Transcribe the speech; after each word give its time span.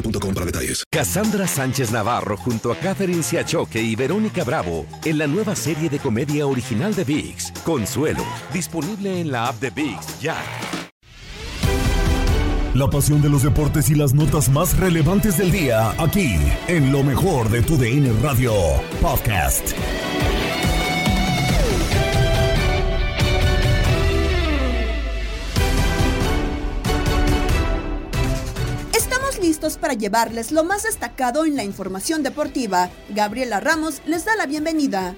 boostmobile.com 0.00 0.34
para 0.34 0.46
detalles. 0.46 0.84
Cassandra 0.90 1.46
Sánchez 1.46 1.90
Navarro 1.90 2.36
junto 2.36 2.72
a 2.72 2.76
Catherine 2.76 3.22
Siachoque 3.22 3.80
y 3.80 3.96
Verónica 3.96 4.44
Bravo 4.44 4.86
en 5.04 5.18
la 5.18 5.26
nueva 5.26 5.54
serie 5.54 5.88
de 5.88 5.98
comedia 5.98 6.46
original 6.46 6.94
de 6.94 7.04
VIX, 7.04 7.52
Consuelo, 7.64 8.24
disponible 8.52 9.20
en 9.20 9.30
la 9.30 9.48
app 9.48 9.60
de 9.60 9.70
VIX 9.70 10.20
ya. 10.20 10.36
La 12.74 12.88
pasión 12.88 13.20
de 13.22 13.28
los 13.28 13.42
deportes 13.42 13.90
y 13.90 13.94
las 13.94 14.14
notas 14.14 14.48
más 14.50 14.76
relevantes 14.78 15.38
del 15.38 15.50
día, 15.50 15.90
aquí, 15.98 16.36
en 16.68 16.92
lo 16.92 17.02
mejor 17.02 17.48
de 17.48 17.62
tu 17.62 17.76
DN 17.76 18.12
Radio 18.22 18.52
Podcast. 19.00 19.72
Para 29.88 29.98
llevarles 29.98 30.52
lo 30.52 30.64
más 30.64 30.82
destacado 30.82 31.46
en 31.46 31.56
la 31.56 31.64
información 31.64 32.22
deportiva. 32.22 32.90
Gabriela 33.08 33.58
Ramos 33.58 34.02
les 34.04 34.26
da 34.26 34.36
la 34.36 34.44
bienvenida. 34.44 35.16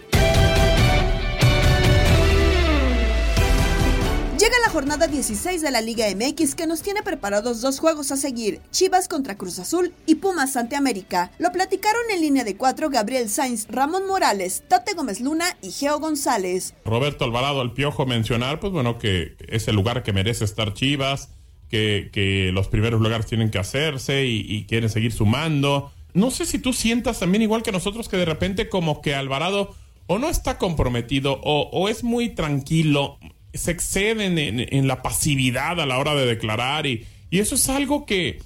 Llega 4.38 4.54
la 4.64 4.70
jornada 4.70 5.08
16 5.08 5.60
de 5.60 5.70
la 5.72 5.80
Liga 5.80 6.06
MX 6.14 6.54
que 6.54 6.68
nos 6.68 6.82
tiene 6.82 7.02
preparados 7.02 7.60
dos 7.60 7.80
juegos 7.80 8.12
a 8.12 8.16
seguir, 8.16 8.60
Chivas 8.70 9.08
contra 9.08 9.36
Cruz 9.36 9.58
Azul 9.58 9.92
y 10.06 10.14
Pumas 10.14 10.56
ante 10.56 10.76
América. 10.76 11.32
Lo 11.40 11.50
platicaron 11.50 12.02
en 12.14 12.20
línea 12.20 12.44
de 12.44 12.56
cuatro 12.56 12.90
Gabriel 12.90 13.28
Sainz, 13.28 13.66
Ramón 13.68 14.06
Morales, 14.06 14.62
Tate 14.68 14.94
Gómez 14.94 15.20
Luna 15.20 15.46
y 15.62 15.72
Geo 15.72 15.98
González. 15.98 16.74
Roberto 16.84 17.24
Alvarado, 17.24 17.60
el 17.60 17.72
Piojo, 17.72 18.06
mencionar, 18.06 18.60
pues 18.60 18.72
bueno, 18.72 18.98
que 18.98 19.34
es 19.48 19.66
el 19.66 19.74
lugar 19.74 20.04
que 20.04 20.12
merece 20.12 20.44
estar 20.44 20.74
Chivas, 20.74 21.28
que, 21.70 22.50
los 22.52 22.68
primeros 22.68 23.00
lugares 23.00 23.26
tienen 23.26 23.50
que 23.50 23.58
hacerse 23.58 24.26
y, 24.26 24.64
quieren 24.64 24.90
seguir 24.90 25.12
sumando. 25.12 25.92
No 26.12 26.30
sé 26.30 26.44
si 26.44 26.58
tú 26.58 26.72
sientas 26.72 27.20
también 27.20 27.42
igual 27.42 27.62
que 27.62 27.72
nosotros 27.72 28.08
que 28.08 28.16
de 28.16 28.24
repente 28.24 28.68
como 28.68 29.00
que 29.00 29.14
Alvarado 29.14 29.74
o 30.06 30.18
no 30.18 30.28
está 30.28 30.58
comprometido 30.58 31.40
o, 31.42 31.88
es 31.88 32.02
muy 32.02 32.30
tranquilo, 32.30 33.18
se 33.54 33.70
exceden 33.70 34.38
en, 34.38 34.66
en, 34.74 34.88
la 34.88 35.02
pasividad 35.02 35.80
a 35.80 35.86
la 35.86 35.98
hora 35.98 36.14
de 36.14 36.26
declarar 36.26 36.86
y, 36.86 37.06
y 37.30 37.38
eso 37.38 37.54
es 37.54 37.68
algo 37.68 38.06
que, 38.06 38.40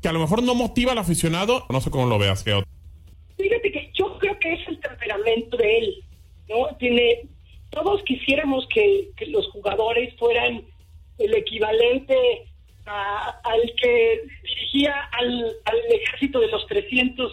que, 0.00 0.08
a 0.08 0.12
lo 0.12 0.20
mejor 0.20 0.42
no 0.42 0.54
motiva 0.54 0.92
al 0.92 0.98
aficionado. 0.98 1.66
No 1.70 1.80
sé 1.80 1.90
cómo 1.90 2.06
lo 2.06 2.18
veas, 2.18 2.44
Geo. 2.44 2.62
Fíjate 3.36 3.72
que 3.72 3.90
yo 3.94 4.16
creo 4.18 4.38
que 4.38 4.52
es 4.52 4.68
el 4.68 4.78
temperamento 4.80 5.56
de 5.56 5.78
él, 5.78 6.04
¿no? 6.48 6.76
Tiene, 6.76 7.22
todos 7.70 8.02
quisiéramos 8.04 8.66
que, 8.72 9.10
que 9.16 9.26
los 9.26 9.48
jugadores 9.48 10.14
fueran 10.18 10.62
el 11.18 11.34
equivalente 11.34 12.14
a, 12.88 13.40
al 13.44 13.74
que 13.80 14.22
dirigía 14.42 14.94
al, 15.12 15.56
al, 15.64 15.78
ejército 15.90 16.40
de 16.40 16.48
los 16.48 16.66
300 16.66 17.32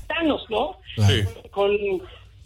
gitanos, 0.00 0.46
¿no? 0.50 0.78
Sí. 0.96 1.24
Con, 1.50 1.76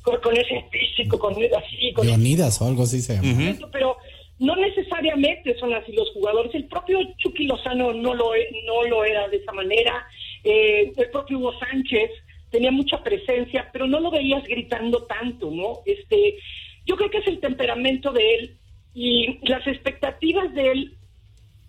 con, 0.03 0.21
con, 0.21 0.37
ese 0.37 0.65
físico, 0.71 1.19
con 1.19 1.35
así. 1.35 1.93
Con 1.93 2.07
Leonidas 2.07 2.61
o 2.61 2.67
algo 2.67 2.85
así 2.85 3.01
se 3.01 3.17
llama. 3.17 3.29
Uh 3.29 3.37
-huh. 3.37 3.69
Pero 3.73 3.97
no 4.39 4.55
necesariamente 4.57 5.59
son 5.59 5.75
así 5.75 5.93
los 5.93 6.11
jugadores. 6.11 6.55
El 6.55 6.67
propio 6.67 6.99
Chucky 7.19 7.47
Lozano 7.47 7.93
no 7.93 8.15
lo, 8.15 8.33
no 8.67 8.85
lo 8.85 9.05
era 9.05 9.29
de 9.29 9.39
esa 9.39 9.53
manera. 9.53 10.07
Eh, 10.45 10.93
el 10.97 11.11
propio 11.11 11.39
Hugo 11.39 11.59
Sánchez 11.59 12.11
tenía 12.51 12.71
mucha 12.71 13.03
presencia, 13.03 13.69
pero 13.73 13.87
no 13.87 14.01
lo 14.01 14.11
veías 14.11 14.45
gritando 14.45 15.05
tanto, 15.05 15.51
¿no? 15.51 15.81
Este, 15.85 16.37
yo 16.85 16.97
creo 16.97 17.11
que 17.11 17.19
es 17.19 17.27
el 17.27 17.41
temperamento 17.41 18.13
de 18.13 18.35
él 18.35 18.57
y 18.95 19.39
las 19.47 19.67
expectativas 19.67 20.55
de 20.55 20.71
él 20.71 20.96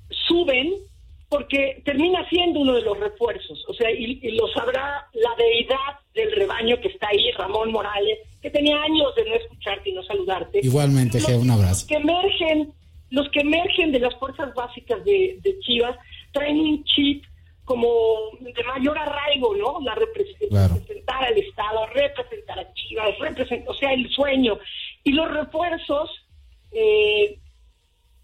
suben 0.09 0.73
porque 1.29 1.81
termina 1.83 2.27
siendo 2.29 2.61
uno 2.61 2.73
de 2.75 2.83
los 2.83 2.97
refuerzos, 2.99 3.63
o 3.67 3.73
sea, 3.73 3.91
y, 3.91 4.19
y, 4.21 4.31
lo 4.31 4.47
sabrá 4.47 5.07
la 5.13 5.35
deidad 5.37 5.99
del 6.13 6.31
rebaño 6.31 6.79
que 6.79 6.87
está 6.87 7.09
ahí, 7.09 7.31
Ramón 7.31 7.71
Morales, 7.71 8.19
que 8.41 8.49
tenía 8.49 8.81
años 8.81 9.13
de 9.15 9.25
no 9.25 9.35
escucharte 9.35 9.89
y 9.89 9.93
no 9.93 10.03
saludarte. 10.03 10.61
Igualmente, 10.63 11.19
Geo, 11.19 11.39
un 11.39 11.51
abrazo. 11.51 11.71
Los 11.71 11.83
que 11.83 11.95
emergen, 11.95 12.73
los 13.09 13.29
que 13.29 13.41
emergen 13.41 13.91
de 13.91 13.99
las 13.99 14.15
fuerzas 14.15 14.53
básicas 14.53 15.03
de, 15.03 15.37
de 15.41 15.59
Chivas 15.59 15.97
traen 16.31 16.59
un 16.59 16.83
chip 16.85 17.25
como 17.67 17.87
de 18.39 18.63
mayor 18.63 18.97
arraigo, 18.97 19.53
¿no? 19.53 19.81
La 19.81 19.93
claro. 20.49 20.75
representar 20.75 21.25
al 21.25 21.37
Estado, 21.37 21.85
representar 21.87 22.59
a 22.59 22.73
Chivas, 22.73 23.19
representar, 23.19 23.69
o 23.69 23.73
sea, 23.73 23.91
el 23.91 24.09
sueño. 24.09 24.57
Y 25.03 25.11
los 25.11 25.29
refuerzos, 25.29 26.09
eh, 26.71 27.37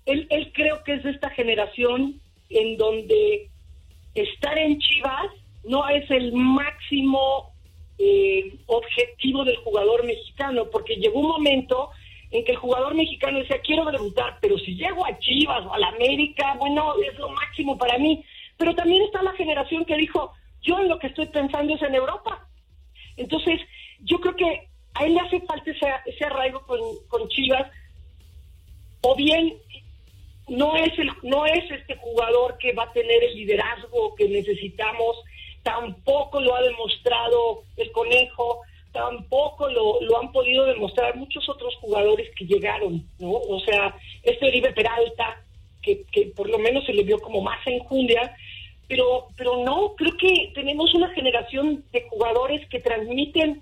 él, 0.05 0.27
él 0.29 0.51
creo 0.53 0.83
que 0.83 0.93
es 0.93 1.03
de 1.03 1.11
esta 1.11 1.29
generación 1.29 2.19
en 2.49 2.77
donde 2.77 3.49
estar 4.15 4.57
en 4.57 4.79
Chivas 4.79 5.27
no 5.63 5.87
es 5.87 6.09
el 6.11 6.33
máximo 6.33 7.53
eh, 7.97 8.55
objetivo 8.65 9.43
del 9.45 9.55
jugador 9.57 10.05
mexicano, 10.05 10.65
porque 10.71 10.95
llegó 10.95 11.19
un 11.19 11.29
momento 11.29 11.89
en 12.31 12.43
que 12.43 12.51
el 12.51 12.57
jugador 12.57 12.95
mexicano 12.95 13.39
decía, 13.39 13.61
quiero 13.61 13.85
debutar, 13.85 14.39
pero 14.41 14.57
si 14.57 14.75
llego 14.75 15.05
a 15.05 15.17
Chivas 15.19 15.65
o 15.65 15.73
a 15.73 15.79
la 15.79 15.89
América, 15.89 16.55
bueno, 16.59 16.95
es 16.99 17.17
lo 17.17 17.29
máximo 17.29 17.77
para 17.77 17.97
mí. 17.97 18.25
Pero 18.57 18.75
también 18.75 19.03
está 19.03 19.21
la 19.21 19.33
generación 19.33 19.85
que 19.85 19.95
dijo, 19.95 20.33
yo 20.61 20.79
en 20.79 20.89
lo 20.89 20.99
que 20.99 21.07
estoy 21.07 21.27
pensando 21.27 21.75
es 21.75 21.81
en 21.81 21.95
Europa. 21.95 22.47
Entonces, 23.17 23.61
yo 23.99 24.19
creo 24.19 24.35
que 24.35 24.67
a 24.95 25.05
él 25.05 25.13
le 25.13 25.19
hace 25.19 25.41
falta 25.41 25.69
ese, 25.69 25.87
ese 26.05 26.25
arraigo 26.25 26.61
con, 26.65 26.79
con 27.07 27.27
Chivas, 27.29 27.71
o 29.01 29.15
bien 29.15 29.53
no 30.47 30.75
es 30.75 30.97
el 30.99 31.09
no 31.23 31.45
es 31.45 31.69
este 31.71 31.95
jugador 31.95 32.57
que 32.57 32.73
va 32.73 32.83
a 32.83 32.93
tener 32.93 33.23
el 33.23 33.35
liderazgo 33.35 34.15
que 34.15 34.27
necesitamos 34.27 35.17
tampoco 35.63 36.41
lo 36.41 36.55
ha 36.55 36.61
demostrado 36.61 37.63
el 37.77 37.91
conejo 37.91 38.61
tampoco 38.91 39.69
lo, 39.69 40.01
lo 40.01 40.19
han 40.19 40.31
podido 40.31 40.65
demostrar 40.65 41.15
muchos 41.15 41.47
otros 41.47 41.75
jugadores 41.77 42.29
que 42.35 42.45
llegaron 42.45 43.07
no 43.19 43.31
o 43.31 43.59
sea 43.61 43.95
este 44.21 44.47
Oribe 44.47 44.73
Peralta 44.73 45.41
que, 45.81 46.03
que 46.11 46.27
por 46.35 46.49
lo 46.49 46.59
menos 46.59 46.85
se 46.85 46.93
le 46.93 47.03
vio 47.03 47.19
como 47.19 47.41
más 47.41 47.65
enjundia 47.65 48.35
pero 48.87 49.27
pero 49.37 49.63
no 49.63 49.95
creo 49.95 50.15
que 50.17 50.51
tenemos 50.53 50.93
una 50.93 51.09
generación 51.13 51.85
de 51.91 52.01
jugadores 52.09 52.67
que 52.67 52.81
transmiten 52.81 53.61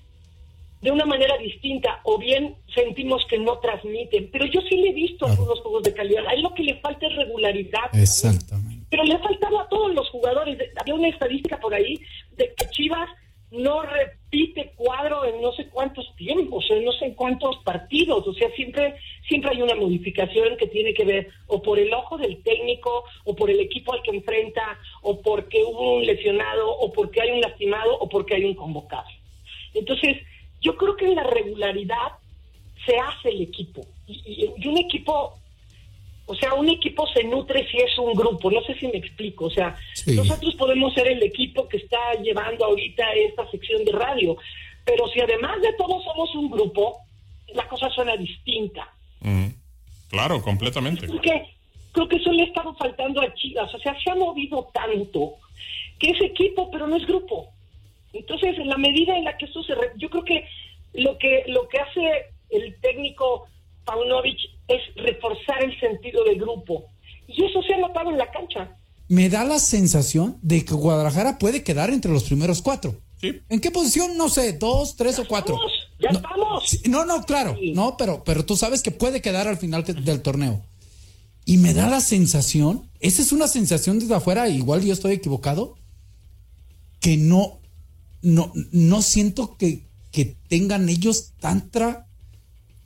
de 0.81 0.91
una 0.91 1.05
manera 1.05 1.37
distinta 1.37 2.01
o 2.03 2.17
bien 2.17 2.55
sentimos 2.73 3.25
que 3.29 3.37
no 3.37 3.59
transmiten. 3.59 4.29
Pero 4.31 4.45
yo 4.45 4.61
sí 4.61 4.77
le 4.77 4.89
he 4.89 4.93
visto 4.93 5.25
claro. 5.25 5.33
algunos 5.33 5.59
juegos 5.61 5.83
de 5.83 5.93
calidad. 5.93 6.27
A 6.27 6.33
él 6.33 6.41
lo 6.41 6.53
que 6.53 6.63
le 6.63 6.75
falta 6.79 7.07
es 7.07 7.15
regularidad. 7.15 7.93
Exactamente. 7.93 8.87
Pero 8.89 9.03
le 9.03 9.13
ha 9.13 9.19
faltado 9.19 9.59
a 9.59 9.69
todos 9.69 9.93
los 9.93 10.09
jugadores. 10.09 10.57
Había 10.79 10.95
una 10.95 11.09
estadística 11.09 11.59
por 11.59 11.73
ahí 11.73 11.99
de 12.35 12.53
que 12.55 12.69
Chivas 12.69 13.09
no 13.51 13.81
repite 13.81 14.71
cuadro 14.77 15.25
en 15.25 15.41
no 15.41 15.51
sé 15.51 15.67
cuántos 15.67 16.15
tiempos, 16.15 16.65
en 16.71 16.85
no 16.85 16.93
sé 16.93 17.13
cuántos 17.15 17.57
partidos. 17.63 18.25
O 18.25 18.33
sea, 18.33 18.49
siempre, 18.55 18.95
siempre 19.27 19.51
hay 19.51 19.61
una 19.61 19.75
modificación 19.75 20.57
que 20.57 20.67
tiene 20.67 20.93
que 20.93 21.03
ver 21.03 21.27
o 21.47 21.61
por 21.61 21.77
el 21.77 21.93
ojo 21.93 22.17
del 22.17 22.41
técnico, 22.43 23.03
o 23.25 23.35
por 23.35 23.51
el 23.51 23.59
equipo 23.59 23.93
al 23.93 24.01
que 24.01 24.11
enfrenta, 24.11 24.79
o 25.01 25.21
porque 25.21 25.63
hubo 25.63 25.97
un 25.97 26.05
lesionado, 26.05 26.71
o 26.77 26.91
porque 26.91 27.21
hay 27.21 27.31
un 27.31 27.41
lastimado, 27.41 27.99
o 27.99 28.07
porque 28.07 28.35
hay 28.35 28.45
un 28.45 28.55
convocado. 28.55 29.07
Entonces, 29.73 30.17
yo 30.61 30.75
creo 30.77 30.95
que 30.95 31.05
en 31.05 31.15
la 31.15 31.23
regularidad 31.23 32.13
se 32.85 32.97
hace 32.97 33.29
el 33.29 33.41
equipo. 33.41 33.85
Y, 34.07 34.13
y- 34.25 34.53
y 34.57 34.67
un 34.67 34.77
equipo, 34.77 35.37
o 36.25 36.35
sea, 36.35 36.53
un 36.53 36.69
equipo 36.69 37.05
se 37.07 37.23
nutre 37.23 37.67
si 37.69 37.77
es 37.77 37.97
un 37.99 38.13
grupo. 38.13 38.49
No 38.51 38.61
sé 38.63 38.73
si 38.79 38.87
me 38.87 38.97
explico. 38.97 39.45
O 39.45 39.49
sea, 39.49 39.75
Sí. 39.93 40.15
nosotros 40.15 40.55
podemos 40.55 40.93
ser 40.93 41.07
el 41.07 41.21
equipo 41.23 41.67
que 41.67 41.77
está 41.77 41.97
llevando 42.23 42.65
ahorita 42.65 43.03
esta 43.13 43.49
sección 43.51 43.83
de 43.85 43.91
radio. 43.91 44.37
Pero 44.85 45.07
si 45.09 45.19
además 45.19 45.61
de 45.61 45.73
todo 45.73 46.01
somos 46.01 46.33
un 46.35 46.49
grupo, 46.49 46.97
la 47.53 47.67
cosa 47.67 47.89
suena 47.89 48.15
distinta. 48.17 48.87
Claro, 50.09 50.41
completamente. 50.41 51.07
Porque 51.07 51.45
creo 51.91 52.07
que 52.07 52.17
eso 52.17 52.31
le 52.31 52.43
ha 52.43 52.45
estado 52.45 52.73
faltando 52.75 53.21
a 53.21 53.33
Chivas. 53.33 53.73
O 53.73 53.79
sea, 53.79 53.95
se 54.01 54.09
ha 54.11 54.15
movido 54.15 54.69
tanto 54.73 55.33
que 55.99 56.09
es 56.11 56.21
equipo, 56.21 56.69
pero 56.71 56.87
no 56.87 56.95
es 56.97 57.05
grupo. 57.05 57.49
Entonces, 58.13 58.57
en 58.57 58.67
la 58.67 58.77
medida 58.77 59.15
en 59.17 59.23
la 59.25 59.37
que 59.37 59.45
esto 59.45 59.63
se... 59.63 59.75
re- 59.75 59.91
Yo 59.97 60.09
creo 60.09 60.23
que 60.23 60.43
lo 60.93 61.17
que 61.17 61.43
lo 61.47 61.67
que 61.69 61.79
hace 61.79 62.01
el 62.49 62.75
técnico 62.81 63.45
Paunovic 63.85 64.37
es 64.67 64.81
reforzar 64.95 65.63
el 65.63 65.79
sentido 65.79 66.23
del 66.25 66.39
grupo. 66.39 66.85
Y 67.27 67.43
eso 67.45 67.61
se 67.63 67.73
ha 67.73 67.77
notado 67.77 68.09
en 68.11 68.17
la 68.17 68.29
cancha. 68.31 68.75
Me 69.07 69.29
da 69.29 69.43
la 69.45 69.59
sensación 69.59 70.37
de 70.41 70.63
que 70.65 70.73
Guadalajara 70.73 71.37
puede 71.37 71.63
quedar 71.63 71.89
entre 71.89 72.11
los 72.11 72.23
primeros 72.25 72.61
cuatro. 72.61 72.95
Sí. 73.21 73.39
¿En 73.49 73.59
qué 73.61 73.71
posición? 73.71 74.17
No 74.17 74.29
sé, 74.29 74.53
dos, 74.53 74.95
tres 74.95 75.19
o 75.19 75.27
cuatro. 75.27 75.55
Estamos, 75.55 75.73
ya 75.99 76.09
no, 76.09 76.17
estamos. 76.17 76.79
no, 76.87 77.05
no, 77.05 77.23
claro, 77.25 77.55
Sí. 77.59 77.71
no, 77.73 77.95
pero, 77.97 78.23
pero 78.25 78.43
tú 78.45 78.57
sabes 78.57 78.81
que 78.81 78.91
puede 78.91 79.21
quedar 79.21 79.47
al 79.47 79.57
final 79.57 79.83
que- 79.83 79.93
del 79.93 80.21
torneo. 80.21 80.61
Y 81.45 81.57
me 81.57 81.73
da 81.73 81.87
la 81.89 82.01
sensación, 82.01 82.89
esa 82.99 83.21
es 83.21 83.31
una 83.31 83.47
sensación 83.47 83.99
desde 83.99 84.15
afuera, 84.15 84.47
igual 84.49 84.83
yo 84.83 84.91
estoy 84.93 85.13
equivocado, 85.13 85.75
que 86.99 87.17
no, 87.17 87.59
no, 88.21 88.51
no 88.71 89.01
siento 89.01 89.55
que, 89.57 89.83
que 90.11 90.35
tengan 90.47 90.89
ellos 90.89 91.33
tanta, 91.39 92.07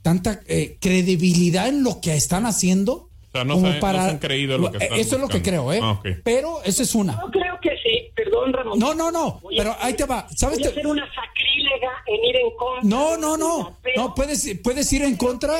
tanta 0.02 0.40
eh, 0.46 0.76
credibilidad 0.80 1.68
en 1.68 1.82
lo 1.82 2.00
que 2.00 2.14
están 2.14 2.46
haciendo. 2.46 2.92
O 2.92 3.32
sea, 3.32 3.44
no 3.44 3.56
se- 3.56 3.62
no 3.62 3.70
se 3.80 3.86
han 3.98 4.18
creído 4.18 4.56
lo 4.58 4.70
que 4.70 4.78
están 4.78 4.98
Eso 4.98 5.16
es 5.16 5.20
lo 5.20 5.28
que 5.28 5.42
creo, 5.42 5.72
¿eh? 5.72 5.80
Ah. 5.82 6.00
Pero 6.24 6.62
esa 6.64 6.82
es 6.82 6.94
una. 6.94 7.20
Yo 7.20 7.30
creo 7.30 7.58
que 7.60 7.70
sí. 7.82 8.10
Perdón, 8.14 8.52
Ramón. 8.52 8.78
No, 8.78 8.94
no, 8.94 9.10
no, 9.10 9.40
Voy 9.40 9.56
pero 9.58 9.76
ahí 9.80 9.92
te 9.94 10.04
va. 10.06 10.26
¿Sabes? 10.34 10.58
Voy 10.58 10.66
a 10.68 10.70
hacer 10.70 10.86
una 10.86 11.04
sacrílega 11.14 11.90
en 12.06 12.24
ir 12.24 12.36
en 12.36 12.56
contra. 12.56 12.82
No, 12.88 13.16
no, 13.18 13.36
no. 13.36 13.76
Pero- 13.82 14.02
No, 14.02 14.14
puedes, 14.14 14.58
puedes 14.64 14.90
ir 14.92 15.02
en 15.02 15.16
contra. 15.16 15.54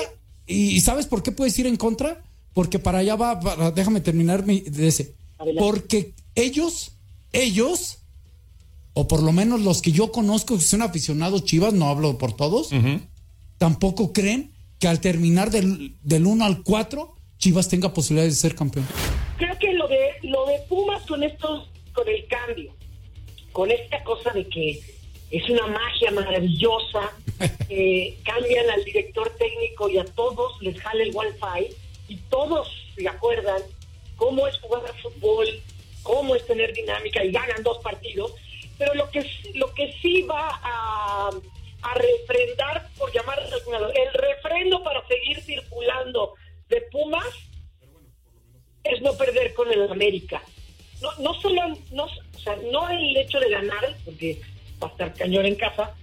¿Y 0.46 0.80
sabes 0.80 1.06
por 1.06 1.22
qué 1.22 1.32
puedes 1.32 1.58
ir 1.58 1.66
en 1.66 1.76
contra? 1.76 2.22
Porque 2.54 2.78
para 2.78 2.98
allá 2.98 3.14
va, 3.16 3.38
para- 3.40 3.70
déjame 3.72 4.00
terminar 4.00 4.46
mi, 4.46 4.60
de 4.60 4.86
ese. 4.88 5.14
Porque 5.58 6.14
ellos, 6.34 6.92
ellos, 7.32 7.98
o 8.98 9.06
por 9.06 9.22
lo 9.22 9.30
menos 9.30 9.60
los 9.60 9.82
que 9.82 9.92
yo 9.92 10.10
conozco 10.10 10.56
que 10.56 10.62
son 10.62 10.80
aficionados 10.80 11.44
chivas, 11.44 11.74
no 11.74 11.90
hablo 11.90 12.16
por 12.16 12.34
todos, 12.34 12.70
tampoco 13.58 14.14
creen 14.14 14.54
que 14.80 14.88
al 14.88 15.00
terminar 15.00 15.50
del, 15.50 15.96
del 16.02 16.24
1 16.26 16.42
al 16.42 16.62
4, 16.62 17.14
Chivas 17.36 17.68
tenga 17.68 17.92
posibilidades 17.92 18.36
de 18.36 18.40
ser 18.40 18.56
campeón. 18.56 18.86
creo 19.36 19.58
que 19.58 19.74
lo 19.74 19.86
de 19.86 19.98
lo 20.22 20.46
de 20.46 20.58
Pumas 20.68 21.02
con 21.02 21.22
estos 21.22 21.68
con 21.92 22.08
el 22.08 22.26
cambio 22.26 22.74
con 23.52 23.70
esta 23.70 24.02
cosa 24.02 24.32
de 24.32 24.48
que 24.48 24.80
es 25.30 25.50
una 25.50 25.66
magia 25.66 26.10
maravillosa 26.12 27.12
eh, 27.68 28.16
cambian 28.24 28.70
al 28.70 28.82
director 28.82 29.30
técnico 29.38 29.90
y 29.90 29.98
a 29.98 30.04
todos 30.06 30.60
les 30.62 30.80
jala 30.80 31.02
el 31.02 31.14
wifi 31.14 31.74
y 32.08 32.16
todos 32.30 32.68
se 32.96 33.06
acuerdan 33.06 33.60
cómo 34.16 34.46
es 34.46 34.58
jugar 34.60 34.82
al 34.86 35.02
fútbol 35.02 35.46
cómo 36.02 36.34
es 36.34 36.46
tener 36.46 36.72
dinámica 36.72 37.22
y 37.22 37.30
ganan 37.30 37.62
dos 37.62 37.78
partidos 37.82 38.32
pero 38.78 38.94
lo 38.94 39.10
que 39.10 39.24
lo 39.54 39.72
que 39.74 39.92
sí 40.00 40.22
va 40.22 40.60
a 40.62 41.30
refrendar 41.94 42.88
por 42.98 43.12
llamar 43.12 43.40
el 43.40 44.12
refrendo 44.12 44.82
para 44.82 45.06
seguir 45.06 45.40
circulando 45.40 46.34
de 46.68 46.80
Pumas 46.90 47.26
es 48.84 49.00
no 49.02 49.16
perder 49.16 49.54
con 49.54 49.70
el 49.72 49.90
América. 49.90 50.42
No, 51.00 51.10
no 51.18 51.34
solo, 51.34 51.62
no, 51.92 52.04
o 52.04 52.38
sea, 52.38 52.56
no 52.70 52.88
el 52.88 53.16
hecho 53.16 53.38
de 53.38 53.50
ganar, 53.50 53.96
porque 54.04 54.40
va 54.82 54.88
a 54.88 54.90
estar 54.90 55.14
cañón 55.14 55.46
en 55.46 55.56
casa, 55.56 55.94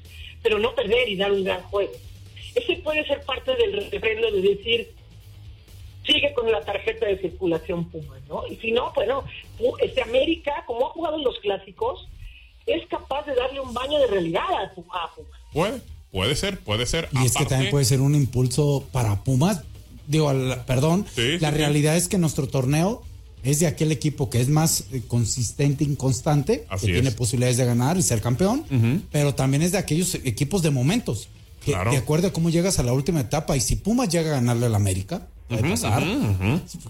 pero 0.42 0.60
no 0.60 0.76
perder 0.76 1.10
y 1.10 1.16
dar 1.16 1.31
un 1.31 1.44
gran 1.44 1.62
juego. 1.64 1.94
Ese 2.56 2.76
puede 2.78 3.06
ser 3.08 3.22
parte 3.22 3.56
del 3.56 3.90
refrendo 3.90 4.31
de 4.31 4.42
decir, 4.42 4.94
sigue 6.06 6.34
con 6.34 6.52
la 6.52 6.62
tarjeta 6.62 7.08
de 7.08 7.18
circulación 7.18 7.90
Puma, 7.90 8.19
¿no? 8.28 8.46
Y 8.48 8.58
si 8.58 8.72
no, 8.72 8.92
bueno, 8.94 9.24
este 9.80 10.02
América, 10.02 10.64
como 10.68 10.88
ha 10.88 10.90
jugado 10.90 11.18
en 11.18 11.24
los 11.24 11.40
clásicos, 11.40 12.08
es 12.68 12.88
capaz 12.89 13.25
de 13.25 13.36
darle 13.36 13.60
un 13.60 13.74
baño 13.74 14.00
de 14.00 14.07
realidad 14.07 14.44
a 14.44 14.75
Pu- 14.75 14.86
a 14.92 15.13
Puma. 15.15 15.27
Puede, 15.54 15.81
puede 16.12 16.36
ser, 16.36 16.60
puede 16.60 16.86
ser. 16.86 17.10
Y 17.12 17.25
es 17.25 17.33
que 17.33 17.45
también 17.45 17.71
puede 17.71 17.86
ser 17.86 18.01
un 18.01 18.15
impulso 18.15 18.86
para 18.92 19.24
Pumas. 19.24 19.62
Digo, 20.07 20.30
al- 20.30 20.63
perdón, 20.65 21.06
Sí, 21.15 21.38
la 21.39 21.50
sí, 21.50 21.56
sí. 21.56 21.62
realidad 21.62 21.95
es 21.95 22.07
que 22.07 22.18
nuestro 22.18 22.48
torneo 22.48 23.01
es 23.44 23.60
de 23.60 23.68
aquel 23.68 23.92
equipo 23.92 24.30
que 24.30 24.39
es 24.42 24.48
más 24.50 24.86
eh, 24.94 25.01
consistente 25.07 25.83
y 25.83 25.95
constante, 25.95 26.65
Así 26.69 26.86
que 26.88 26.94
es. 26.94 27.01
tiene 27.01 27.15
posibilidades 27.15 27.57
de 27.57 27.65
ganar 27.65 27.98
y 27.98 28.01
ser 28.01 28.21
campeón, 28.21 28.63
pero 29.12 29.36
también 29.36 29.62
es 29.63 29.71
de 29.74 29.77
aquellos 29.77 30.16
equipos 30.16 30.62
de 30.62 30.71
momentos. 30.71 31.27
Que, 31.63 31.71
Claro. 31.71 31.92
De 31.92 31.98
acuerdo 31.98 32.27
a 32.27 32.33
cómo 32.33 32.50
llegas 32.50 32.80
a 32.80 32.83
la 32.83 32.92
última 32.94 33.21
etapa 33.21 33.56
y 33.56 33.62
si 33.62 33.75
Pumas 33.77 34.09
llega 34.09 34.31
a 34.31 34.33
ganarle 34.36 34.66
al 34.66 34.75
América, 34.75 35.27
puede 35.48 35.62
pasar. 35.69 36.04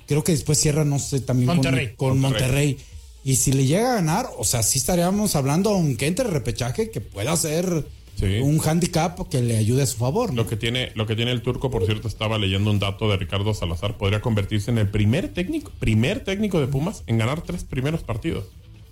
Creo 0.07 0.23
que 0.23 0.31
después 0.31 0.57
cierra, 0.59 0.83
no 0.85 0.97
sé, 0.99 1.19
también 1.21 1.47
con- 1.47 1.57
Monterrey. 1.57 1.93
con, 1.95 2.19
Monterrey. 2.19 2.73
Monterrey. 2.73 2.77
Y 3.23 3.35
si 3.37 3.53
le 3.53 3.65
llega 3.65 3.91
a 3.91 3.95
ganar, 3.95 4.27
o 4.37 4.43
sea, 4.43 4.63
sí 4.63 4.77
estaríamos 4.79 5.35
hablando, 5.35 5.69
aunque 5.71 6.07
entre 6.07 6.27
repechaje, 6.27 6.91
que 6.91 7.01
pueda 7.01 7.35
ser 7.37 7.85
Sí. 8.15 8.39
un 8.41 8.61
handicap 8.63 9.27
que 9.27 9.41
le 9.41 9.57
ayude 9.57 9.81
a 9.81 9.85
su 9.87 9.97
favor. 9.97 10.29
¿no? 10.29 10.43
Lo 10.43 10.47
que 10.47 10.55
tiene, 10.55 10.91
lo 10.93 11.07
que 11.07 11.15
tiene 11.15 11.31
el 11.31 11.41
turco, 11.41 11.71
por 11.71 11.85
cierto, 11.85 12.07
estaba 12.07 12.37
leyendo 12.37 12.69
un 12.69 12.77
dato 12.79 13.09
de 13.09 13.17
Ricardo 13.17 13.53
Salazar, 13.55 13.97
podría 13.97 14.21
convertirse 14.21 14.69
en 14.69 14.77
el 14.77 14.87
primer 14.87 15.33
técnico, 15.33 15.71
primer 15.79 16.23
técnico 16.23 16.59
de 16.59 16.67
Pumas 16.67 17.03
en 17.07 17.17
ganar 17.17 17.41
tres 17.41 17.63
primeros 17.63 18.03
partidos. 18.03 18.45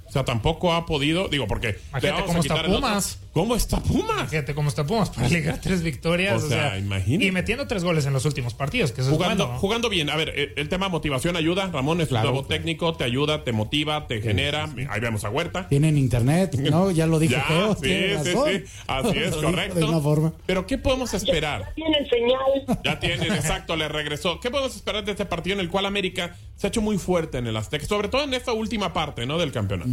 O 0.08 0.12
sea, 0.12 0.26
tampoco 0.26 0.74
ha 0.74 0.86
podido, 0.88 1.28
digo, 1.30 1.46
porque 1.48 1.68
le 1.68 1.80
Imagínate 1.92 2.08
vamos 2.12 2.24
a 2.24 2.26
cómo 2.26 2.40
está 2.42 2.54
quitar 2.56 2.66
el 2.66 2.72
otro. 2.72 2.88
Pumas. 2.88 3.20
¿Cómo 3.34 3.56
está 3.56 3.80
Pumas? 3.80 4.30
Fíjate 4.30 4.54
cómo 4.54 4.68
está 4.68 4.86
Pumas 4.86 5.10
para 5.10 5.30
ligar 5.30 5.60
tres 5.62 5.82
victorias. 5.84 6.44
O 6.44 6.46
O 6.46 6.50
sea, 6.50 6.72
sea, 6.72 6.78
imagínate. 6.80 7.26
Y 7.26 7.32
metiendo 7.32 7.66
tres 7.66 7.82
goles 7.84 8.06
en 8.06 8.12
los 8.12 8.26
últimos 8.26 8.54
partidos, 8.54 8.92
que 8.92 9.00
eso 9.02 9.10
Jugando, 9.12 9.44
es 9.44 9.48
bueno. 9.48 9.60
jugando 9.62 9.90
bien. 9.90 10.10
A 10.10 10.18
ver, 10.18 10.34
eh, 10.36 10.54
el 10.58 10.68
tema 10.68 10.90
motivación 10.90 11.38
ayuda. 11.38 11.70
Ramón 11.72 12.02
es 12.02 12.10
Claro, 12.10 12.28
un 12.30 12.34
nuevo 12.34 12.48
claro. 12.48 12.60
técnico, 12.62 12.94
te 12.94 13.06
ayuda, 13.06 13.46
te 13.46 13.54
motiva, 13.54 14.06
te 14.08 14.22
genera. 14.22 14.70
Ahí 14.90 15.00
vemos 15.00 15.24
a 15.24 15.30
Huerta. 15.30 15.70
Tienen 15.70 15.98
internet, 15.98 16.56
¿no? 16.56 16.92
Ya 16.92 17.08
lo 17.08 17.20
dijo 17.20 17.34
Ya, 17.34 17.74
sí, 17.76 17.88
sí, 18.24 18.32
sí. 18.32 18.64
Así 18.88 19.18
es, 19.18 19.36
correcto. 19.42 19.80
De 19.80 19.86
una 19.86 20.02
forma. 20.02 20.34
Pero 20.46 20.68
¿qué 20.68 20.78
podemos 20.78 21.14
esperar? 21.14 21.72
Tienen 21.76 22.06
señal. 22.10 22.80
Ya 22.84 23.00
tienen, 23.00 23.32
exacto, 23.32 23.78
le 23.78 23.88
regresó. 23.88 24.42
¿Qué 24.42 24.52
podemos 24.52 24.76
esperar 24.76 25.06
de 25.06 25.12
este 25.12 25.26
partido 25.26 25.54
en 25.54 25.62
el 25.62 25.70
cual 25.70 25.86
América 25.86 26.36
se 26.58 26.68
ha 26.68 26.70
hecho 26.70 26.82
muy 26.82 26.98
fuerte 26.98 27.38
en 27.38 27.48
el 27.48 27.56
Azteca? 27.56 27.86
Sobre 27.86 28.10
todo 28.10 28.24
en 28.24 28.34
esta 28.34 28.52
última 28.52 28.92
parte, 28.92 29.26
¿no? 29.26 29.38
Del 29.38 29.54
campeonato. 29.54 29.90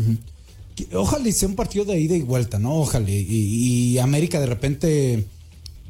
Ojalá 0.93 1.29
y 1.29 1.33
sea 1.33 1.49
un 1.49 1.55
partido 1.55 1.85
de 1.85 2.01
ida 2.01 2.17
y 2.17 2.23
vuelta, 2.23 2.59
¿no? 2.59 2.81
Ojalá. 2.81 3.09
Y, 3.11 3.93
y 3.93 3.99
América 3.99 4.41
de 4.41 4.47
repente. 4.47 5.27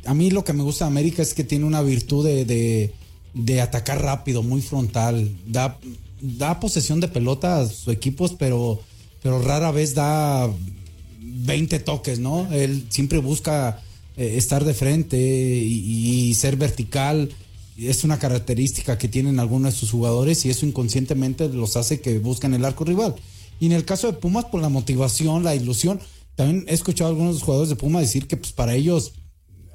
A 0.05 0.15
mí 0.15 0.31
lo 0.31 0.45
que 0.45 0.53
me 0.53 0.63
gusta 0.63 0.85
de 0.85 0.91
América 0.91 1.23
es 1.23 1.35
que 1.35 1.45
tiene 1.45 1.65
una 1.65 1.83
virtud 1.83 2.25
de, 2.25 2.45
de, 2.45 2.95
de 3.35 3.61
atacar 3.61 4.03
rápido, 4.03 4.43
muy 4.43 4.63
frontal. 4.63 5.31
Da, 5.47 5.79
da 6.21 6.61
posesión 6.61 7.01
de 7.01 7.09
pelota 7.09 7.61
a 7.61 7.67
sus 7.67 7.89
equipos, 7.89 8.35
pero, 8.39 8.81
pero 9.23 9.43
rara 9.43 9.71
vez 9.71 9.95
da 9.95 10.49
20 11.21 11.79
toques, 11.81 12.19
¿no? 12.19 12.51
Él 12.53 12.87
siempre 12.89 13.19
busca 13.19 13.81
eh, 14.17 14.35
estar 14.37 14.65
de 14.65 14.75
frente 14.75 15.19
y, 15.19 16.29
y 16.29 16.35
ser 16.35 16.57
vertical. 16.57 17.31
Es 17.77 18.03
una 18.03 18.19
característica 18.19 18.99
que 18.99 19.09
tienen 19.09 19.39
algunos 19.41 19.75
de 19.75 19.81
sus 19.81 19.91
jugadores 19.91 20.45
y 20.45 20.51
eso 20.51 20.67
inconscientemente 20.67 21.49
los 21.49 21.77
hace 21.77 22.01
que 22.01 22.19
busquen 22.19 22.55
el 22.55 22.65
arco 22.65 22.85
rival. 22.85 23.15
Y 23.61 23.67
en 23.67 23.73
el 23.73 23.85
caso 23.85 24.07
de 24.07 24.19
Pumas, 24.19 24.47
por 24.47 24.61
la 24.61 24.69
motivación, 24.69 25.45
la 25.45 25.55
ilusión, 25.55 26.01
también 26.35 26.65
he 26.69 26.75
escuchado 26.75 27.11
a 27.11 27.13
algunos 27.13 27.43
jugadores 27.43 27.71
de 27.71 27.77
Pumas 27.77 28.03
decir 28.03 28.29
que 28.29 28.37
pues 28.37 28.53
para 28.53 28.75
ellos, 28.75 29.15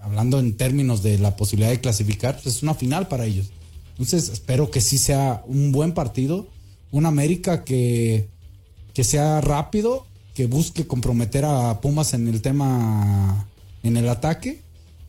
hablando 0.01 0.39
en 0.39 0.55
términos 0.55 1.03
de 1.03 1.19
la 1.19 1.35
posibilidad 1.35 1.71
de 1.71 1.81
clasificar, 1.81 2.39
pues 2.41 2.55
es 2.55 2.63
una 2.63 2.73
final 2.73 3.07
para 3.07 3.25
ellos. 3.25 3.51
Entonces 3.91 4.29
espero 4.29 4.71
que 4.71 4.81
sí 4.81 4.97
sea 4.97 5.43
un 5.45 5.71
buen 5.71 5.93
partido, 5.93 6.47
un 6.91 7.05
América 7.05 7.63
que, 7.63 8.29
que 8.93 9.03
sea 9.03 9.41
rápido, 9.41 10.05
que 10.33 10.47
busque 10.47 10.87
comprometer 10.87 11.45
a 11.45 11.81
Pumas 11.81 12.13
en 12.13 12.27
el 12.27 12.41
tema, 12.41 13.47
en 13.83 13.97
el 13.97 14.07
ataque, 14.07 14.61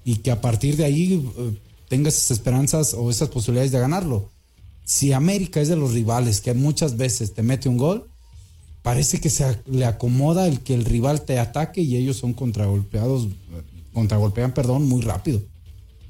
y 0.04 0.16
que 0.16 0.30
a 0.30 0.40
partir 0.40 0.76
de 0.76 0.84
ahí 0.84 1.32
eh, 1.38 1.58
tenga 1.88 2.08
esas 2.08 2.30
esperanzas 2.30 2.94
o 2.94 3.10
esas 3.10 3.28
posibilidades 3.28 3.72
de 3.72 3.78
ganarlo. 3.78 4.30
Si 4.84 5.12
América 5.12 5.60
es 5.60 5.68
de 5.68 5.76
los 5.76 5.92
rivales 5.92 6.40
que 6.40 6.52
muchas 6.52 6.96
veces 6.96 7.32
te 7.32 7.42
mete 7.42 7.68
un 7.68 7.78
gol, 7.78 8.10
parece 8.84 9.18
que 9.18 9.30
se 9.30 9.62
le 9.64 9.86
acomoda 9.86 10.46
el 10.46 10.60
que 10.60 10.74
el 10.74 10.84
rival 10.84 11.22
te 11.22 11.38
ataque 11.38 11.80
y 11.80 11.96
ellos 11.96 12.18
son 12.18 12.34
contragolpeados, 12.34 13.28
contragolpean, 13.94 14.52
perdón, 14.52 14.86
muy 14.86 15.00
rápido. 15.00 15.40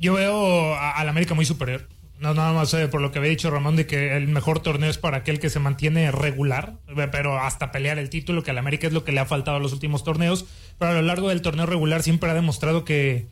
Yo 0.01 0.15
veo 0.15 0.75
al 0.75 1.09
América 1.09 1.35
muy 1.35 1.45
superior. 1.45 1.89
No, 2.19 2.35
nada 2.35 2.53
más 2.53 2.75
eh, 2.75 2.89
por 2.89 3.01
lo 3.01 3.13
que 3.13 3.21
había 3.21 3.31
dicho 3.31 3.49
Ramón 3.49 3.77
de 3.77 3.87
que 3.87 4.17
el 4.17 4.27
mejor 4.27 4.59
torneo 4.59 4.91
es 4.91 4.99
para 4.99 5.19
aquel 5.19 5.39
que 5.39 5.51
se 5.51 5.61
mantiene 5.61 6.11
regular, 6.11 6.75
eh, 6.89 7.09
pero 7.13 7.39
hasta 7.39 7.71
pelear 7.71 7.99
el 7.99 8.11
título, 8.11 8.43
que 8.43 8.51
al 8.51 8.59
América 8.59 8.89
es 8.89 8.93
lo 8.93 9.05
que 9.05 9.13
le 9.13 9.21
ha 9.21 9.27
faltado 9.27 9.59
a 9.59 9.61
los 9.61 9.73
últimos 9.73 10.03
torneos, 10.03 10.45
pero 10.77 10.91
a 10.91 10.95
lo 10.95 11.03
largo 11.03 11.29
del 11.29 11.43
torneo 11.43 11.67
regular 11.67 12.03
siempre 12.03 12.29
ha 12.29 12.35
demostrado 12.35 12.85
que, 12.85 13.29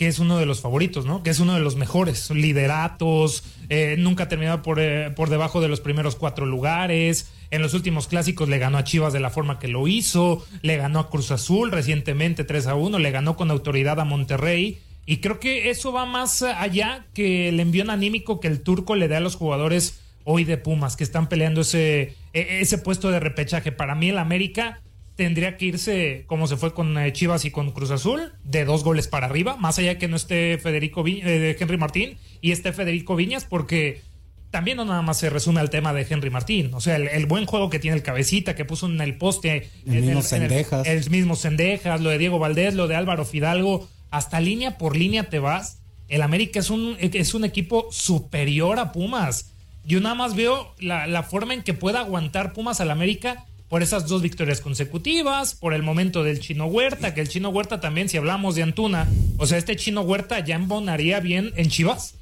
que 0.00 0.08
es 0.08 0.18
uno 0.18 0.38
de 0.38 0.46
los 0.46 0.62
favoritos, 0.62 1.04
¿no? 1.04 1.22
Que 1.22 1.28
es 1.28 1.40
uno 1.40 1.52
de 1.52 1.60
los 1.60 1.76
mejores. 1.76 2.30
Lideratos, 2.30 3.44
eh, 3.68 3.96
nunca 3.98 4.24
ha 4.24 4.28
terminado 4.28 4.62
por, 4.62 4.80
eh, 4.80 5.10
por 5.10 5.28
debajo 5.28 5.60
de 5.60 5.68
los 5.68 5.82
primeros 5.82 6.16
cuatro 6.16 6.46
lugares. 6.46 7.30
En 7.50 7.62
los 7.62 7.74
últimos 7.74 8.06
clásicos 8.06 8.48
le 8.48 8.58
ganó 8.58 8.78
a 8.78 8.84
Chivas 8.84 9.12
de 9.12 9.20
la 9.20 9.30
forma 9.30 9.58
que 9.58 9.68
lo 9.68 9.88
hizo, 9.88 10.46
le 10.62 10.76
ganó 10.76 11.00
a 11.00 11.10
Cruz 11.10 11.30
Azul 11.32 11.72
recientemente 11.72 12.44
3 12.44 12.68
a 12.68 12.74
1, 12.76 12.98
le 12.98 13.10
ganó 13.10 13.36
con 13.36 13.50
autoridad 13.50 13.98
a 13.98 14.04
Monterrey. 14.04 14.78
Y 15.04 15.16
creo 15.16 15.40
que 15.40 15.70
eso 15.70 15.92
va 15.92 16.06
más 16.06 16.42
allá 16.42 17.06
que 17.14 17.48
el 17.48 17.58
envión 17.58 17.90
anímico 17.90 18.38
que 18.38 18.48
el 18.48 18.60
turco 18.62 18.94
le 18.94 19.08
da 19.08 19.16
a 19.16 19.20
los 19.20 19.34
jugadores 19.34 20.00
hoy 20.24 20.44
de 20.44 20.58
Pumas, 20.58 20.96
que 20.96 21.02
están 21.02 21.28
peleando 21.28 21.62
ese, 21.62 22.14
e- 22.32 22.60
ese 22.60 22.78
puesto 22.78 23.10
de 23.10 23.18
repechaje. 23.18 23.72
Para 23.72 23.96
mí 23.96 24.10
el 24.10 24.18
América 24.18 24.80
tendría 25.16 25.56
que 25.56 25.66
irse, 25.66 26.24
como 26.28 26.46
se 26.46 26.56
fue 26.56 26.72
con 26.72 26.96
eh, 26.96 27.12
Chivas 27.12 27.44
y 27.44 27.50
con 27.50 27.72
Cruz 27.72 27.90
Azul, 27.90 28.32
de 28.44 28.64
dos 28.64 28.84
goles 28.84 29.08
para 29.08 29.26
arriba, 29.26 29.56
más 29.56 29.78
allá 29.78 29.98
que 29.98 30.08
no 30.08 30.16
esté 30.16 30.56
Federico 30.58 31.04
eh, 31.06 31.56
Henry 31.58 31.76
Martín 31.76 32.16
y 32.40 32.52
esté 32.52 32.72
Federico 32.72 33.16
Viñas, 33.16 33.44
porque 33.44 34.00
también 34.50 34.76
no 34.76 34.84
nada 34.84 35.02
más 35.02 35.18
se 35.18 35.30
resume 35.30 35.60
al 35.60 35.70
tema 35.70 35.92
de 35.92 36.06
Henry 36.08 36.30
Martín. 36.30 36.74
O 36.74 36.80
sea, 36.80 36.96
el, 36.96 37.08
el 37.08 37.26
buen 37.26 37.46
juego 37.46 37.70
que 37.70 37.78
tiene 37.78 37.96
el 37.96 38.02
cabecita, 38.02 38.54
que 38.54 38.64
puso 38.64 38.86
en 38.86 39.00
el 39.00 39.16
poste. 39.16 39.70
El 39.86 39.94
en 39.94 40.00
mismo 40.06 40.20
en 40.20 40.24
Cendejas. 40.24 40.86
el 40.86 41.10
mismo 41.10 41.36
Cendejas, 41.36 42.00
lo 42.00 42.10
de 42.10 42.18
Diego 42.18 42.38
Valdés, 42.38 42.74
lo 42.74 42.88
de 42.88 42.96
Álvaro 42.96 43.24
Fidalgo. 43.24 43.88
Hasta 44.10 44.40
línea 44.40 44.78
por 44.78 44.96
línea 44.96 45.24
te 45.24 45.38
vas. 45.38 45.78
El 46.08 46.22
América 46.22 46.58
es 46.58 46.70
un, 46.70 46.96
es 46.98 47.34
un 47.34 47.44
equipo 47.44 47.88
superior 47.92 48.78
a 48.80 48.90
Pumas. 48.92 49.52
Yo 49.84 50.00
nada 50.00 50.14
más 50.14 50.34
veo 50.34 50.74
la, 50.80 51.06
la 51.06 51.22
forma 51.22 51.54
en 51.54 51.62
que 51.62 51.72
pueda 51.72 52.00
aguantar 52.00 52.52
Pumas 52.52 52.80
al 52.80 52.90
América 52.90 53.46
por 53.68 53.84
esas 53.84 54.08
dos 54.08 54.20
victorias 54.20 54.60
consecutivas, 54.60 55.54
por 55.54 55.74
el 55.74 55.84
momento 55.84 56.24
del 56.24 56.40
Chino 56.40 56.66
Huerta, 56.66 57.14
que 57.14 57.20
el 57.20 57.28
Chino 57.28 57.50
Huerta 57.50 57.78
también, 57.78 58.08
si 58.08 58.16
hablamos 58.16 58.56
de 58.56 58.64
Antuna, 58.64 59.08
o 59.38 59.46
sea, 59.46 59.58
este 59.58 59.76
Chino 59.76 60.00
Huerta 60.00 60.40
ya 60.44 60.56
embonaría 60.56 61.20
bien 61.20 61.52
en 61.54 61.68
Chivas. 61.68 62.16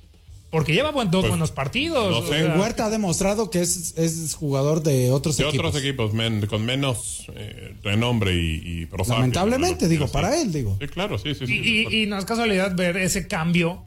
Porque 0.50 0.72
lleva 0.72 0.90
buen- 0.92 1.10
dos 1.10 1.28
buenos 1.28 1.50
partidos. 1.50 2.10
no 2.10 2.18
o 2.18 2.26
sea, 2.26 2.56
Huerta 2.58 2.86
ha 2.86 2.90
demostrado 2.90 3.50
que 3.50 3.60
es, 3.60 3.92
es 3.98 4.34
jugador 4.34 4.82
de 4.82 5.10
otros 5.10 5.36
De 5.36 5.44
equipos. 5.44 5.66
otros 5.66 5.82
equipos 5.82 6.14
men- 6.14 6.46
con 6.46 6.64
menos 6.64 7.26
eh, 7.34 7.74
renombre 7.82 8.34
y, 8.34 8.62
y 8.64 8.88
Lamentablemente, 9.08 9.84
¿no? 9.84 9.90
digo, 9.90 10.06
Sí. 10.06 10.12
para 10.12 10.40
él, 10.40 10.50
digo. 10.52 10.76
Sí, 10.80 10.86
claro, 10.88 11.18
sí, 11.18 11.34
sí. 11.34 11.46
sí. 11.46 11.52
Y, 11.52 11.86
y- 11.98 12.02
y 12.02 12.06
no 12.06 12.16
es 12.18 12.24
casualidad 12.24 12.74
ver 12.74 12.96
ese 12.96 13.26
cambio, 13.28 13.82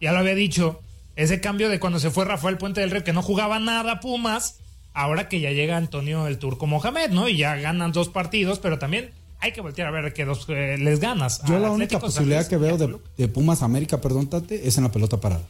ya 0.00 0.12
lo 0.12 0.18
había 0.18 0.34
dicho, 0.36 0.80
ese 1.16 1.40
cambio 1.40 1.68
de 1.68 1.80
cuando 1.80 1.98
se 1.98 2.10
fue 2.10 2.24
Rafael 2.24 2.56
Puente 2.58 2.80
del 2.82 2.90
Río, 2.92 3.02
que 3.02 3.12
no 3.12 3.22
jugaba 3.22 3.58
nada 3.58 3.98
Pumas, 4.00 4.58
ahora 4.94 5.28
que 5.28 5.40
ya 5.40 5.50
llega 5.50 5.76
Antonio 5.76 6.26
el 6.28 6.38
Turco 6.38 6.66
Mohamed, 6.68 7.10
¿no? 7.10 7.28
Y 7.28 7.36
ya 7.36 7.56
ganan 7.56 7.90
dos 7.92 8.08
partidos, 8.10 8.60
pero 8.60 8.78
también 8.78 9.10
hay 9.40 9.52
que 9.52 9.60
voltear 9.60 9.88
a 9.88 9.90
ver 9.90 10.12
que 10.12 10.24
dos 10.24 10.46
eh, 10.50 10.76
les 10.78 11.00
ganas. 11.00 11.42
Yo 11.48 11.58
la 11.58 11.70
única 11.72 11.98
posibilidad 11.98 12.46
que 12.46 12.56
veo 12.58 12.78
de, 12.78 12.96
de 13.18 13.28
Pumas 13.28 13.62
América, 13.62 14.00
perdón, 14.00 14.28
Tate, 14.28 14.68
es 14.68 14.76
en 14.78 14.84
la 14.84 14.92
pelota 14.92 15.18
parada. 15.20 15.42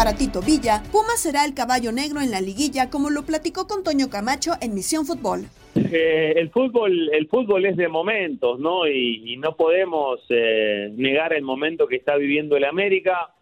Para 0.00 0.14
Tito 0.14 0.40
Villa, 0.40 0.82
Puma 0.90 1.14
será 1.16 1.44
el 1.44 1.52
caballo 1.52 1.92
negro 1.92 2.22
en 2.22 2.30
la 2.30 2.40
liguilla, 2.40 2.88
como 2.88 3.10
lo 3.10 3.26
platicó 3.26 3.66
con 3.66 3.84
Toño 3.84 4.08
Camacho 4.08 4.52
en 4.62 4.72
Misión 4.72 5.04
Fútbol. 5.04 5.40
Eh, 5.74 6.32
el 6.36 6.48
fútbol 6.48 7.10
el 7.12 7.28
fútbol 7.28 7.66
es 7.66 7.76
de 7.76 7.86
momentos 7.86 8.58
no 8.58 8.88
y, 8.88 9.36
no 9.36 9.56
podemos 9.56 10.20
eh, 10.30 10.90
negar 10.96 11.34
el 11.34 11.42
momento 11.42 11.86
que 11.86 11.96
está 11.96 12.16
viviendo 12.16 12.56
el 12.56 12.64
América. 12.64 13.34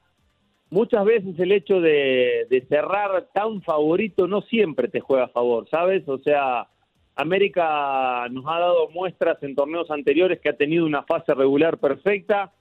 Muchas 0.71 1.05
veces 1.05 1.39
el 1.39 1.53
hecho 1.53 1.81
de, 1.81 2.49
de 2.51 2.67
cerrar 2.69 3.29
tan 3.33 3.63
favorito 3.63 4.27
no 4.27 4.43
siempre 4.43 4.89
te 4.89 4.99
juega 4.99 5.27
a 5.27 5.29
favor 5.29 5.69
sabes 5.71 6.09
o 6.09 6.19
sea 6.19 6.67
América 7.15 8.27
nos 8.33 8.45
ha 8.49 8.59
dado 8.59 8.89
muestras 8.91 9.41
en 9.45 9.55
torneos 9.55 9.93
anteriores 9.93 10.41
que 10.41 10.49
ha 10.49 10.57
tenido 10.57 10.87
una 10.87 11.05
fase 11.05 11.35
regular 11.35 11.79
perfecta. 11.79 12.53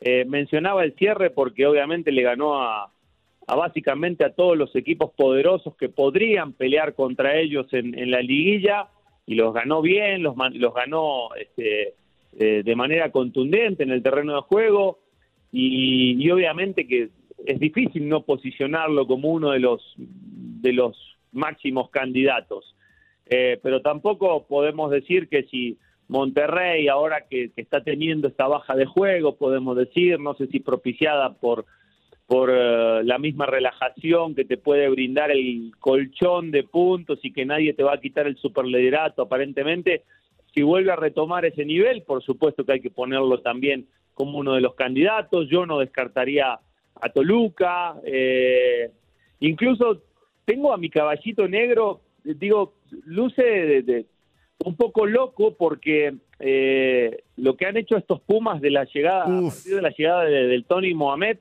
Eh, 0.00 0.24
mencionaba 0.26 0.82
el 0.82 0.96
cierre 0.96 1.30
porque 1.30 1.64
obviamente 1.64 2.12
le 2.12 2.22
ganó 2.22 2.60
a, 2.60 2.92
a 3.46 3.54
básicamente 3.54 4.24
a 4.24 4.34
todos 4.34 4.56
los 4.56 4.74
equipos 4.74 5.12
poderosos 5.12 5.76
que 5.76 5.88
podrían 5.88 6.52
pelear 6.52 6.94
contra 6.94 7.36
ellos 7.38 7.66
en, 7.72 8.10
la 8.10 8.20
liguilla 8.20 8.88
y 9.26 9.34
los 9.34 9.54
ganó 9.54 9.82
bien, 9.82 10.22
los, 10.22 10.34
ganó 10.36 11.34
este, 11.34 11.94
eh, 12.38 12.62
de 12.64 12.76
manera 12.76 13.12
contundente 13.12 13.84
en 13.84 13.90
el 13.90 14.02
terreno 14.02 14.34
de 14.34 14.42
juego 14.42 14.98
y, 15.52 16.16
y 16.18 16.30
obviamente 16.30 16.86
que 16.86 17.10
es 17.44 17.60
difícil 17.60 18.08
no 18.08 18.22
posicionarlo 18.22 19.06
como 19.06 19.28
uno 19.28 19.50
de 19.50 19.60
los 19.60 19.94
de 19.96 20.72
los 20.72 21.16
máximos 21.32 21.90
candidatos. 21.90 22.74
Eh, 23.26 23.58
pero 23.62 23.82
tampoco 23.82 24.46
podemos 24.46 24.90
decir 24.90 25.28
que 25.28 25.44
si 25.44 25.78
Monterrey, 26.08 26.88
ahora 26.88 27.26
que, 27.28 27.50
que 27.50 27.60
está 27.60 27.82
teniendo 27.82 28.28
esta 28.28 28.46
baja 28.46 28.74
de 28.74 28.86
juego, 28.86 29.36
podemos 29.36 29.76
decir, 29.76 30.18
no 30.20 30.34
sé 30.34 30.46
si 30.46 30.60
propiciada 30.60 31.34
por, 31.34 31.66
por 32.26 32.50
eh, 32.52 33.02
la 33.04 33.18
misma 33.18 33.46
relajación 33.46 34.34
que 34.34 34.44
te 34.44 34.56
puede 34.56 34.88
brindar 34.88 35.30
el 35.30 35.72
colchón 35.78 36.50
de 36.50 36.64
puntos 36.64 37.20
y 37.22 37.32
que 37.32 37.44
nadie 37.46 37.72
te 37.72 37.84
va 37.84 37.94
a 37.94 38.00
quitar 38.00 38.26
el 38.26 38.36
superliderato 38.36 39.22
aparentemente, 39.22 40.02
si 40.52 40.62
vuelve 40.62 40.90
a 40.90 40.96
retomar 40.96 41.44
ese 41.44 41.64
nivel, 41.64 42.02
por 42.02 42.22
supuesto 42.22 42.64
que 42.64 42.72
hay 42.72 42.80
que 42.80 42.90
ponerlo 42.90 43.40
también 43.42 43.86
como 44.14 44.38
uno 44.38 44.54
de 44.54 44.60
los 44.60 44.74
candidatos, 44.74 45.48
yo 45.50 45.66
no 45.66 45.78
descartaría 45.78 46.58
a 47.00 47.08
Toluca, 47.10 47.94
eh, 48.04 48.90
incluso 49.40 50.02
tengo 50.44 50.72
a 50.72 50.78
mi 50.78 50.88
caballito 50.90 51.46
negro, 51.46 52.00
digo, 52.24 52.74
luce 53.04 53.42
de, 53.42 53.82
de- 53.82 54.06
un 54.64 54.74
poco 54.74 55.04
loco 55.06 55.54
porque 55.54 56.14
eh, 56.40 57.22
lo 57.36 57.56
que 57.56 57.66
han 57.66 57.76
hecho 57.76 57.96
estos 57.98 58.20
Pumas 58.22 58.60
de 58.62 58.70
la 58.70 58.84
llegada, 58.84 59.24
a 59.24 59.42
partir 59.50 59.74
de 59.76 59.82
la 59.82 59.90
llegada 59.90 60.24
de- 60.24 60.46
del 60.48 60.64
Tony 60.64 60.94
Mohamed, 60.94 61.36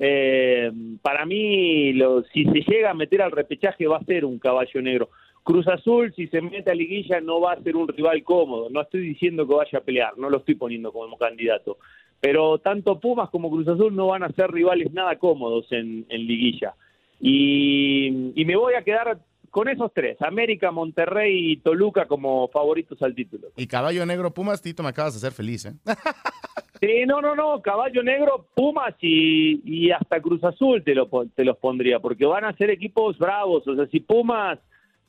eh, 0.00 0.70
para 1.02 1.26
mí, 1.26 1.92
lo- 1.92 2.22
si 2.24 2.44
se 2.44 2.60
llega 2.60 2.90
a 2.90 2.94
meter 2.94 3.22
al 3.22 3.30
repechaje 3.32 3.86
va 3.86 3.98
a 3.98 4.04
ser 4.04 4.24
un 4.24 4.38
caballo 4.38 4.80
negro. 4.82 5.08
Cruz 5.42 5.66
Azul, 5.68 6.12
si 6.14 6.26
se 6.26 6.42
mete 6.42 6.70
a 6.70 6.74
liguilla, 6.74 7.20
no 7.20 7.40
va 7.40 7.52
a 7.52 7.62
ser 7.62 7.74
un 7.74 7.88
rival 7.88 8.22
cómodo. 8.22 8.68
No 8.70 8.82
estoy 8.82 9.00
diciendo 9.00 9.46
que 9.48 9.54
vaya 9.54 9.78
a 9.78 9.82
pelear, 9.82 10.18
no 10.18 10.28
lo 10.28 10.38
estoy 10.38 10.56
poniendo 10.56 10.92
como 10.92 11.16
candidato. 11.16 11.78
Pero 12.20 12.58
tanto 12.58 12.98
Pumas 13.00 13.30
como 13.30 13.50
Cruz 13.50 13.66
Azul 13.68 13.94
no 13.94 14.08
van 14.08 14.24
a 14.24 14.32
ser 14.32 14.50
rivales 14.50 14.92
nada 14.92 15.16
cómodos 15.16 15.70
en, 15.72 16.04
en 16.08 16.26
liguilla. 16.26 16.74
Y, 17.20 18.32
y 18.34 18.44
me 18.44 18.56
voy 18.56 18.74
a 18.74 18.82
quedar 18.82 19.18
con 19.50 19.68
esos 19.68 19.92
tres, 19.94 20.20
América, 20.22 20.70
Monterrey 20.70 21.52
y 21.52 21.56
Toluca 21.58 22.06
como 22.06 22.48
favoritos 22.48 23.00
al 23.02 23.14
título. 23.14 23.48
Y 23.56 23.66
caballo 23.66 24.04
negro 24.06 24.32
Pumas, 24.32 24.62
Tito, 24.62 24.82
me 24.82 24.90
acabas 24.90 25.14
de 25.14 25.18
hacer 25.18 25.32
feliz, 25.32 25.66
¿eh? 25.66 25.74
Sí, 26.80 27.04
no, 27.06 27.20
no, 27.20 27.34
no, 27.34 27.60
Caballo 27.60 28.04
Negro, 28.04 28.46
Pumas 28.54 28.94
y, 29.00 29.60
y 29.64 29.90
hasta 29.90 30.20
Cruz 30.20 30.44
Azul 30.44 30.84
te, 30.84 30.94
lo, 30.94 31.08
te 31.34 31.44
los 31.44 31.56
pondría, 31.58 31.98
porque 31.98 32.24
van 32.24 32.44
a 32.44 32.56
ser 32.56 32.70
equipos 32.70 33.18
bravos. 33.18 33.66
O 33.66 33.74
sea, 33.74 33.86
si 33.88 33.98
Pumas 33.98 34.60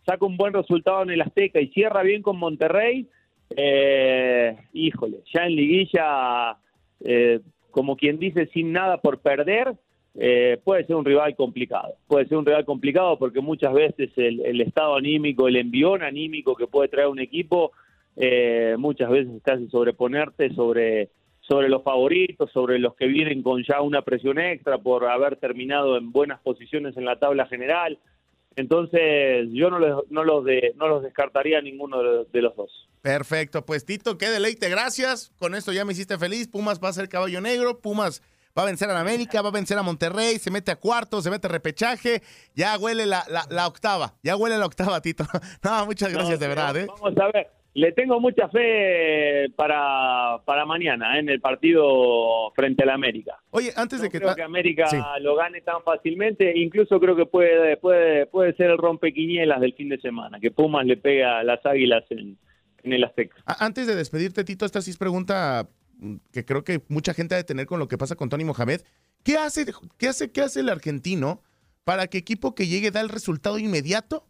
saca 0.03 0.25
un 0.25 0.36
buen 0.36 0.53
resultado 0.53 1.03
en 1.03 1.12
el 1.12 1.22
Azteca 1.22 1.62
y 1.62 1.67
cierra 1.67 2.01
bien 2.01 2.24
con 2.24 2.38
Monterrey, 2.38 3.08
eh, 3.55 4.58
híjole, 4.74 5.17
ya 5.31 5.46
en 5.46 5.55
liguilla, 5.55 6.58
eh, 7.01 7.39
como 7.69 7.96
quien 7.96 8.17
dice, 8.17 8.48
sin 8.48 8.72
nada 8.72 8.98
por 8.98 9.19
perder, 9.19 9.75
eh, 10.22 10.60
puede 10.66 10.86
ser 10.86 10.98
un 10.98 11.06
rival 11.06 11.34
complicado. 11.38 11.96
Puede 12.08 12.28
ser 12.28 12.38
un 12.38 12.46
rival 12.46 12.66
complicado 12.66 13.18
porque 13.18 13.40
muchas 13.40 13.74
veces 13.74 14.12
el, 14.18 14.46
el 14.46 14.60
estado 14.60 14.98
anímico, 14.98 15.48
el 15.48 15.56
envión 15.56 16.04
anímico 16.04 16.56
que 16.56 16.68
puede 16.68 16.90
traer 16.90 17.08
un 17.08 17.20
equipo, 17.20 17.72
eh, 18.18 18.76
muchas 18.78 19.10
veces 19.10 19.42
te 19.42 19.54
hace 19.54 19.70
sobreponerte 19.70 20.54
sobre, 20.56 21.10
sobre 21.40 21.70
los 21.70 21.84
favoritos, 21.84 22.52
sobre 22.52 22.80
los 22.80 22.96
que 22.96 23.08
vienen 23.08 23.42
con 23.42 23.64
ya 23.64 23.80
una 23.82 24.02
presión 24.02 24.40
extra 24.40 24.78
por 24.78 25.06
haber 25.06 25.38
terminado 25.38 25.96
en 25.96 26.12
buenas 26.12 26.42
posiciones 26.42 26.98
en 26.98 27.06
la 27.06 27.18
tabla 27.18 27.46
general. 27.46 27.98
Entonces, 28.58 29.48
yo 29.54 29.70
no 29.70 29.80
los, 29.80 30.04
no 30.12 30.26
los, 30.26 30.44
de, 30.44 30.74
no 30.76 30.90
los 30.90 31.02
descartaría 31.02 31.62
ninguno 31.62 32.04
de, 32.04 32.26
de 32.30 32.42
los 32.42 32.54
dos. 32.58 32.90
Perfecto, 33.02 33.66
pues 33.66 33.86
Tito, 33.86 34.18
qué 34.18 34.28
deleite, 34.28 34.68
gracias. 34.68 35.32
Con 35.40 35.56
esto 35.56 35.72
ya 35.72 35.86
me 35.86 35.94
hiciste 35.94 36.18
feliz. 36.18 36.50
Pumas 36.50 36.82
va 36.84 36.90
a 36.90 36.94
ser 36.94 37.08
caballo 37.08 37.40
negro, 37.40 37.80
Pumas 37.80 38.22
va 38.58 38.63
a 38.63 38.65
vencer 38.65 38.89
a 38.89 39.00
América, 39.00 39.41
va 39.41 39.50
a 39.50 39.53
vencer 39.53 39.77
a 39.77 39.84
Monterrey, 39.84 40.38
se 40.38 40.51
mete 40.51 40.72
a 40.72 40.75
cuartos, 40.75 41.24
se 41.24 41.29
mete 41.29 41.48
a 41.48 41.50
repechaje, 41.51 42.22
ya 42.56 42.77
huele 42.77 43.06
la, 43.06 43.24
la- 43.29 43.48
la 43.50 43.68
octava, 43.68 44.13
ya 44.24 44.36
huele 44.36 44.58
la 44.58 44.65
octava, 44.65 45.01
Tito. 45.01 45.24
No, 45.63 45.86
muchas 45.86 46.12
gracias, 46.12 46.39
No, 46.39 46.44
de 46.44 46.48
verdad, 46.48 46.77
¿eh? 46.77 46.88
Vamos 46.88 47.18
a 47.18 47.32
ver, 47.32 47.48
le 47.75 47.91
tengo 47.94 48.20
mucha 48.20 48.50
fe 48.50 49.48
para, 49.56 50.39
para 50.44 50.65
mañana 50.65 51.15
¿eh? 51.15 51.20
en 51.20 51.29
el 51.29 51.39
partido 51.39 52.51
frente 52.56 52.84
al 52.84 52.89
América. 52.89 53.38
Oye, 53.51 53.72
antes 53.75 54.01
de 54.01 54.10
que... 54.10 54.20
creo 54.20 54.36
que 54.36 54.41
América 54.44 54.88
Sí. 54.88 54.98
lo 55.22 55.36
gane 55.36 55.62
tan 55.62 55.82
fácilmente, 55.84 56.51
incluso 56.58 57.00
creo 57.00 57.15
que 57.15 57.25
puede, 57.27 57.77
puede, 57.77 58.25
puede 58.25 58.53
ser 58.56 58.72
el 58.72 58.77
rompequinielas 58.77 59.62
del 59.62 59.74
fin 59.75 59.89
de 59.89 60.00
semana, 60.01 60.39
que 60.39 60.51
Pumas 60.51 60.86
le 60.86 60.98
pega 60.98 61.39
a 61.39 61.44
las 61.44 61.63
águilas 61.65 62.03
en, 62.10 62.38
en 62.84 62.94
el 62.94 63.03
Azteca. 63.03 63.36
Antes 63.46 63.88
de 63.88 63.96
despedirte, 63.96 64.44
Tito, 64.44 64.65
esta 64.65 64.82
sí 64.82 64.91
es 64.91 64.98
pregunta 64.98 65.68
que 66.32 66.46
creo 66.46 66.63
que 66.63 66.84
mucha 66.88 67.13
gente 67.13 67.36
ha 67.36 67.38
de 67.38 67.44
tener 67.44 67.65
con 67.65 67.79
lo 67.79 67.88
que 67.88 67.98
pasa 67.98 68.15
con 68.15 68.29
Tony 68.29 68.46
Mohamed. 68.46 68.82
¿Qué 69.24 69.38
hace, 69.38 69.65
qué 69.98 70.08
hace, 70.08 70.32
qué 70.32 70.41
hace 70.41 70.62
el 70.62 70.70
argentino 70.70 71.44
para 71.84 72.08
que 72.08 72.18
equipo 72.18 72.56
que 72.56 72.68
llegue 72.68 72.91
da 72.91 73.01
el 73.01 73.10
resultado 73.10 73.60
inmediato? 73.60 74.27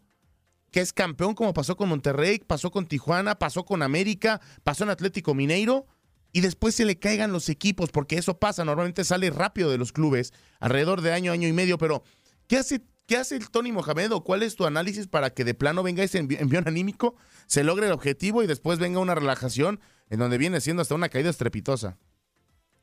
Que 0.70 0.80
es 0.80 0.92
campeón, 0.92 1.34
como 1.34 1.52
pasó 1.52 1.76
con 1.76 1.88
Monterrey, 1.88 2.38
pasó 2.38 2.70
con 2.70 2.86
Tijuana, 2.86 3.38
pasó 3.38 3.64
con 3.64 3.82
América, 3.82 4.40
pasó 4.62 4.84
en 4.84 4.90
Atlético 4.90 5.34
Mineiro, 5.34 5.86
y 6.32 6.42
después 6.42 6.76
se 6.76 6.84
le 6.84 6.96
caigan 6.96 7.32
los 7.32 7.48
equipos, 7.48 7.90
porque 7.90 8.16
eso 8.16 8.38
pasa, 8.38 8.64
normalmente 8.64 9.02
sale 9.02 9.30
rápido 9.30 9.68
de 9.68 9.78
los 9.78 9.90
clubes, 9.90 10.32
alrededor 10.60 11.00
de 11.00 11.12
año, 11.12 11.32
año 11.32 11.48
y 11.48 11.52
medio, 11.52 11.76
pero 11.76 12.04
¿qué 12.46 12.56
hace, 12.56 12.82
qué 13.06 13.16
hace 13.16 13.34
el 13.34 13.50
Tony 13.50 13.72
Mohamed 13.72 14.12
o 14.12 14.22
cuál 14.22 14.44
es 14.44 14.54
tu 14.54 14.64
análisis 14.64 15.08
para 15.08 15.30
que 15.30 15.42
de 15.42 15.54
plano 15.54 15.82
venga 15.82 16.04
ese 16.04 16.22
envi- 16.22 16.38
envión 16.38 16.68
anímico, 16.68 17.16
se 17.48 17.64
logre 17.64 17.86
el 17.86 17.92
objetivo 17.92 18.44
y 18.44 18.46
después 18.46 18.78
venga 18.78 19.00
una 19.00 19.16
relajación 19.16 19.80
en 20.10 20.18
donde 20.18 20.38
viene 20.38 20.60
siendo 20.60 20.82
hasta 20.82 20.94
una 20.94 21.08
caída 21.08 21.30
estrepitosa? 21.30 21.96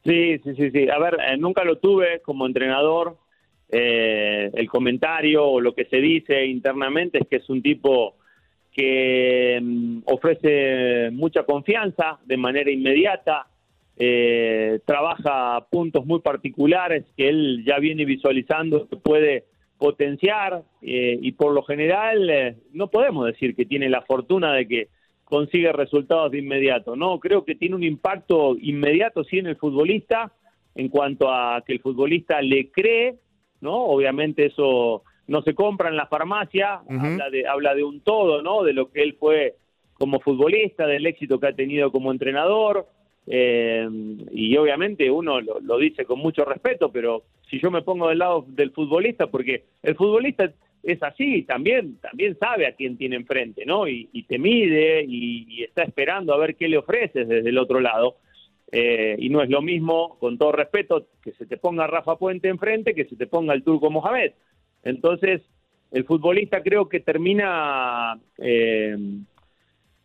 Sí, 0.03 0.39
sí, 0.39 0.55
sí, 0.55 0.71
sí. 0.71 0.89
A 0.89 0.97
ver, 0.99 1.17
eh, 1.19 1.37
nunca 1.37 1.63
lo 1.63 1.77
tuve 1.77 2.21
como 2.21 2.47
entrenador. 2.47 3.17
Eh, 3.69 4.49
el 4.53 4.69
comentario 4.69 5.45
o 5.45 5.59
lo 5.59 5.75
que 5.75 5.85
se 5.85 5.97
dice 5.97 6.45
internamente 6.45 7.17
es 7.19 7.27
que 7.27 7.35
es 7.37 7.49
un 7.49 7.61
tipo 7.61 8.15
que 8.71 9.59
mm, 9.61 9.99
ofrece 10.05 11.09
mucha 11.11 11.43
confianza 11.43 12.19
de 12.25 12.37
manera 12.37 12.71
inmediata, 12.71 13.47
eh, 13.97 14.79
trabaja 14.85 15.65
puntos 15.71 16.05
muy 16.05 16.21
particulares 16.21 17.03
que 17.17 17.29
él 17.29 17.63
ya 17.65 17.79
viene 17.79 18.05
visualizando 18.05 18.87
que 18.87 18.95
puede 18.95 19.45
potenciar 19.79 20.61
eh, 20.83 21.17
y 21.19 21.31
por 21.31 21.51
lo 21.51 21.63
general 21.63 22.29
eh, 22.29 22.57
no 22.73 22.91
podemos 22.91 23.25
decir 23.25 23.55
que 23.55 23.65
tiene 23.65 23.89
la 23.89 24.03
fortuna 24.03 24.53
de 24.53 24.67
que 24.67 24.87
consigue 25.27 25.71
resultados 25.73 26.31
de 26.31 26.39
inmediato. 26.39 26.95
No, 26.95 27.19
creo 27.19 27.43
que 27.43 27.55
tiene 27.55 27.75
un 27.75 27.83
impacto 27.83 28.55
inmediato 28.59 29.23
sí 29.23 29.39
en 29.39 29.47
el 29.47 29.57
futbolista 29.57 30.31
en 30.75 30.89
cuanto 30.89 31.31
a 31.31 31.61
que 31.65 31.73
el 31.73 31.81
futbolista 31.81 32.41
le 32.41 32.71
cree, 32.71 33.15
¿no? 33.59 33.75
Obviamente 33.75 34.45
eso 34.45 35.03
no 35.27 35.41
se 35.41 35.53
compra 35.53 35.89
en 35.89 35.97
la 35.97 36.07
farmacia, 36.07 36.81
habla, 36.87 37.29
de, 37.29 37.47
habla 37.47 37.75
de 37.75 37.83
un 37.83 37.99
todo, 38.01 38.41
¿no? 38.41 38.63
De 38.63 38.73
lo 38.73 38.89
que 38.89 39.01
él 39.01 39.17
fue 39.19 39.55
como 39.93 40.19
futbolista, 40.19 40.87
del 40.87 41.05
éxito 41.05 41.39
que 41.39 41.47
ha 41.47 41.53
tenido 41.53 41.91
como 41.91 42.11
entrenador, 42.11 42.87
eh, 43.25 43.89
y 44.31 44.55
obviamente 44.55 45.11
uno 45.11 45.41
lo, 45.41 45.59
lo 45.59 45.77
dice 45.77 46.05
con 46.05 46.19
mucho 46.19 46.45
respeto, 46.45 46.91
pero 46.91 47.23
si 47.49 47.59
yo 47.59 47.69
me 47.71 47.81
pongo 47.81 48.07
del 48.07 48.19
lado 48.19 48.45
del 48.47 48.71
futbolista, 48.71 49.27
porque 49.27 49.65
el 49.83 49.95
futbolista 49.95 50.49
es 50.87 51.03
así, 51.03 51.43
también, 51.43 51.97
también 51.97 52.37
sabe 52.39 52.65
a 52.65 52.71
quién 52.71 52.97
tiene 52.97 53.17
enfrente, 53.17 53.65
¿no? 53.65 53.87
Y, 53.87 54.09
y 54.13 54.23
te 54.23 54.39
mide 54.39 55.03
y, 55.03 55.45
y 55.49 55.63
está 55.63 55.83
esperando 55.83 56.33
a 56.33 56.37
ver 56.37 56.55
qué 56.55 56.69
le 56.69 56.77
ofreces 56.77 57.27
desde 57.27 57.49
el 57.49 57.57
otro 57.57 57.81
lado. 57.81 58.15
Eh, 58.71 59.15
y 59.19 59.29
no 59.29 59.41
es 59.41 59.49
lo 59.49 59.61
mismo, 59.61 60.17
con 60.19 60.37
todo 60.37 60.53
respeto, 60.53 61.07
que 61.21 61.31
se 61.33 61.45
te 61.45 61.57
ponga 61.57 61.87
Rafa 61.87 62.17
Puente 62.17 62.47
enfrente 62.47 62.93
que 62.93 63.05
se 63.05 63.15
te 63.15 63.27
ponga 63.27 63.53
el 63.53 63.63
turco 63.63 63.89
Mohamed. 63.89 64.31
Entonces, 64.83 65.41
el 65.91 66.05
futbolista 66.05 66.61
creo 66.61 66.87
que 66.87 67.01
termina, 67.01 68.17
eh, 68.37 68.95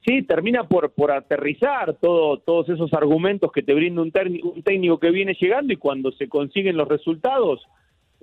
sí, 0.04 0.22
termina 0.22 0.64
por, 0.64 0.92
por 0.92 1.12
aterrizar 1.12 1.94
todo, 2.00 2.38
todos 2.38 2.68
esos 2.68 2.92
argumentos 2.92 3.52
que 3.52 3.62
te 3.62 3.74
brinda 3.74 4.02
un, 4.02 4.12
un 4.42 4.62
técnico 4.62 4.98
que 4.98 5.10
viene 5.10 5.36
llegando 5.40 5.72
y 5.72 5.76
cuando 5.76 6.10
se 6.12 6.28
consiguen 6.28 6.76
los 6.76 6.88
resultados, 6.88 7.66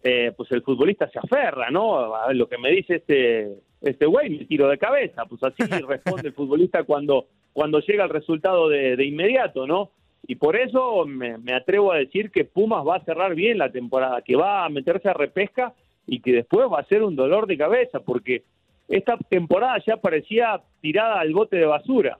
eh, 0.03 0.31
pues 0.35 0.51
el 0.51 0.61
futbolista 0.61 1.09
se 1.09 1.19
aferra, 1.19 1.69
¿no? 1.69 2.15
A 2.15 2.33
lo 2.33 2.47
que 2.47 2.57
me 2.57 2.71
dice 2.71 2.95
este 2.95 3.53
este 3.81 4.05
güey, 4.05 4.29
me 4.29 4.45
tiro 4.45 4.67
de 4.67 4.77
cabeza, 4.77 5.25
pues 5.25 5.41
así 5.43 5.63
responde 5.87 6.27
el 6.27 6.33
futbolista 6.33 6.83
cuando 6.83 7.27
cuando 7.53 7.79
llega 7.79 8.03
el 8.03 8.09
resultado 8.09 8.69
de, 8.69 8.95
de 8.95 9.05
inmediato, 9.05 9.65
¿no? 9.65 9.91
Y 10.27 10.35
por 10.35 10.55
eso 10.55 11.05
me, 11.05 11.37
me 11.37 11.53
atrevo 11.53 11.91
a 11.91 11.97
decir 11.97 12.29
que 12.29 12.45
Pumas 12.45 12.85
va 12.85 12.97
a 12.97 13.03
cerrar 13.03 13.35
bien 13.35 13.57
la 13.57 13.71
temporada, 13.71 14.21
que 14.21 14.35
va 14.35 14.65
a 14.65 14.69
meterse 14.69 15.09
a 15.09 15.13
repesca 15.13 15.73
y 16.05 16.19
que 16.19 16.33
después 16.33 16.67
va 16.71 16.79
a 16.79 16.85
ser 16.85 17.03
un 17.03 17.15
dolor 17.15 17.47
de 17.47 17.57
cabeza, 17.57 17.99
porque 18.01 18.43
esta 18.87 19.17
temporada 19.17 19.81
ya 19.85 19.97
parecía 19.97 20.61
tirada 20.81 21.19
al 21.19 21.33
bote 21.33 21.57
de 21.57 21.65
basura. 21.65 22.19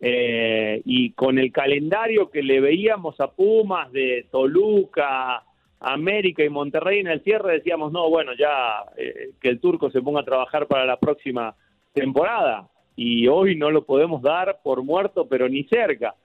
Eh, 0.00 0.80
y 0.84 1.10
con 1.12 1.38
el 1.38 1.50
calendario 1.50 2.30
que 2.30 2.42
le 2.42 2.60
veíamos 2.60 3.20
a 3.20 3.32
Pumas 3.32 3.90
de 3.90 4.26
Toluca, 4.30 5.42
América 5.80 6.42
y 6.44 6.48
Monterrey 6.48 7.00
en 7.00 7.06
el 7.06 7.22
cierre, 7.22 7.54
decíamos, 7.54 7.92
no, 7.92 8.10
bueno, 8.10 8.32
ya 8.34 8.84
eh, 8.96 9.30
que 9.40 9.48
el 9.48 9.60
turco 9.60 9.90
se 9.90 10.02
ponga 10.02 10.20
a 10.20 10.24
trabajar 10.24 10.66
para 10.66 10.84
la 10.84 10.98
próxima 10.98 11.54
temporada. 11.92 12.68
Y 12.96 13.28
hoy 13.28 13.54
no 13.54 13.70
lo 13.70 13.84
podemos 13.84 14.20
dar 14.22 14.58
por 14.64 14.82
muerto, 14.82 15.28
pero 15.28 15.48
ni 15.48 15.62
cerca. 15.64 16.16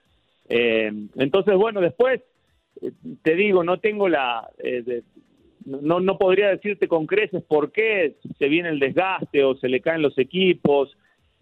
Eh, 0.48 0.90
entonces, 1.14 1.54
bueno, 1.54 1.80
después, 1.80 2.20
eh, 2.82 2.90
te 3.22 3.36
digo, 3.36 3.62
no 3.62 3.78
tengo 3.78 4.08
la... 4.08 4.48
de- 4.58 5.04
no, 5.66 5.98
no 5.98 6.18
podría 6.18 6.48
decirte 6.48 6.88
con 6.88 7.06
creces 7.06 7.42
por 7.42 7.72
qué 7.72 8.16
se 8.38 8.48
viene 8.48 8.68
el 8.68 8.78
desgaste 8.78 9.44
o 9.44 9.54
se 9.56 9.68
le 9.68 9.80
caen 9.80 10.02
los 10.02 10.18
equipos. 10.18 10.94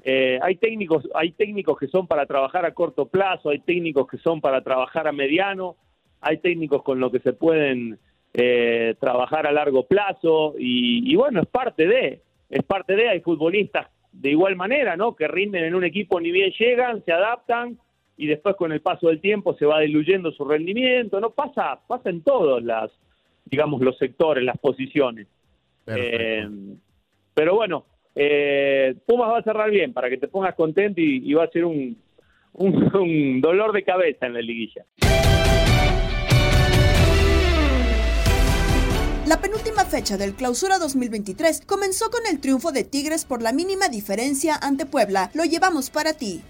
Hay 0.05 0.57
técnicos, 0.57 1.09
hay 1.14 1.33
técnicos 1.33 1.77
que 1.77 1.88
son 1.88 2.07
para 2.07 2.27
trabajar 2.27 2.64
a 2.64 2.72
corto 2.72 3.07
plazo, 3.07 3.51
hay 3.51 3.59
técnicos 3.59 4.07
que 4.07 4.18
son 4.18 4.40
para 4.40 4.62
trabajar 4.62 5.09
a 5.09 5.12
mediano, 5.12 5.75
hay 6.22 6.38
técnicos 6.38 6.82
con 6.82 7.00
los 7.00 7.12
que 7.12 7.18
se 7.18 7.32
pueden 7.35 7.98
eh, 8.32 8.94
trabajar 8.98 9.46
a 9.46 9.52
largo 9.52 9.87
plazo 9.87 10.54
y, 10.58 11.12
y 11.12 11.16
bueno, 11.16 11.42
es 11.42 11.48
parte 11.48 11.87
de, 11.87 12.22
es 12.48 12.62
parte 12.62 12.96
de, 12.96 13.08
hay 13.08 13.20
futbolistas 13.20 13.88
de 14.12 14.30
igual 14.30 14.56
manera, 14.56 14.96
¿no? 14.96 15.16
Que 15.16 15.26
rinden 15.26 15.64
en 15.64 15.74
un 15.74 15.85
equipo 15.85 16.20
ni 16.20 16.30
bien 16.30 16.52
llegan, 16.58 17.04
se 17.04 17.12
adaptan 17.12 17.78
y 18.16 18.26
después 18.26 18.56
con 18.56 18.72
el 18.72 18.80
paso 18.80 19.08
del 19.08 19.20
tiempo 19.20 19.54
se 19.54 19.66
va 19.66 19.80
diluyendo 19.80 20.30
su 20.32 20.44
rendimiento, 20.44 21.20
¿no? 21.20 21.30
Pasa, 21.30 21.80
pasa 21.87 22.11
en 22.11 22.22
todos 22.22 22.62
las, 22.62 22.90
digamos, 23.46 23.80
los 23.80 23.96
sectores, 23.98 24.44
las 24.44 24.58
posiciones. 24.58 25.26
Eh, 25.87 26.46
pero 27.35 27.54
bueno, 27.54 27.87
eh, 28.14 28.94
Pumas 29.06 29.30
va 29.30 29.38
a 29.38 29.42
cerrar 29.42 29.70
bien 29.70 29.92
para 29.92 30.08
que 30.11 30.18
te 30.18 30.28
pongas 30.28 30.54
contento 30.54 31.00
y, 31.00 31.22
y 31.28 31.35
va 31.35 31.44
a 31.44 31.50
ser 31.50 31.64
un, 31.64 31.96
un, 32.52 32.96
un 32.96 33.40
dolor 33.40 33.72
de 33.72 33.82
cabeza 33.82 34.26
en 34.26 34.35
la 34.35 34.42
liguilla. 34.42 34.85
La 39.24 39.40
penúltima 39.40 39.85
fecha 39.85 40.16
del 40.16 40.35
Clausura 40.35 40.78
2023 40.78 41.62
comenzó 41.64 42.11
con 42.11 42.22
el 42.28 42.40
triunfo 42.40 42.72
de 42.72 42.82
Tigres 42.82 43.24
por 43.24 43.40
la 43.40 43.52
mínima 43.52 43.88
diferencia 43.88 44.56
ante 44.61 44.85
Puebla. 44.85 45.30
Lo 45.32 45.44
llevamos 45.44 45.90
para 45.90 46.12
ti. 46.14 46.42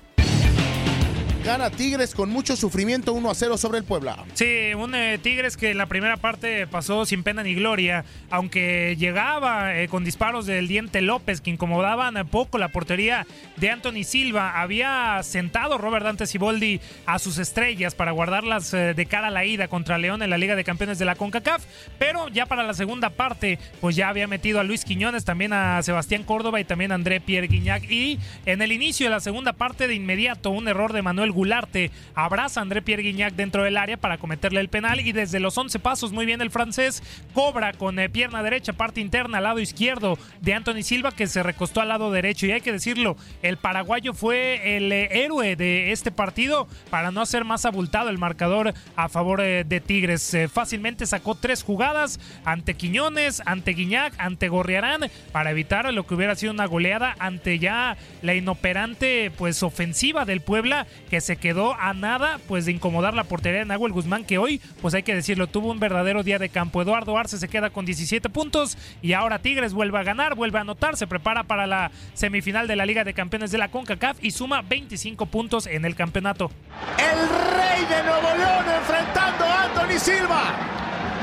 Gana 1.45 1.71
Tigres 1.71 2.15
con 2.15 2.31
mucho 2.31 2.55
sufrimiento 2.55 3.13
1 3.13 3.29
a 3.29 3.35
0 3.35 3.59
sobre 3.59 3.79
el 3.79 3.85
Puebla. 3.85 4.25
Sí, 4.35 4.75
un 4.77 4.95
eh, 4.95 5.19
Tigres 5.19 5.57
que 5.57 5.73
en 5.73 5.79
la 5.79 5.87
primera 5.87 6.17
parte 6.17 6.69
pasó 6.69 7.05
sin 7.05 7.25
pena 7.25 7.43
ni 7.43 7.57
gloria, 7.57 8.05
aunque 8.31 8.95
llegaba 8.97 9.77
eh, 9.77 9.89
con 9.89 10.05
disparos 10.05 10.47
del 10.47 10.69
Diente 10.69 11.01
López 11.01 11.41
que 11.41 11.51
incomodaban 11.51 12.17
eh, 12.17 12.25
poco 12.25 12.59
la 12.59 12.69
portería 12.69 13.27
de 13.57 13.71
Anthony 13.71 14.05
Silva. 14.05 14.61
Había 14.61 15.21
sentado 15.25 15.79
Robert 15.79 16.05
Dante 16.05 16.29
Siboldi 16.29 16.81
a 17.07 17.19
sus 17.19 17.39
estrellas 17.39 17.97
para 17.97 18.13
guardarlas 18.13 18.73
eh, 18.73 18.95
de 18.95 19.07
cara 19.07 19.27
a 19.27 19.31
la 19.33 19.45
ida 19.45 19.67
contra 19.67 19.99
León 19.99 20.23
en 20.23 20.31
la 20.31 20.39
Liga 20.39 20.55
de 20.55 20.63
Campeones 20.63 21.01
de 21.01 21.07
la 21.07 21.17
CONCACAF, 21.17 21.65
pero 21.99 22.29
ya 22.29 22.47
para 22.47 22.63
la 22.63 22.75
segunda 22.75 23.11
parte, 23.11 23.59
pues 23.81 23.97
ya 23.97 24.09
había 24.09 24.29
metido 24.29 24.61
a 24.61 24.65
Luis 24.65 24.85
Quiñones, 24.85 25.25
también 25.25 25.53
a 25.53 25.83
Sebastián 25.83 26.23
Córdoba 26.23 26.61
y 26.61 26.65
también 26.65 26.93
a 26.93 26.95
André 26.95 27.21
Pierre 27.21 27.49
Guignac. 27.49 27.91
Y 27.91 28.21
en 28.47 28.63
el 28.63 28.71
inicio 28.71 29.07
de 29.07 29.11
la 29.11 29.21
segunda 29.21 29.55
parte, 29.55 29.89
de 29.89 29.95
inmediato, 29.97 30.51
un 30.51 30.69
error 30.69 30.93
de 30.93 31.03
Manuel 31.03 31.32
Gularte 31.33 31.91
abraza 32.15 32.61
a 32.61 32.63
André 32.63 32.83
Pierre 32.83 33.03
Guignac 33.03 33.35
dentro 33.35 33.65
del 33.65 33.77
área 33.77 33.97
para 33.97 34.19
cometerle 34.19 34.61
el 34.61 34.69
penal 34.69 35.01
y 35.01 35.13
desde 35.13 35.41
los 35.41 35.57
11 35.57 35.79
pasos, 35.79 36.13
muy 36.13 36.27
bien 36.27 36.41
el 36.41 36.51
francés, 36.51 37.03
cobra 37.35 37.73
con 37.73 37.99
eh, 37.99 38.09
pierna 38.09 38.43
derecha, 38.43 38.73
parte 38.73 39.01
interna, 39.01 39.41
lado 39.41 39.59
izquierdo 39.59 40.19
de 40.41 40.55
Anthony 40.55 40.83
Silva 40.83 41.13
que 41.13 41.27
se 41.27 41.43
recostó 41.43 41.81
al 41.81 41.89
lado 41.89 42.11
derecho. 42.11 42.47
Y 42.47 42.53
hay 42.53 42.61
que 42.61 42.73
decirlo, 42.73 43.17
el 43.43 43.57
paraguayo 43.57 44.15
fue 44.15 44.77
el 44.77 44.93
eh, 44.93 45.25
héroe 45.25 45.57
de 45.57 45.93
este 45.93 46.11
partido 46.11 46.69
para 46.91 47.11
no 47.11 47.21
hacer 47.21 47.45
más 47.45 47.65
abultado 47.65 48.11
el 48.11 48.19
marcador 48.19 48.75
a 48.97 49.09
favor 49.09 49.41
eh, 49.41 49.65
de 49.65 49.81
Tigres. 49.81 50.37
Fácilmente 50.53 51.07
sacó 51.07 51.35
tres 51.35 51.63
jugadas 51.63 52.21
ante 52.45 52.75
Quiñones, 52.75 53.43
ante 53.47 53.73
Guiñac, 53.73 54.15
ante 54.19 54.49
Gorriarán 54.49 55.11
para 55.33 55.51
evitar 55.51 55.93
lo 55.93 56.07
que 56.07 56.15
hubiera 56.15 56.37
sido 56.37 56.53
una 56.53 56.67
goleada 56.67 57.17
ante 57.19 57.59
ya 57.59 57.97
la 58.21 58.35
inoperante 58.35 59.33
pues 59.37 59.63
ofensiva 59.63 60.25
del 60.25 60.41
Puebla 60.41 60.87
que 61.11 61.21
se 61.23 61.37
quedó 61.37 61.75
a 61.75 61.95
nada 61.95 62.39
pues 62.49 62.67
de 62.67 62.73
incomodar 62.73 63.15
la 63.15 63.25
portería 63.25 63.61
de 63.61 63.65
Nahuel 63.65 63.93
Guzmán 63.93 64.25
que 64.25 64.39
hoy 64.39 64.61
pues 64.81 64.95
hay 64.95 65.03
que 65.03 65.15
decirlo 65.15 65.47
tuvo 65.47 65.71
un 65.71 65.81
verdadero 65.81 66.23
día 66.23 66.39
de 66.39 66.49
campo. 66.49 66.83
Eduardo 66.83 67.17
Arce 67.17 67.39
se 67.39 67.49
queda 67.49 67.71
con 67.71 67.87
17 67.87 68.29
puntos 68.29 68.77
y 69.01 69.15
ahora 69.15 69.39
Tigres 69.39 69.73
vuelve 69.73 69.99
a 69.99 70.03
ganar, 70.03 70.35
vuelve 70.35 70.59
a 70.59 70.63
anotar, 70.63 70.97
se 70.97 71.07
prepara 71.07 71.45
para 71.45 71.67
la 71.67 71.91
semifinal 72.15 72.67
de 72.67 72.77
la 72.77 72.87
Liga 72.87 73.05
de 73.05 73.15
Campeones 73.15 73.51
de 73.51 73.59
la 73.59 73.71
CONCACAF 73.71 74.19
y 74.23 74.33
suma 74.33 74.63
25 74.63 75.27
puntos 75.27 75.67
en 75.67 75.85
el 75.85 75.95
campeonato. 75.95 76.51
El 76.99 77.29
rey 77.29 77.85
de 77.89 78.03
Nuevo 78.03 78.37
León 78.37 78.65
enfrentando 78.77 79.45
a 79.45 79.65
Anthony 79.65 79.99
Silva. 79.99 80.43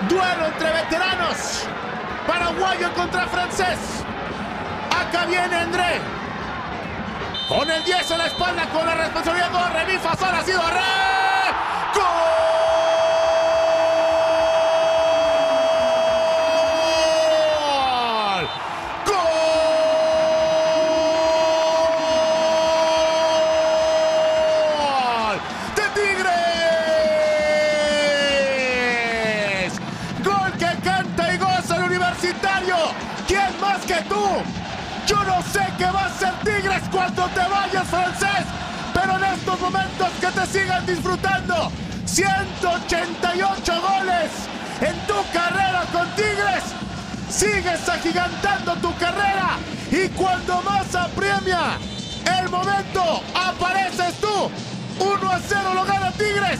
Duelo 0.07 0.47
entre 0.47 0.71
veteranos. 0.71 1.67
Paraguayo 2.25 2.93
contra 2.93 3.27
francés. 3.27 3.77
Acá 4.89 5.25
viene 5.25 5.55
André. 5.55 6.28
Con 7.49 7.67
el 7.67 7.83
10 7.83 8.12
en 8.12 8.17
la 8.19 8.27
espalda, 8.27 8.69
con 8.69 8.85
la 8.85 8.93
responsabilidad, 8.93 9.51
corre, 9.51 9.83
mi 9.88 9.97
Fasol 9.97 10.35
ha 10.35 10.43
sido 10.43 10.62
re. 10.69 11.95
¡Gol! 11.95 12.18
Momentos 39.45 40.10
que 40.19 40.28
te 40.28 40.45
sigan 40.47 40.86
disfrutando. 40.86 41.71
188 42.06 43.82
goles 43.82 44.32
en 44.82 44.95
tu 45.08 45.15
carrera 45.32 45.86
con 45.91 46.08
Tigres. 46.15 46.63
Sigues 47.30 47.88
agigantando 47.88 48.75
tu 48.78 48.95
carrera 48.97 49.58
y 49.91 50.08
cuando 50.10 50.62
más 50.63 50.93
apremia 50.95 51.78
el 52.39 52.49
momento, 52.49 53.21
apareces 53.34 54.15
tú. 54.19 54.49
1 54.99 55.32
a 55.32 55.39
0 55.39 55.73
lo 55.73 55.86
gana 55.86 56.12
Tigres. 56.12 56.60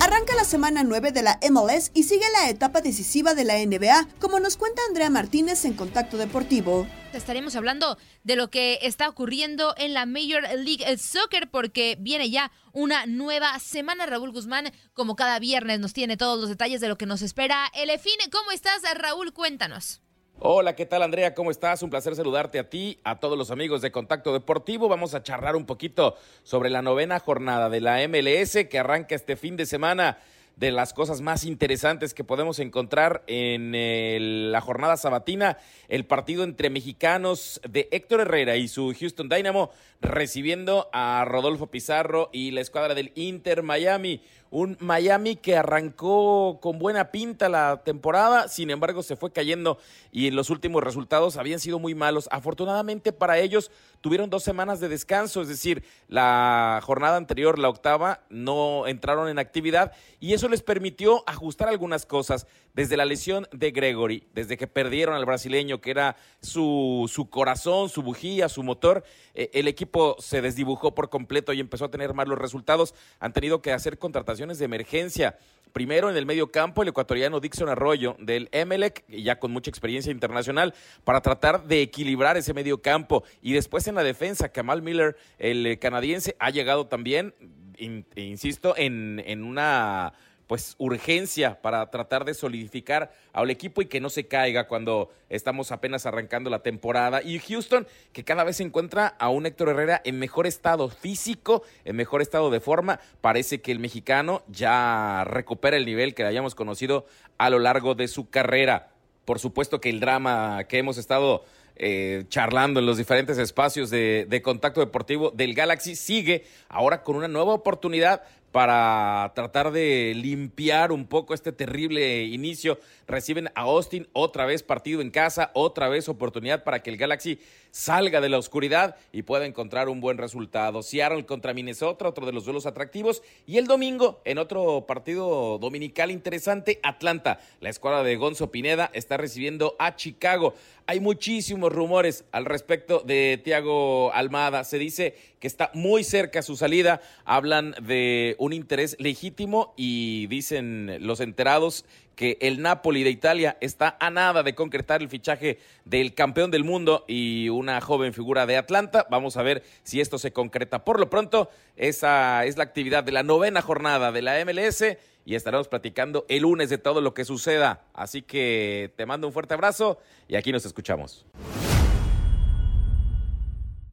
Arranca 0.00 0.34
la 0.36 0.44
semana 0.44 0.84
9 0.84 1.10
de 1.10 1.22
la 1.22 1.40
MLS 1.50 1.90
y 1.92 2.04
sigue 2.04 2.24
la 2.32 2.48
etapa 2.48 2.80
decisiva 2.80 3.34
de 3.34 3.44
la 3.44 3.54
NBA, 3.58 4.06
como 4.20 4.38
nos 4.38 4.56
cuenta 4.56 4.80
Andrea 4.88 5.10
Martínez 5.10 5.64
en 5.64 5.74
Contacto 5.74 6.16
Deportivo. 6.16 6.86
Estaremos 7.12 7.56
hablando 7.56 7.98
de 8.24 8.36
lo 8.36 8.48
que 8.48 8.78
está 8.82 9.08
ocurriendo 9.08 9.74
en 9.78 9.94
la 9.94 10.06
Major 10.06 10.42
League 10.58 10.84
Soccer 10.98 11.50
porque 11.50 11.96
viene 11.98 12.30
ya 12.30 12.52
una 12.72 13.06
nueva 13.06 13.58
semana. 13.58 14.06
Raúl 14.06 14.30
Guzmán, 14.32 14.72
como 14.92 15.16
cada 15.16 15.38
viernes, 15.38 15.80
nos 15.80 15.92
tiene 15.92 16.16
todos 16.16 16.38
los 16.38 16.48
detalles 16.48 16.80
de 16.80 16.88
lo 16.88 16.96
que 16.96 17.06
nos 17.06 17.22
espera. 17.22 17.66
Elefín, 17.74 18.14
¿cómo 18.30 18.52
estás, 18.52 18.82
Raúl? 18.94 19.32
Cuéntanos. 19.32 20.02
Hola, 20.38 20.76
¿qué 20.76 20.84
tal 20.84 21.02
Andrea? 21.02 21.34
¿Cómo 21.34 21.50
estás? 21.50 21.82
Un 21.82 21.88
placer 21.88 22.14
saludarte 22.14 22.58
a 22.58 22.68
ti, 22.68 22.98
a 23.04 23.18
todos 23.18 23.38
los 23.38 23.50
amigos 23.50 23.80
de 23.80 23.90
Contacto 23.90 24.34
Deportivo. 24.34 24.86
Vamos 24.86 25.14
a 25.14 25.22
charlar 25.22 25.56
un 25.56 25.64
poquito 25.64 26.14
sobre 26.42 26.68
la 26.68 26.82
novena 26.82 27.18
jornada 27.20 27.70
de 27.70 27.80
la 27.80 28.06
MLS 28.06 28.66
que 28.68 28.78
arranca 28.78 29.14
este 29.14 29.36
fin 29.36 29.56
de 29.56 29.64
semana 29.64 30.18
de 30.56 30.72
las 30.72 30.92
cosas 30.92 31.22
más 31.22 31.44
interesantes 31.44 32.12
que 32.12 32.22
podemos 32.22 32.58
encontrar 32.58 33.22
en 33.26 33.74
el, 33.74 34.52
la 34.52 34.60
jornada 34.60 34.98
sabatina, 34.98 35.56
el 35.88 36.04
partido 36.04 36.44
entre 36.44 36.68
mexicanos 36.68 37.60
de 37.66 37.88
Héctor 37.90 38.20
Herrera 38.20 38.56
y 38.56 38.68
su 38.68 38.94
Houston 38.98 39.30
Dynamo 39.30 39.70
recibiendo 40.02 40.88
a 40.92 41.24
Rodolfo 41.26 41.68
Pizarro 41.68 42.28
y 42.32 42.50
la 42.50 42.60
escuadra 42.60 42.94
del 42.94 43.12
Inter 43.14 43.62
Miami. 43.62 44.22
Un 44.50 44.76
Miami 44.80 45.36
que 45.36 45.56
arrancó 45.56 46.60
con 46.62 46.78
buena 46.78 47.10
pinta 47.10 47.48
la 47.48 47.82
temporada, 47.84 48.48
sin 48.48 48.70
embargo 48.70 49.02
se 49.02 49.16
fue 49.16 49.32
cayendo 49.32 49.78
y 50.12 50.30
los 50.30 50.50
últimos 50.50 50.84
resultados 50.84 51.36
habían 51.36 51.58
sido 51.58 51.78
muy 51.78 51.94
malos. 51.94 52.28
Afortunadamente 52.30 53.12
para 53.12 53.38
ellos 53.38 53.72
tuvieron 54.00 54.30
dos 54.30 54.44
semanas 54.44 54.78
de 54.78 54.88
descanso, 54.88 55.42
es 55.42 55.48
decir, 55.48 55.82
la 56.06 56.80
jornada 56.84 57.16
anterior, 57.16 57.58
la 57.58 57.68
octava, 57.68 58.20
no 58.30 58.86
entraron 58.86 59.28
en 59.28 59.40
actividad 59.40 59.92
y 60.20 60.32
eso 60.32 60.48
les 60.48 60.62
permitió 60.62 61.24
ajustar 61.26 61.68
algunas 61.68 62.06
cosas 62.06 62.46
desde 62.72 62.96
la 62.96 63.04
lesión 63.04 63.48
de 63.52 63.70
Gregory, 63.72 64.28
desde 64.32 64.56
que 64.56 64.66
perdieron 64.66 65.16
al 65.16 65.24
brasileño 65.24 65.80
que 65.80 65.90
era 65.90 66.16
su, 66.40 67.10
su 67.12 67.30
corazón, 67.30 67.88
su 67.88 68.02
bujía, 68.02 68.48
su 68.48 68.62
motor, 68.62 69.02
eh, 69.34 69.50
el 69.54 69.66
equipo 69.66 70.16
se 70.20 70.40
desdibujó 70.40 70.94
por 70.94 71.08
completo 71.08 71.52
y 71.52 71.60
empezó 71.60 71.86
a 71.86 71.90
tener 71.90 72.14
malos 72.14 72.38
resultados. 72.38 72.94
Han 73.18 73.32
tenido 73.32 73.60
que 73.60 73.72
hacer 73.72 73.98
contrataciones 73.98 74.35
de 74.36 74.64
emergencia. 74.64 75.38
Primero 75.72 76.10
en 76.10 76.16
el 76.16 76.26
medio 76.26 76.50
campo, 76.50 76.82
el 76.82 76.88
ecuatoriano 76.88 77.40
Dixon 77.40 77.68
Arroyo 77.68 78.16
del 78.18 78.48
Emelec, 78.52 79.04
ya 79.08 79.38
con 79.38 79.50
mucha 79.50 79.70
experiencia 79.70 80.12
internacional, 80.12 80.74
para 81.04 81.20
tratar 81.20 81.66
de 81.66 81.82
equilibrar 81.82 82.36
ese 82.36 82.54
medio 82.54 82.82
campo. 82.82 83.24
Y 83.42 83.52
después 83.54 83.86
en 83.88 83.94
la 83.94 84.02
defensa, 84.02 84.50
Kamal 84.50 84.82
Miller, 84.82 85.16
el 85.38 85.66
eh, 85.66 85.78
canadiense, 85.78 86.36
ha 86.38 86.50
llegado 86.50 86.86
también, 86.86 87.34
insisto, 87.78 88.74
en, 88.76 89.22
en 89.26 89.42
una 89.42 90.12
pues 90.46 90.76
urgencia 90.78 91.60
para 91.60 91.90
tratar 91.90 92.24
de 92.24 92.34
solidificar 92.34 93.12
al 93.32 93.50
equipo 93.50 93.82
y 93.82 93.86
que 93.86 94.00
no 94.00 94.10
se 94.10 94.28
caiga 94.28 94.68
cuando 94.68 95.10
estamos 95.28 95.72
apenas 95.72 96.06
arrancando 96.06 96.50
la 96.50 96.62
temporada. 96.62 97.22
Y 97.22 97.38
Houston, 97.38 97.86
que 98.12 98.24
cada 98.24 98.44
vez 98.44 98.56
se 98.58 98.62
encuentra 98.62 99.08
a 99.18 99.28
un 99.28 99.46
Héctor 99.46 99.70
Herrera 99.70 100.00
en 100.04 100.18
mejor 100.18 100.46
estado 100.46 100.88
físico, 100.88 101.62
en 101.84 101.96
mejor 101.96 102.22
estado 102.22 102.50
de 102.50 102.60
forma. 102.60 103.00
Parece 103.20 103.60
que 103.60 103.72
el 103.72 103.80
mexicano 103.80 104.42
ya 104.48 105.24
recupera 105.24 105.76
el 105.76 105.86
nivel 105.86 106.14
que 106.14 106.24
hayamos 106.24 106.54
conocido 106.54 107.06
a 107.38 107.50
lo 107.50 107.58
largo 107.58 107.94
de 107.94 108.08
su 108.08 108.30
carrera. 108.30 108.90
Por 109.24 109.40
supuesto 109.40 109.80
que 109.80 109.90
el 109.90 109.98
drama 109.98 110.64
que 110.68 110.78
hemos 110.78 110.98
estado 110.98 111.44
eh, 111.78 112.24
charlando 112.28 112.80
en 112.80 112.86
los 112.86 112.96
diferentes 112.96 113.36
espacios 113.36 113.90
de, 113.90 114.40
contacto 114.42 114.80
deportivo 114.80 115.30
del 115.30 115.54
Galaxy 115.54 115.94
sigue 115.94 116.46
ahora 116.70 117.02
con 117.02 117.16
una 117.16 117.28
nueva 117.28 117.52
oportunidad 117.52 118.22
para 118.56 119.32
tratar 119.34 119.70
de 119.70 120.14
limpiar 120.16 120.90
un 120.90 121.06
poco 121.06 121.34
este 121.34 121.52
terrible 121.52 122.24
inicio. 122.24 122.78
Reciben 123.06 123.48
a 123.48 123.60
Austin 123.60 124.08
otra 124.14 124.46
vez 124.46 124.62
partido 124.62 125.02
en 125.02 125.10
casa, 125.10 125.50
otra 125.52 125.90
vez 125.90 126.08
oportunidad 126.08 126.64
para 126.64 126.82
que 126.82 126.88
el 126.88 126.96
Galaxy 126.96 127.38
salga 127.70 128.22
de 128.22 128.30
la 128.30 128.38
oscuridad 128.38 128.96
y 129.12 129.24
pueda 129.24 129.44
encontrar 129.44 129.90
un 129.90 130.00
buen 130.00 130.16
resultado. 130.16 130.82
Seattle 130.82 131.26
contra 131.26 131.52
Minnesota, 131.52 132.08
otro 132.08 132.24
de 132.24 132.32
los 132.32 132.46
duelos 132.46 132.64
atractivos. 132.64 133.22
Y 133.46 133.58
el 133.58 133.66
domingo, 133.66 134.22
en 134.24 134.38
otro 134.38 134.86
partido 134.86 135.58
dominical 135.58 136.10
interesante, 136.10 136.80
Atlanta. 136.82 137.38
La 137.60 137.68
escuadra 137.68 138.02
de 138.02 138.16
Gonzo 138.16 138.50
Pineda 138.50 138.90
está 138.94 139.18
recibiendo 139.18 139.76
a 139.78 139.96
Chicago. 139.96 140.54
Hay 140.88 141.00
muchísimos 141.00 141.72
rumores 141.72 142.24
al 142.30 142.44
respecto 142.44 143.00
de 143.00 143.40
Thiago 143.42 144.12
Almada. 144.12 144.62
Se 144.62 144.78
dice 144.78 145.16
que 145.40 145.48
está 145.48 145.72
muy 145.74 146.04
cerca 146.04 146.42
su 146.42 146.56
salida. 146.56 147.00
Hablan 147.24 147.74
de 147.82 148.36
un 148.38 148.52
interés 148.52 148.94
legítimo 149.00 149.74
y 149.76 150.28
dicen 150.28 150.98
los 151.00 151.18
enterados 151.18 151.84
que 152.14 152.38
el 152.40 152.62
Napoli 152.62 153.02
de 153.02 153.10
Italia 153.10 153.56
está 153.60 153.96
a 153.98 154.10
nada 154.10 154.44
de 154.44 154.54
concretar 154.54 155.02
el 155.02 155.08
fichaje 155.08 155.58
del 155.84 156.14
campeón 156.14 156.52
del 156.52 156.62
mundo 156.62 157.04
y 157.08 157.48
una 157.48 157.80
joven 157.80 158.14
figura 158.14 158.46
de 158.46 158.56
Atlanta. 158.56 159.08
Vamos 159.10 159.36
a 159.36 159.42
ver 159.42 159.64
si 159.82 160.00
esto 160.00 160.18
se 160.18 160.32
concreta. 160.32 160.84
Por 160.84 161.00
lo 161.00 161.10
pronto, 161.10 161.50
esa 161.74 162.44
es 162.44 162.56
la 162.56 162.62
actividad 162.62 163.02
de 163.02 163.10
la 163.10 163.24
novena 163.24 163.60
jornada 163.60 164.12
de 164.12 164.22
la 164.22 164.44
MLS 164.44 164.84
y 165.26 165.34
estaremos 165.34 165.68
platicando 165.68 166.24
el 166.28 166.42
lunes 166.42 166.70
de 166.70 166.78
todo 166.78 167.02
lo 167.02 167.12
que 167.12 167.26
suceda. 167.26 167.84
Así 167.92 168.22
que 168.22 168.94
te 168.96 169.04
mando 169.04 169.26
un 169.26 169.32
fuerte 169.32 169.52
abrazo 169.52 169.98
y 170.28 170.36
aquí 170.36 170.52
nos 170.52 170.64
escuchamos. 170.64 171.26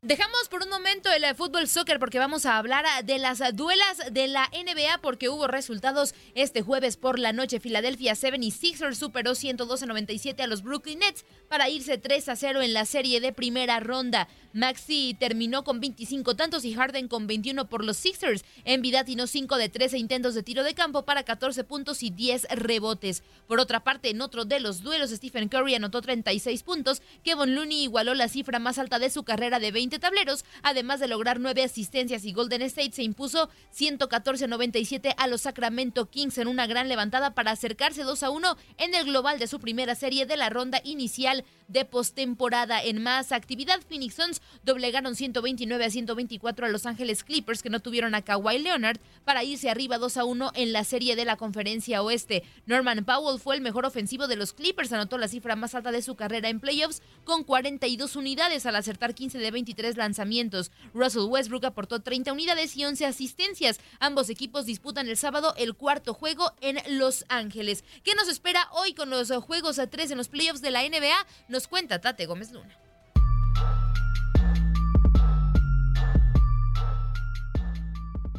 Dejamos 0.04 0.50
por 0.50 0.62
un 0.64 0.70
momento 0.70 1.10
el 1.14 1.24
eh, 1.24 1.34
fútbol 1.34 1.66
soccer 1.70 1.98
porque 1.98 2.20
vamos 2.20 2.46
a 2.46 2.58
hablar 2.58 2.84
ah, 2.86 3.04
de 3.04 3.20
las 3.20 3.40
ah, 3.40 3.54
duelas 3.54 4.00
de 4.12 4.28
la 4.28 4.50
NBA 4.52 4.98
porque 5.02 5.30
hubo 5.30 5.48
resultados 5.48 6.14
este 6.36 6.62
jueves 6.62 6.98
por 6.98 7.20
la 7.20 7.32
noche. 7.32 7.62
Philadelphia 7.62 8.12
76ers 8.12 8.96
superó 8.96 9.32
112-97 9.32 10.42
a 10.42 10.48
los 10.48 10.62
Brooklyn 10.62 11.00
Nets 11.00 11.24
para 11.48 11.70
irse 11.70 11.98
3 11.98 12.28
a 12.28 12.36
0 12.36 12.62
en 12.64 12.74
la 12.74 12.84
serie 12.84 13.22
de 13.22 13.32
primera 13.32 13.80
ronda. 13.80 14.28
Maxi 14.52 15.16
terminó 15.18 15.64
con 15.64 15.80
25 15.80 16.36
tantos 16.36 16.66
y 16.66 16.74
Harden 16.74 17.08
con 17.08 17.26
21 17.26 17.70
por 17.70 17.86
los 17.86 17.96
Sixers. 17.96 18.44
Envid 18.66 18.98
tiró 19.06 19.26
5 19.26 19.56
de 19.56 19.70
13 19.70 20.00
intentos 20.00 20.36
de 20.36 20.44
tiro 20.44 20.66
de 20.66 20.74
campo 20.74 21.06
para 21.06 21.24
14 21.24 21.64
puntos 21.64 22.04
y 22.04 22.10
10 22.10 22.48
rebotes. 22.52 23.24
Por 23.48 23.62
otra 23.62 23.86
parte, 23.86 24.10
en 24.10 24.20
otro 24.20 24.44
de 24.44 24.60
los 24.60 24.82
duelos, 24.82 25.12
Stephen 25.12 25.48
Curry 25.48 25.76
anotó 25.76 26.02
36 26.02 26.62
puntos. 26.64 27.02
Kevin 27.24 27.56
Looney 27.56 27.84
igualó 27.84 28.14
la 28.14 28.28
cifra 28.28 28.60
más 28.60 28.78
alta 28.78 29.00
de 29.00 29.10
su 29.10 29.24
carrera 29.24 29.60
de 29.60 29.72
20 29.72 29.93
20 29.94 30.00
tableros, 30.00 30.46
además 30.64 31.00
de 31.00 31.08
lograr 31.08 31.40
nueve 31.40 31.64
asistencias 31.64 32.26
y 32.26 32.34
Golden 32.34 32.64
State 32.64 32.94
se 32.94 33.04
impuso 33.04 33.50
114-97 33.78 35.14
a 35.18 35.28
los 35.28 35.42
Sacramento 35.42 36.10
Kings 36.10 36.40
en 36.40 36.48
una 36.48 36.66
gran 36.66 36.90
levantada 36.90 37.36
para 37.36 37.52
acercarse 37.52 38.04
2 38.04 38.24
a 38.24 38.30
1 38.32 38.58
en 38.78 38.96
el 38.96 39.06
global 39.06 39.38
de 39.38 39.48
su 39.48 39.60
primera 39.60 39.94
serie 39.94 40.26
de 40.26 40.38
la 40.38 40.50
ronda 40.50 40.82
inicial 40.84 41.46
de 41.68 41.86
postemporada. 41.86 42.84
En 42.84 43.02
más 43.02 43.32
actividad, 43.32 43.82
Phoenix 43.88 44.16
Suns 44.16 44.42
doblegaron 44.64 45.16
129 45.16 45.86
a 45.86 45.90
124 45.90 46.66
a 46.66 46.70
Los 46.70 46.86
Ángeles 46.86 47.24
Clippers 47.24 47.62
que 47.62 47.70
no 47.70 47.80
tuvieron 47.80 48.16
a 48.16 48.22
Kawhi 48.22 48.60
Leonard 48.60 49.00
para 49.26 49.44
irse 49.44 49.70
arriba 49.70 49.98
2 49.98 50.18
a 50.18 50.26
1 50.26 50.52
en 50.56 50.74
la 50.74 50.84
serie 50.84 51.16
de 51.16 51.26
la 51.26 51.38
conferencia 51.38 52.02
oeste. 52.02 52.44
Norman 52.66 53.06
Powell 53.06 53.40
fue 53.40 53.56
el 53.56 53.62
mejor 53.62 53.86
ofensivo 53.86 54.28
de 54.28 54.36
los 54.36 54.54
Clippers, 54.54 54.92
anotó 54.92 55.18
la 55.18 55.28
cifra 55.28 55.56
más 55.56 55.76
alta 55.76 55.92
de 55.92 56.02
su 56.02 56.16
carrera 56.16 56.50
en 56.50 56.60
playoffs 56.60 57.02
con 57.24 57.44
42 57.44 58.16
unidades 58.16 58.66
al 58.66 58.76
acertar 58.76 59.14
15 59.14 59.38
de 59.38 59.52
23 59.52 59.83
lanzamientos. 59.98 60.72
Russell 60.94 61.30
Westbrook 61.30 61.66
aportó 61.66 62.02
30 62.02 62.32
unidades 62.34 62.76
y 62.76 62.86
11 62.86 63.06
asistencias. 63.06 63.80
Ambos 64.00 64.30
equipos 64.30 64.66
disputan 64.66 65.08
el 65.08 65.18
sábado 65.18 65.54
el 65.58 65.76
cuarto 65.76 66.14
juego 66.14 66.54
en 66.62 66.80
Los 66.98 67.26
Ángeles. 67.30 67.84
¿Qué 68.04 68.16
nos 68.16 68.28
espera 68.28 68.68
hoy 68.72 68.94
con 68.94 69.10
los 69.10 69.32
juegos 69.32 69.80
a 69.80 69.88
3 69.88 70.12
en 70.12 70.18
los 70.18 70.30
playoffs 70.30 70.62
de 70.62 70.72
la 70.72 70.82
NBA? 70.82 71.28
Nos 71.48 71.68
cuenta 71.68 72.02
Tate 72.02 72.26
Gómez 72.26 72.52
Luna. 72.52 72.78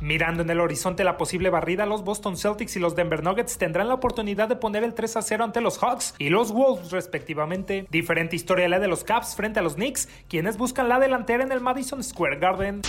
Mirando 0.05 0.43
en 0.43 0.51
el 0.51 0.61
horizonte 0.61 1.03
la 1.03 1.17
posible 1.17 1.49
barrida, 1.49 1.87
los 1.87 2.05
Boston 2.05 2.37
Celtics 2.37 2.77
y 2.77 2.79
los 2.79 2.95
Denver 2.95 3.23
Nuggets 3.23 3.57
tendrán 3.57 3.89
la 3.89 3.95
oportunidad 3.95 4.51
de 4.51 4.57
poner 4.57 4.85
el 4.85 4.93
3 4.93 5.17
a 5.17 5.23
0 5.23 5.45
ante 5.45 5.63
los 5.63 5.79
Hawks 5.79 6.15
y 6.19 6.29
los 6.29 6.53
Wolves 6.53 6.91
respectivamente. 6.91 7.87
Diferente 7.91 8.37
historia 8.37 8.69
la 8.69 8.81
de 8.81 8.87
los 8.87 9.03
Caps 9.03 9.35
frente 9.35 9.61
a 9.61 9.63
los 9.63 9.77
Knicks, 9.77 10.11
quienes 10.29 10.59
buscan 10.59 10.91
la 10.91 11.01
delantera 11.01 11.43
en 11.43 11.53
el 11.53 11.63
Madison 11.63 12.05
Square 12.05 12.39
Garden. 12.39 12.83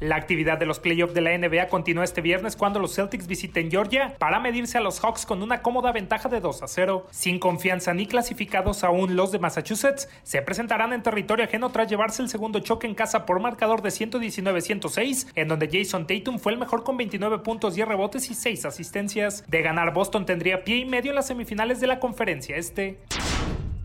La 0.00 0.16
actividad 0.16 0.58
de 0.58 0.66
los 0.66 0.78
playoffs 0.78 1.14
de 1.14 1.22
la 1.22 1.36
NBA 1.36 1.68
continúa 1.68 2.04
este 2.04 2.20
viernes 2.20 2.54
cuando 2.54 2.78
los 2.78 2.94
Celtics 2.94 3.26
visiten 3.26 3.70
Georgia 3.70 4.14
para 4.18 4.40
medirse 4.40 4.76
a 4.76 4.82
los 4.82 5.00
Hawks 5.00 5.24
con 5.24 5.42
una 5.42 5.62
cómoda 5.62 5.90
ventaja 5.92 6.28
de 6.28 6.40
2 6.40 6.62
a 6.62 6.68
0. 6.68 7.06
Sin 7.10 7.38
confianza 7.38 7.94
ni 7.94 8.06
clasificados 8.06 8.84
aún 8.84 9.16
los 9.16 9.32
de 9.32 9.38
Massachusetts, 9.38 10.08
se 10.22 10.42
presentarán 10.42 10.92
en 10.92 11.02
territorio 11.02 11.46
ajeno 11.46 11.70
tras 11.70 11.88
llevarse 11.88 12.22
el 12.22 12.28
segundo 12.28 12.60
choque 12.60 12.86
en 12.86 12.94
casa 12.94 13.24
por 13.24 13.40
marcador 13.40 13.80
de 13.80 13.88
119-106, 13.88 15.28
en 15.34 15.48
donde 15.48 15.70
Jason 15.72 16.06
Tatum 16.06 16.38
fue 16.38 16.52
el 16.52 16.58
mejor 16.58 16.84
con 16.84 16.98
29 16.98 17.38
puntos, 17.38 17.74
10 17.74 17.88
rebotes 17.88 18.30
y 18.30 18.34
6 18.34 18.66
asistencias. 18.66 19.44
De 19.48 19.62
ganar 19.62 19.94
Boston 19.94 20.26
tendría 20.26 20.62
pie 20.62 20.76
y 20.76 20.84
medio 20.84 21.12
en 21.12 21.16
las 21.16 21.26
semifinales 21.26 21.80
de 21.80 21.86
la 21.86 22.00
conferencia 22.00 22.56
este. 22.56 22.98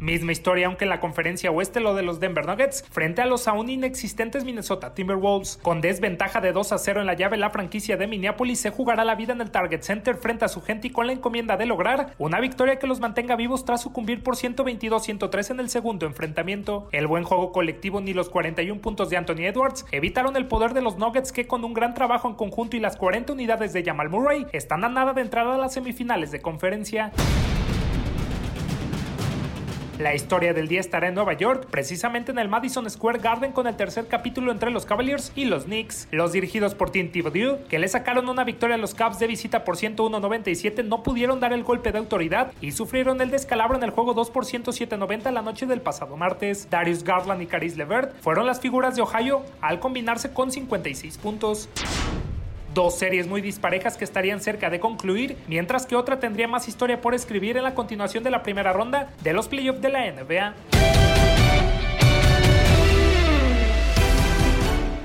Misma 0.01 0.31
historia, 0.31 0.65
aunque 0.65 0.85
en 0.85 0.89
la 0.89 0.99
conferencia 0.99 1.51
oeste 1.51 1.79
lo 1.79 1.93
de 1.93 2.01
los 2.01 2.19
Denver 2.19 2.47
Nuggets 2.47 2.83
frente 2.89 3.21
a 3.21 3.27
los 3.27 3.47
aún 3.47 3.69
inexistentes 3.69 4.43
Minnesota 4.43 4.95
Timberwolves. 4.95 5.59
Con 5.61 5.79
desventaja 5.79 6.41
de 6.41 6.53
2 6.53 6.71
a 6.71 6.79
0 6.79 7.01
en 7.01 7.05
la 7.05 7.13
llave, 7.13 7.37
la 7.37 7.51
franquicia 7.51 7.97
de 7.97 8.07
Minneapolis 8.07 8.59
se 8.59 8.71
jugará 8.71 9.05
la 9.05 9.13
vida 9.13 9.33
en 9.33 9.41
el 9.41 9.51
Target 9.51 9.83
Center 9.83 10.15
frente 10.15 10.43
a 10.43 10.47
su 10.47 10.59
gente 10.61 10.87
y 10.87 10.89
con 10.89 11.05
la 11.05 11.13
encomienda 11.13 11.55
de 11.55 11.67
lograr 11.67 12.15
una 12.17 12.39
victoria 12.39 12.79
que 12.79 12.87
los 12.87 12.99
mantenga 12.99 13.35
vivos 13.35 13.63
tras 13.63 13.83
sucumbir 13.83 14.23
por 14.23 14.37
122-103 14.37 15.51
en 15.51 15.59
el 15.59 15.69
segundo 15.69 16.07
enfrentamiento. 16.07 16.89
El 16.91 17.05
buen 17.05 17.23
juego 17.23 17.51
colectivo 17.51 18.01
ni 18.01 18.13
los 18.13 18.29
41 18.29 18.81
puntos 18.81 19.11
de 19.11 19.17
Anthony 19.17 19.45
Edwards 19.45 19.85
evitaron 19.91 20.35
el 20.35 20.47
poder 20.47 20.73
de 20.73 20.81
los 20.81 20.97
Nuggets 20.97 21.31
que 21.31 21.45
con 21.45 21.63
un 21.63 21.75
gran 21.75 21.93
trabajo 21.93 22.27
en 22.27 22.33
conjunto 22.33 22.75
y 22.75 22.79
las 22.79 22.97
40 22.97 23.33
unidades 23.33 23.71
de 23.71 23.83
Jamal 23.83 24.09
Murray 24.09 24.47
están 24.51 24.83
a 24.83 24.89
nada 24.89 25.13
de 25.13 25.21
entrada 25.21 25.53
a 25.53 25.57
las 25.59 25.75
semifinales 25.75 26.31
de 26.31 26.41
conferencia. 26.41 27.11
La 30.01 30.15
historia 30.15 30.51
del 30.51 30.67
día 30.67 30.79
estará 30.79 31.09
en 31.09 31.13
Nueva 31.13 31.33
York, 31.33 31.67
precisamente 31.69 32.31
en 32.31 32.39
el 32.39 32.49
Madison 32.49 32.89
Square 32.89 33.19
Garden 33.19 33.51
con 33.51 33.67
el 33.67 33.75
tercer 33.75 34.07
capítulo 34.07 34.51
entre 34.51 34.71
los 34.71 34.83
Cavaliers 34.83 35.31
y 35.35 35.45
los 35.45 35.65
Knicks. 35.65 36.07
Los 36.09 36.31
dirigidos 36.31 36.73
por 36.73 36.89
Tim 36.89 37.11
Thibodeau, 37.11 37.67
que 37.67 37.77
le 37.77 37.87
sacaron 37.87 38.27
una 38.27 38.43
victoria 38.43 38.77
a 38.77 38.79
los 38.79 38.95
Cavs 38.95 39.19
de 39.19 39.27
visita 39.27 39.63
por 39.63 39.77
101-97, 39.77 40.83
no 40.85 41.03
pudieron 41.03 41.39
dar 41.39 41.53
el 41.53 41.63
golpe 41.63 41.91
de 41.91 41.99
autoridad 41.99 42.51
y 42.61 42.71
sufrieron 42.71 43.21
el 43.21 43.29
descalabro 43.29 43.77
en 43.77 43.83
el 43.83 43.91
juego 43.91 44.15
2 44.15 44.31
por 44.31 44.45
107-90 44.45 45.31
la 45.31 45.43
noche 45.43 45.67
del 45.67 45.81
pasado 45.81 46.17
martes. 46.17 46.67
Darius 46.71 47.03
Garland 47.03 47.43
y 47.43 47.45
Caris 47.45 47.77
LeVert 47.77 48.19
fueron 48.21 48.47
las 48.47 48.59
figuras 48.59 48.95
de 48.95 49.03
Ohio 49.03 49.43
al 49.61 49.79
combinarse 49.79 50.33
con 50.33 50.51
56 50.51 51.19
puntos. 51.19 51.69
Dos 52.73 52.97
series 52.97 53.27
muy 53.27 53.41
disparejas 53.41 53.97
que 53.97 54.05
estarían 54.05 54.39
cerca 54.39 54.69
de 54.69 54.79
concluir, 54.79 55.37
mientras 55.47 55.85
que 55.85 55.97
otra 55.97 56.21
tendría 56.21 56.47
más 56.47 56.69
historia 56.69 57.01
por 57.01 57.13
escribir 57.13 57.57
en 57.57 57.63
la 57.63 57.75
continuación 57.75 58.23
de 58.23 58.31
la 58.31 58.43
primera 58.43 58.71
ronda 58.71 59.09
de 59.23 59.33
los 59.33 59.49
playoffs 59.49 59.81
de 59.81 59.89
la 59.89 60.09
NBA. 60.09 60.53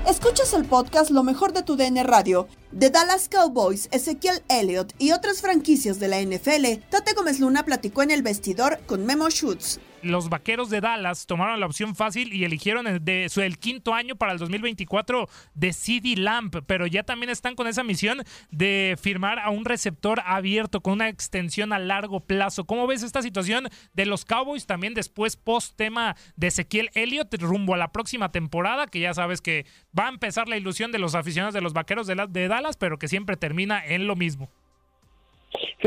Escuchas 0.07 0.53
el 0.53 0.63
podcast 0.63 1.11
Lo 1.11 1.23
mejor 1.23 1.51
de 1.51 1.63
tu 1.63 1.75
DN 1.75 2.01
Radio. 2.03 2.47
De 2.71 2.89
Dallas 2.89 3.27
Cowboys, 3.27 3.89
Ezequiel 3.91 4.41
Elliott 4.47 4.93
y 4.97 5.11
otras 5.11 5.41
franquicias 5.41 5.99
de 5.99 6.07
la 6.07 6.21
NFL, 6.21 6.85
Tate 6.89 7.13
Gómez 7.13 7.41
Luna 7.41 7.65
platicó 7.65 8.01
en 8.01 8.11
el 8.11 8.21
vestidor 8.21 8.79
con 8.85 9.05
Memo 9.05 9.29
Schutz 9.29 9.81
los 10.07 10.29
vaqueros 10.29 10.69
de 10.69 10.81
Dallas 10.81 11.25
tomaron 11.25 11.59
la 11.59 11.65
opción 11.65 11.95
fácil 11.95 12.33
y 12.33 12.43
eligieron 12.43 12.87
el, 12.87 13.57
quinto 13.59 13.93
año 13.93 14.15
para 14.15 14.31
el 14.31 14.39
2024 14.39 15.27
de 15.53 15.73
CD 15.73 16.15
Lamp, 16.15 16.55
pero 16.65 16.87
ya 16.87 17.03
también 17.03 17.29
están 17.29 17.55
con 17.55 17.67
esa 17.67 17.83
misión 17.83 18.23
de 18.51 18.97
firmar 19.01 19.39
a 19.39 19.49
un 19.49 19.65
receptor 19.65 20.21
abierto 20.25 20.81
con 20.81 20.93
una 20.93 21.09
extensión 21.09 21.73
a 21.73 21.79
largo 21.79 22.21
plazo. 22.21 22.65
¿Cómo 22.65 22.87
ves 22.87 23.03
esta 23.03 23.21
situación 23.21 23.67
de 23.93 24.05
los 24.05 24.25
Cowboys 24.25 24.65
también 24.65 24.93
después 24.93 25.35
post 25.35 25.75
tema 25.75 26.15
de 26.35 26.47
Ezequiel 26.47 26.89
Elliott 26.93 27.33
rumbo 27.41 27.73
a 27.73 27.77
la 27.77 27.91
próxima 27.91 28.31
temporada, 28.31 28.87
que 28.87 28.99
ya 28.99 29.13
sabes 29.13 29.41
que 29.41 29.65
va 29.97 30.05
a 30.05 30.09
empezar 30.09 30.47
la 30.47 30.57
ilusión 30.57 30.91
de 30.91 30.99
los 30.99 31.15
aficionados 31.15 31.53
de 31.53 31.61
los 31.61 31.73
vaqueros 31.73 32.07
de, 32.07 32.15
de 32.29 32.47
Dallas, 32.47 32.77
pero 32.77 32.97
que 32.97 33.07
siempre 33.07 33.37
termina 33.37 33.85
en 33.85 34.07
lo 34.07 34.15
mismo? 34.15 34.49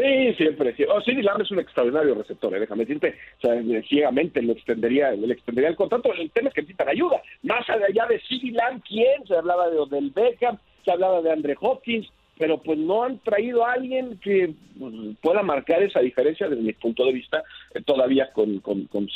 Sí, 0.00 0.34
siempre. 0.34 0.74
Sí. 0.76 0.84
Oh, 0.88 1.00
sí, 1.02 1.12
Lamb 1.20 1.42
es 1.42 1.50
un 1.50 1.58
extraordinario 1.58 2.14
receptor, 2.14 2.54
¿eh? 2.56 2.60
déjame 2.60 2.84
decirte. 2.84 3.16
O 3.38 3.40
sea, 3.40 3.82
ciegamente 3.86 4.40
le 4.40 4.52
extendería, 4.52 5.10
le 5.12 5.32
extendería 5.32 5.68
el 5.68 5.76
contrato. 5.76 6.12
El 6.14 6.30
tema 6.30 6.48
es 6.48 6.54
que 6.54 6.62
necesitan 6.62 6.88
ayuda. 6.88 7.20
Más 7.42 7.68
allá 7.68 8.06
de 8.06 8.20
CD 8.20 8.52
Lamb, 8.52 8.82
¿quién? 8.86 9.26
Se 9.26 9.36
hablaba 9.36 9.68
de 9.68 9.78
Odell 9.78 10.10
Beckham, 10.10 10.58
se 10.84 10.92
hablaba 10.92 11.20
de 11.20 11.32
Andre 11.32 11.54
Hopkins, 11.60 12.08
pero 12.38 12.58
pues 12.62 12.78
no 12.78 13.04
han 13.04 13.18
traído 13.18 13.66
a 13.66 13.72
alguien 13.72 14.18
que 14.20 14.54
pues, 14.78 14.94
pueda 15.20 15.42
marcar 15.42 15.82
esa 15.82 16.00
diferencia 16.00 16.48
desde 16.48 16.62
mi 16.62 16.72
punto 16.72 17.04
de 17.04 17.12
vista 17.12 17.42
eh, 17.74 17.82
todavía 17.84 18.32
con, 18.32 18.60
con, 18.60 18.86
con. 18.86 19.06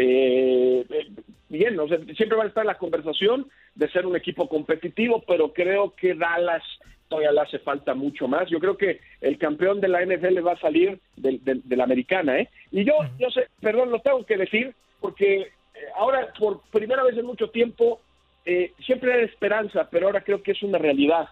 Eh, 0.00 0.84
eh, 0.88 1.08
bien, 1.48 1.80
o 1.80 1.88
sea, 1.88 1.98
siempre 2.16 2.38
va 2.38 2.44
a 2.44 2.48
estar 2.48 2.64
la 2.64 2.78
conversación 2.78 3.48
de 3.74 3.90
ser 3.90 4.06
un 4.06 4.14
equipo 4.14 4.48
competitivo, 4.48 5.24
pero 5.26 5.52
creo 5.52 5.94
que 5.96 6.14
Dallas 6.14 6.62
todavía 7.08 7.32
le 7.32 7.40
hace 7.40 7.58
falta 7.58 7.94
mucho 7.94 8.28
más. 8.28 8.48
Yo 8.48 8.60
creo 8.60 8.76
que 8.76 9.00
el 9.20 9.38
campeón 9.38 9.80
de 9.80 9.88
la 9.88 10.04
NFL 10.04 10.46
va 10.46 10.52
a 10.52 10.60
salir 10.60 10.98
de, 11.16 11.60
la 11.76 11.84
americana, 11.84 12.38
¿eh? 12.38 12.48
Y 12.70 12.84
yo, 12.84 12.94
yo 13.18 13.30
sé, 13.30 13.48
perdón, 13.60 13.90
lo 13.90 14.00
tengo 14.00 14.24
que 14.24 14.36
decir, 14.36 14.74
porque 15.00 15.40
eh, 15.40 15.48
ahora, 15.96 16.32
por 16.38 16.60
primera 16.70 17.02
vez 17.02 17.16
en 17.16 17.26
mucho 17.26 17.50
tiempo, 17.50 18.00
eh, 18.44 18.72
siempre 18.84 19.12
era 19.12 19.22
esperanza, 19.22 19.88
pero 19.90 20.06
ahora 20.06 20.20
creo 20.20 20.42
que 20.42 20.52
es 20.52 20.62
una 20.62 20.78
realidad. 20.78 21.28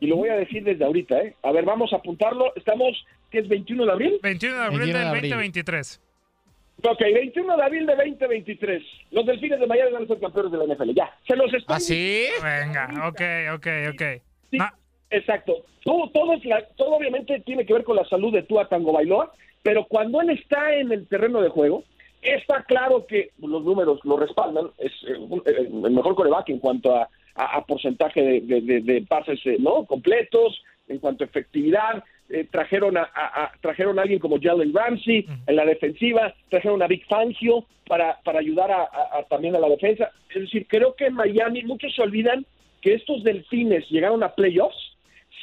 Y 0.00 0.06
lo 0.06 0.16
voy 0.16 0.28
a 0.28 0.36
decir 0.36 0.62
desde 0.64 0.84
ahorita, 0.84 1.18
¿eh? 1.20 1.34
A 1.42 1.52
ver, 1.52 1.64
vamos 1.64 1.92
a 1.92 1.96
apuntarlo. 1.96 2.52
Estamos, 2.54 3.04
¿qué 3.30 3.40
es 3.40 3.48
21 3.48 3.84
de 3.84 3.92
abril? 3.92 4.20
21 4.22 4.56
de 4.56 4.64
abril 4.64 4.92
del 4.92 5.08
2023. 5.08 6.00
Ok, 6.84 7.00
21 7.00 7.56
de 7.56 7.62
abril 7.62 7.86
de 7.86 7.96
2023. 7.96 8.82
Los 9.10 9.26
Delfines 9.26 9.58
de 9.58 9.66
Miami 9.66 9.92
van 9.92 10.04
a 10.04 10.06
ser 10.06 10.20
campeones 10.20 10.52
de 10.52 10.58
la 10.58 10.74
NFL. 10.74 10.90
Ya, 10.94 11.12
se 11.26 11.34
los 11.34 11.52
estoy... 11.52 11.76
¿Ah, 11.76 11.80
sí? 11.80 12.26
Venga, 12.40 13.08
ok, 13.08 13.20
ok, 13.54 13.66
ok. 13.92 14.02
Sí. 14.50 14.58
Exacto. 15.10 15.64
Todo, 15.84 16.10
todo, 16.10 16.34
es 16.34 16.44
la, 16.44 16.62
todo 16.76 16.96
obviamente 16.96 17.40
tiene 17.40 17.64
que 17.64 17.72
ver 17.72 17.84
con 17.84 17.96
la 17.96 18.04
salud 18.04 18.32
de 18.32 18.42
Tua 18.42 18.68
Tango 18.68 18.92
Bailoa, 18.92 19.32
pero 19.62 19.84
cuando 19.84 20.20
él 20.20 20.30
está 20.30 20.74
en 20.74 20.92
el 20.92 21.06
terreno 21.06 21.40
de 21.40 21.48
juego, 21.48 21.84
está 22.22 22.62
claro 22.64 23.06
que 23.06 23.30
los 23.38 23.64
números 23.64 24.00
lo 24.04 24.16
respaldan. 24.16 24.70
Es 24.78 24.92
eh, 25.06 25.16
eh, 25.46 25.68
el 25.84 25.90
mejor 25.90 26.14
coreback 26.14 26.50
en 26.50 26.58
cuanto 26.58 26.94
a, 26.94 27.08
a, 27.34 27.64
porcentaje 27.64 28.22
de, 28.22 28.60
de, 28.60 29.04
pases 29.08 29.40
eh, 29.46 29.56
no 29.58 29.84
completos, 29.86 30.62
en 30.88 30.98
cuanto 30.98 31.24
a 31.24 31.26
efectividad. 31.26 32.02
trajeron 32.50 32.96
a, 32.96 33.08
trajeron 33.60 33.98
a 33.98 34.02
alguien 34.02 34.18
como 34.18 34.40
Jalen 34.40 34.74
Ramsey 34.74 35.26
en 35.46 35.56
la 35.56 35.64
defensiva, 35.64 36.34
trajeron 36.50 36.82
a 36.82 36.86
Big 36.86 37.06
Fangio 37.06 37.64
para, 37.86 38.18
para 38.24 38.40
ayudar 38.40 38.70
a, 38.70 38.88
también 39.28 39.54
a 39.56 39.58
la 39.58 39.68
defensa. 39.68 40.10
Es 40.34 40.42
decir, 40.42 40.66
creo 40.66 40.94
que 40.94 41.06
en 41.06 41.14
Miami 41.14 41.62
muchos 41.62 41.94
se 41.94 42.02
olvidan 42.02 42.44
que 42.80 42.94
estos 42.94 43.22
delfines 43.22 43.88
llegaron 43.90 44.22
a 44.22 44.34
playoffs 44.34 44.87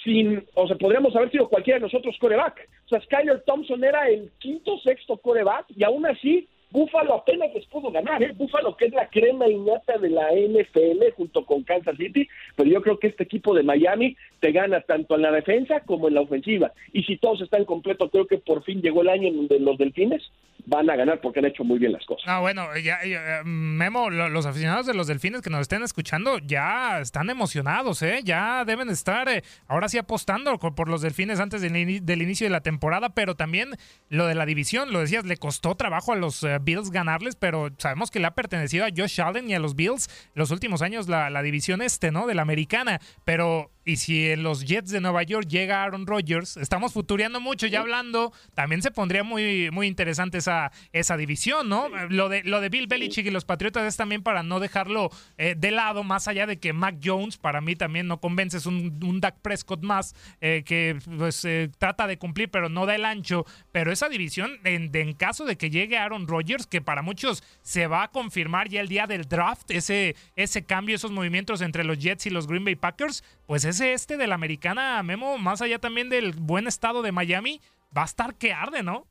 sin, 0.05 0.45
o 0.53 0.67
sea, 0.67 0.77
podríamos 0.77 1.13
haber 1.15 1.31
sido 1.31 1.49
cualquiera 1.49 1.79
de 1.79 1.85
nosotros 1.85 2.15
coreback. 2.19 2.69
O 2.85 2.89
sea, 2.89 3.01
Skyler 3.01 3.41
Thompson 3.41 3.83
era 3.83 4.07
el 4.07 4.31
quinto, 4.39 4.77
sexto 4.79 5.17
coreback 5.17 5.65
y 5.75 5.83
aún 5.83 6.05
así 6.05 6.47
Búfalo 6.75 7.13
apenas 7.15 7.53
les 7.53 7.65
pudo 7.67 7.89
ganar, 7.89 8.21
¿eh? 8.21 8.33
Búfalo 8.33 8.75
que 8.75 8.85
es 8.87 8.93
la 8.93 9.07
crema 9.07 9.47
innata 9.47 9.97
de 9.97 10.09
la 10.09 10.27
NFL 10.33 11.13
junto 11.15 11.45
con 11.45 11.63
Kansas 11.63 11.95
City, 11.95 12.27
pero 12.57 12.69
yo 12.69 12.81
creo 12.81 12.99
que 12.99 13.07
este 13.07 13.23
equipo 13.23 13.53
de 13.55 13.63
Miami 13.63 14.17
te 14.41 14.51
gana 14.51 14.81
tanto 14.81 15.15
en 15.15 15.21
la 15.21 15.31
defensa 15.31 15.79
como 15.85 16.09
en 16.09 16.15
la 16.15 16.21
ofensiva. 16.21 16.73
Y 16.91 17.03
si 17.03 17.15
todos 17.17 17.41
están 17.41 17.63
completos, 17.63 18.09
creo 18.11 18.27
que 18.27 18.39
por 18.39 18.61
fin 18.63 18.81
llegó 18.81 19.01
el 19.03 19.09
año 19.09 19.29
en 19.29 19.37
donde 19.37 19.59
los 19.59 19.77
delfines 19.77 20.21
van 20.67 20.89
a 20.89 20.95
ganar 20.95 21.21
porque 21.21 21.39
han 21.39 21.45
hecho 21.45 21.63
muy 21.63 21.77
bien 21.77 21.91
las 21.91 22.03
cosas. 22.05 22.23
Ah, 22.27 22.39
bueno, 22.39 22.65
ya, 22.83 22.97
ya, 23.05 23.41
Memo, 23.45 24.09
lo- 24.09 24.29
los 24.29 24.45
aficionados 24.47 24.87
de 24.87 24.95
los 24.95 25.05
delfines 25.05 25.41
que 25.41 25.51
nos 25.51 25.61
estén 25.61 25.83
escuchando 25.83 26.39
ya 26.39 26.99
están 27.01 27.29
emocionados, 27.29 28.01
¿eh? 28.01 28.21
Ya 28.23 28.65
deben 28.65 28.89
estar 28.89 29.29
eh, 29.29 29.43
ahora 29.67 29.87
sí 29.89 29.97
apostando 29.99 30.57
por 30.57 30.89
los 30.89 31.01
delfines 31.03 31.39
antes 31.39 31.61
del 31.61 31.75
inicio 32.21 32.47
de 32.47 32.51
la 32.51 32.61
temporada, 32.61 33.09
pero 33.09 33.35
también 33.35 33.69
lo 34.09 34.25
de 34.25 34.33
la 34.35 34.45
división, 34.47 34.91
lo 34.91 35.01
decías, 35.01 35.23
le 35.25 35.37
costó 35.37 35.75
trabajo 35.75 36.13
a 36.13 36.15
los 36.15 36.41
eh, 36.43 36.57
Bills 36.65 36.91
ganarles, 36.91 37.35
pero 37.35 37.69
sabemos 37.77 38.11
que 38.11 38.19
le 38.19 38.27
ha 38.27 38.35
pertenecido 38.35 38.85
a 38.85 38.89
Josh 38.95 39.21
Allen 39.21 39.49
y 39.49 39.53
a 39.53 39.59
los 39.59 39.75
Bills 39.75 40.09
los 40.33 40.51
últimos 40.51 40.81
años 40.81 41.07
la, 41.07 41.29
la 41.29 41.41
división 41.41 41.81
este, 41.81 42.11
¿no? 42.11 42.27
De 42.27 42.35
la 42.35 42.41
americana, 42.41 42.99
pero 43.23 43.71
y 43.85 43.97
si 43.97 44.29
en 44.31 44.43
los 44.43 44.65
Jets 44.65 44.89
de 44.91 44.99
Nueva 44.99 45.23
York 45.23 45.47
llega 45.47 45.83
Aaron 45.83 46.05
Rodgers, 46.07 46.57
estamos 46.57 46.91
futureando 46.91 47.39
mucho 47.39 47.67
ya 47.67 47.81
hablando, 47.81 48.33
también 48.55 48.81
se 48.81 48.91
pondría 48.91 49.23
muy, 49.23 49.69
muy 49.71 49.87
interesante 49.87 50.39
esa, 50.39 50.71
esa 50.91 51.15
división, 51.17 51.69
¿no? 51.69 51.87
Lo 52.09 52.27
de, 52.29 52.43
lo 52.43 52.61
de 52.61 52.69
Bill 52.69 52.87
Belichick 52.87 53.25
y 53.27 53.31
los 53.31 53.45
Patriotas 53.45 53.85
es 53.85 53.95
también 53.95 54.23
para 54.23 54.41
no 54.43 54.59
dejarlo 54.59 55.09
eh, 55.37 55.55
de 55.57 55.71
lado, 55.71 56.03
más 56.03 56.27
allá 56.27 56.47
de 56.47 56.57
que 56.57 56.73
Mac 56.73 56.95
Jones 57.03 57.37
para 57.37 57.61
mí 57.61 57.75
también 57.75 58.07
no 58.07 58.19
convence, 58.19 58.57
es 58.57 58.65
un, 58.65 58.99
un 59.03 59.21
Dak 59.21 59.35
Prescott 59.41 59.83
más 59.83 60.15
eh, 60.41 60.63
que 60.65 60.97
pues 61.17 61.45
eh, 61.45 61.69
trata 61.77 62.07
de 62.07 62.17
cumplir 62.17 62.49
pero 62.49 62.69
no 62.69 62.85
da 62.85 62.95
el 62.95 63.05
ancho, 63.05 63.45
pero 63.71 63.91
esa 63.91 64.09
división 64.09 64.51
en, 64.63 64.91
de- 64.91 65.01
en 65.01 65.13
caso 65.13 65.45
de 65.45 65.57
que 65.57 65.69
llegue 65.69 65.97
Aaron 65.97 66.27
Rodgers, 66.27 66.65
que 66.65 66.81
para 66.81 67.01
muchos 67.03 67.43
se 67.61 67.85
va 67.87 68.03
a 68.03 68.07
confirmar 68.11 68.67
ya 68.69 68.81
el 68.81 68.87
día 68.87 69.05
del 69.05 69.25
draft, 69.25 69.69
ese, 69.71 70.15
ese 70.35 70.63
cambio, 70.65 70.95
esos 70.95 71.11
movimientos 71.11 71.61
entre 71.61 71.83
los 71.83 71.99
Jets 71.99 72.25
y 72.25 72.29
los 72.31 72.47
Green 72.47 72.65
Bay 72.65 72.75
Packers, 72.75 73.23
pues 73.45 73.63
este 73.81 74.17
de 74.17 74.27
la 74.27 74.35
americana, 74.35 75.01
Memo, 75.03 75.37
más 75.37 75.61
allá 75.61 75.79
también 75.79 76.09
del 76.09 76.33
buen 76.33 76.67
estado 76.67 77.01
de 77.01 77.11
Miami, 77.11 77.59
va 77.95 78.03
a 78.03 78.05
estar 78.05 78.35
que 78.35 78.53
arde, 78.53 78.83
¿no? 78.83 79.05